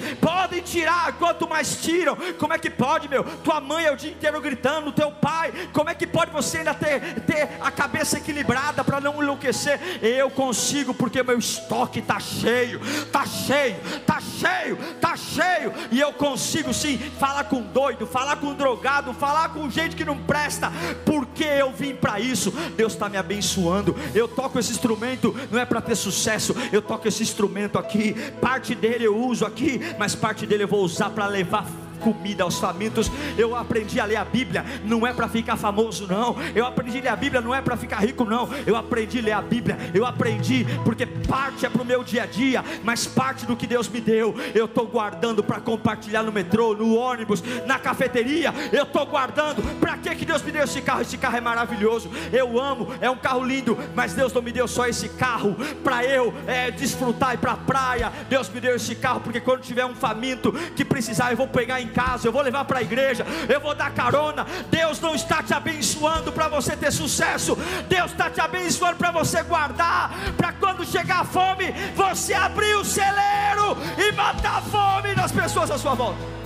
Quanto 1.28 1.46
mais 1.46 1.76
tiram, 1.82 2.16
como 2.38 2.54
é 2.54 2.58
que 2.58 2.70
pode, 2.70 3.06
meu? 3.06 3.22
Tua 3.22 3.60
mãe 3.60 3.84
é 3.84 3.92
o 3.92 3.96
dia 3.96 4.10
inteiro 4.10 4.40
gritando, 4.40 4.90
teu 4.90 5.10
pai, 5.10 5.52
como 5.74 5.90
é 5.90 5.94
que 5.94 6.06
pode 6.06 6.30
você 6.30 6.58
ainda 6.58 6.72
ter, 6.72 7.20
ter 7.20 7.50
a 7.60 7.70
cabeça 7.70 8.16
equilibrada 8.16 8.82
para 8.82 8.98
não 8.98 9.22
enlouquecer? 9.22 9.78
Eu 10.02 10.30
consigo, 10.30 10.94
porque 10.94 11.22
meu 11.22 11.38
estoque 11.38 11.98
está 11.98 12.18
cheio, 12.18 12.80
está 12.82 13.26
cheio, 13.26 13.76
está 14.00 14.20
cheio, 14.22 14.78
está 14.94 15.16
cheio, 15.18 15.74
e 15.90 16.00
eu 16.00 16.14
consigo 16.14 16.72
sim 16.72 16.96
falar 16.96 17.44
com 17.44 17.60
doido, 17.60 18.06
falar 18.06 18.36
com 18.36 18.54
drogado, 18.54 19.12
falar 19.12 19.50
com 19.50 19.68
gente 19.68 19.96
que 19.96 20.06
não 20.06 20.16
presta, 20.16 20.72
porque 21.04 21.44
eu 21.44 21.70
vim 21.72 21.94
para 21.94 22.18
isso. 22.18 22.50
Deus 22.74 22.94
está 22.94 23.06
me 23.10 23.18
abençoando, 23.18 23.94
eu 24.14 24.26
toco 24.26 24.58
esse 24.58 24.72
instrumento 24.72 25.36
não 25.50 25.60
é 25.60 25.66
para 25.66 25.82
ter 25.82 25.94
sucesso, 25.94 26.56
eu 26.72 26.80
toco 26.80 27.06
esse 27.06 27.22
instrumento 27.22 27.78
aqui, 27.78 28.14
parte 28.40 28.74
dele 28.74 29.04
eu 29.04 29.14
uso 29.14 29.44
aqui, 29.44 29.78
mas 29.98 30.14
parte 30.14 30.46
dele 30.46 30.62
eu 30.62 30.68
vou 30.68 30.82
usar 30.82 31.10
para 31.18 31.26
levar 31.26 31.64
comida 31.99 32.44
aos 32.44 32.59
famintos. 32.59 33.11
Eu 33.36 33.55
aprendi 33.55 34.01
a 34.01 34.05
ler 34.05 34.16
a 34.16 34.24
Bíblia, 34.24 34.64
não 34.84 35.07
é 35.07 35.12
para 35.12 35.28
ficar 35.28 35.57
famoso, 35.57 36.07
não. 36.07 36.36
Eu 36.55 36.66
aprendi 36.66 36.99
a 36.99 37.03
ler 37.03 37.09
a 37.09 37.16
Bíblia, 37.16 37.40
não 37.40 37.55
é 37.55 37.61
para 37.61 37.76
ficar 37.76 37.99
rico, 37.99 38.24
não. 38.24 38.49
Eu 38.66 38.76
aprendi 38.76 39.18
a 39.18 39.22
ler 39.22 39.32
a 39.32 39.42
Bíblia, 39.42 39.76
eu 39.94 40.07
aprendi, 40.07 40.66
porque 40.84 41.07
parte 41.07 41.66
é 41.66 41.68
para 41.68 41.82
o 41.82 41.84
meu 41.84 42.03
dia 42.03 42.22
a 42.22 42.26
dia, 42.26 42.64
mas 42.82 43.07
parte 43.07 43.46
do 43.46 43.57
que 43.57 43.66
Deus 43.66 43.88
me 43.88 44.01
deu, 44.01 44.34
eu 44.55 44.64
estou 44.64 44.86
guardando 44.86 45.42
para 45.42 45.61
compartilhar 45.61 46.22
no 46.22 46.32
metrô, 46.32 46.74
no 46.74 46.94
ônibus, 46.94 47.42
na 47.66 47.78
cafeteria. 47.78 48.53
Eu 48.72 48.84
estou 48.84 49.07
guardando. 49.07 49.62
Para 49.78 49.96
que, 49.96 50.14
que 50.14 50.24
Deus 50.24 50.42
me 50.42 50.53
deu 50.53 50.64
esse 50.64 50.80
carro? 50.80 51.03
Esse 51.03 51.16
carro 51.18 51.36
é 51.36 51.40
maravilhoso. 51.40 52.11
Eu 52.32 52.61
amo, 52.61 52.92
é 53.01 53.11
um 53.11 53.16
carro 53.16 53.44
lindo, 53.44 53.78
mas 53.94 54.14
Deus 54.14 54.32
não 54.32 54.42
me 54.42 54.53
deu 54.53 54.68
só 54.68 54.86
esse 54.86 55.09
carro 55.09 55.57
para 55.82 56.05
eu 56.05 56.32
é, 56.46 56.70
desfrutar 56.70 57.34
e 57.34 57.38
para 57.38 57.53
a 57.53 57.57
praia. 57.57 58.12
Deus 58.28 58.49
me 58.49 58.61
deu 58.61 58.74
esse 58.76 58.94
carro 58.94 59.20
porque 59.20 59.40
quando 59.40 59.62
tiver 59.62 59.84
um 59.84 59.94
faminto 59.94 60.53
que 60.76 60.84
precisar, 60.84 61.30
eu 61.30 61.36
vou 61.36 61.49
pegar 61.49 61.80
em 61.80 61.88
em 61.89 61.93
casa, 61.93 62.28
eu 62.28 62.32
vou 62.32 62.43
levar 62.43 62.64
para 62.64 62.78
a 62.78 62.82
igreja, 62.82 63.26
eu 63.49 63.61
vou 63.61 63.74
dar 63.74 63.91
carona. 63.91 64.47
Deus 64.70 65.01
não 65.01 65.14
está 65.14 65.43
te 65.43 65.53
abençoando 65.53 66.32
para 66.32 66.49
você 66.49 66.76
ter 66.76 66.93
sucesso, 66.93 67.57
Deus 67.89 68.12
está 68.12 68.30
te 68.30 68.41
abençoando 68.41 68.97
para 68.97 69.11
você 69.11 69.43
guardar, 69.43 70.11
para 70.36 70.53
quando 70.53 70.84
chegar 70.84 71.20
a 71.20 71.24
fome, 71.24 71.72
você 71.95 72.34
abrir 72.34 72.74
o 72.76 72.84
celeiro 72.84 73.76
e 73.97 74.12
matar 74.12 74.59
a 74.59 74.62
fome 74.62 75.14
das 75.14 75.32
pessoas 75.32 75.70
à 75.70 75.78
sua 75.78 75.95
volta. 75.95 76.38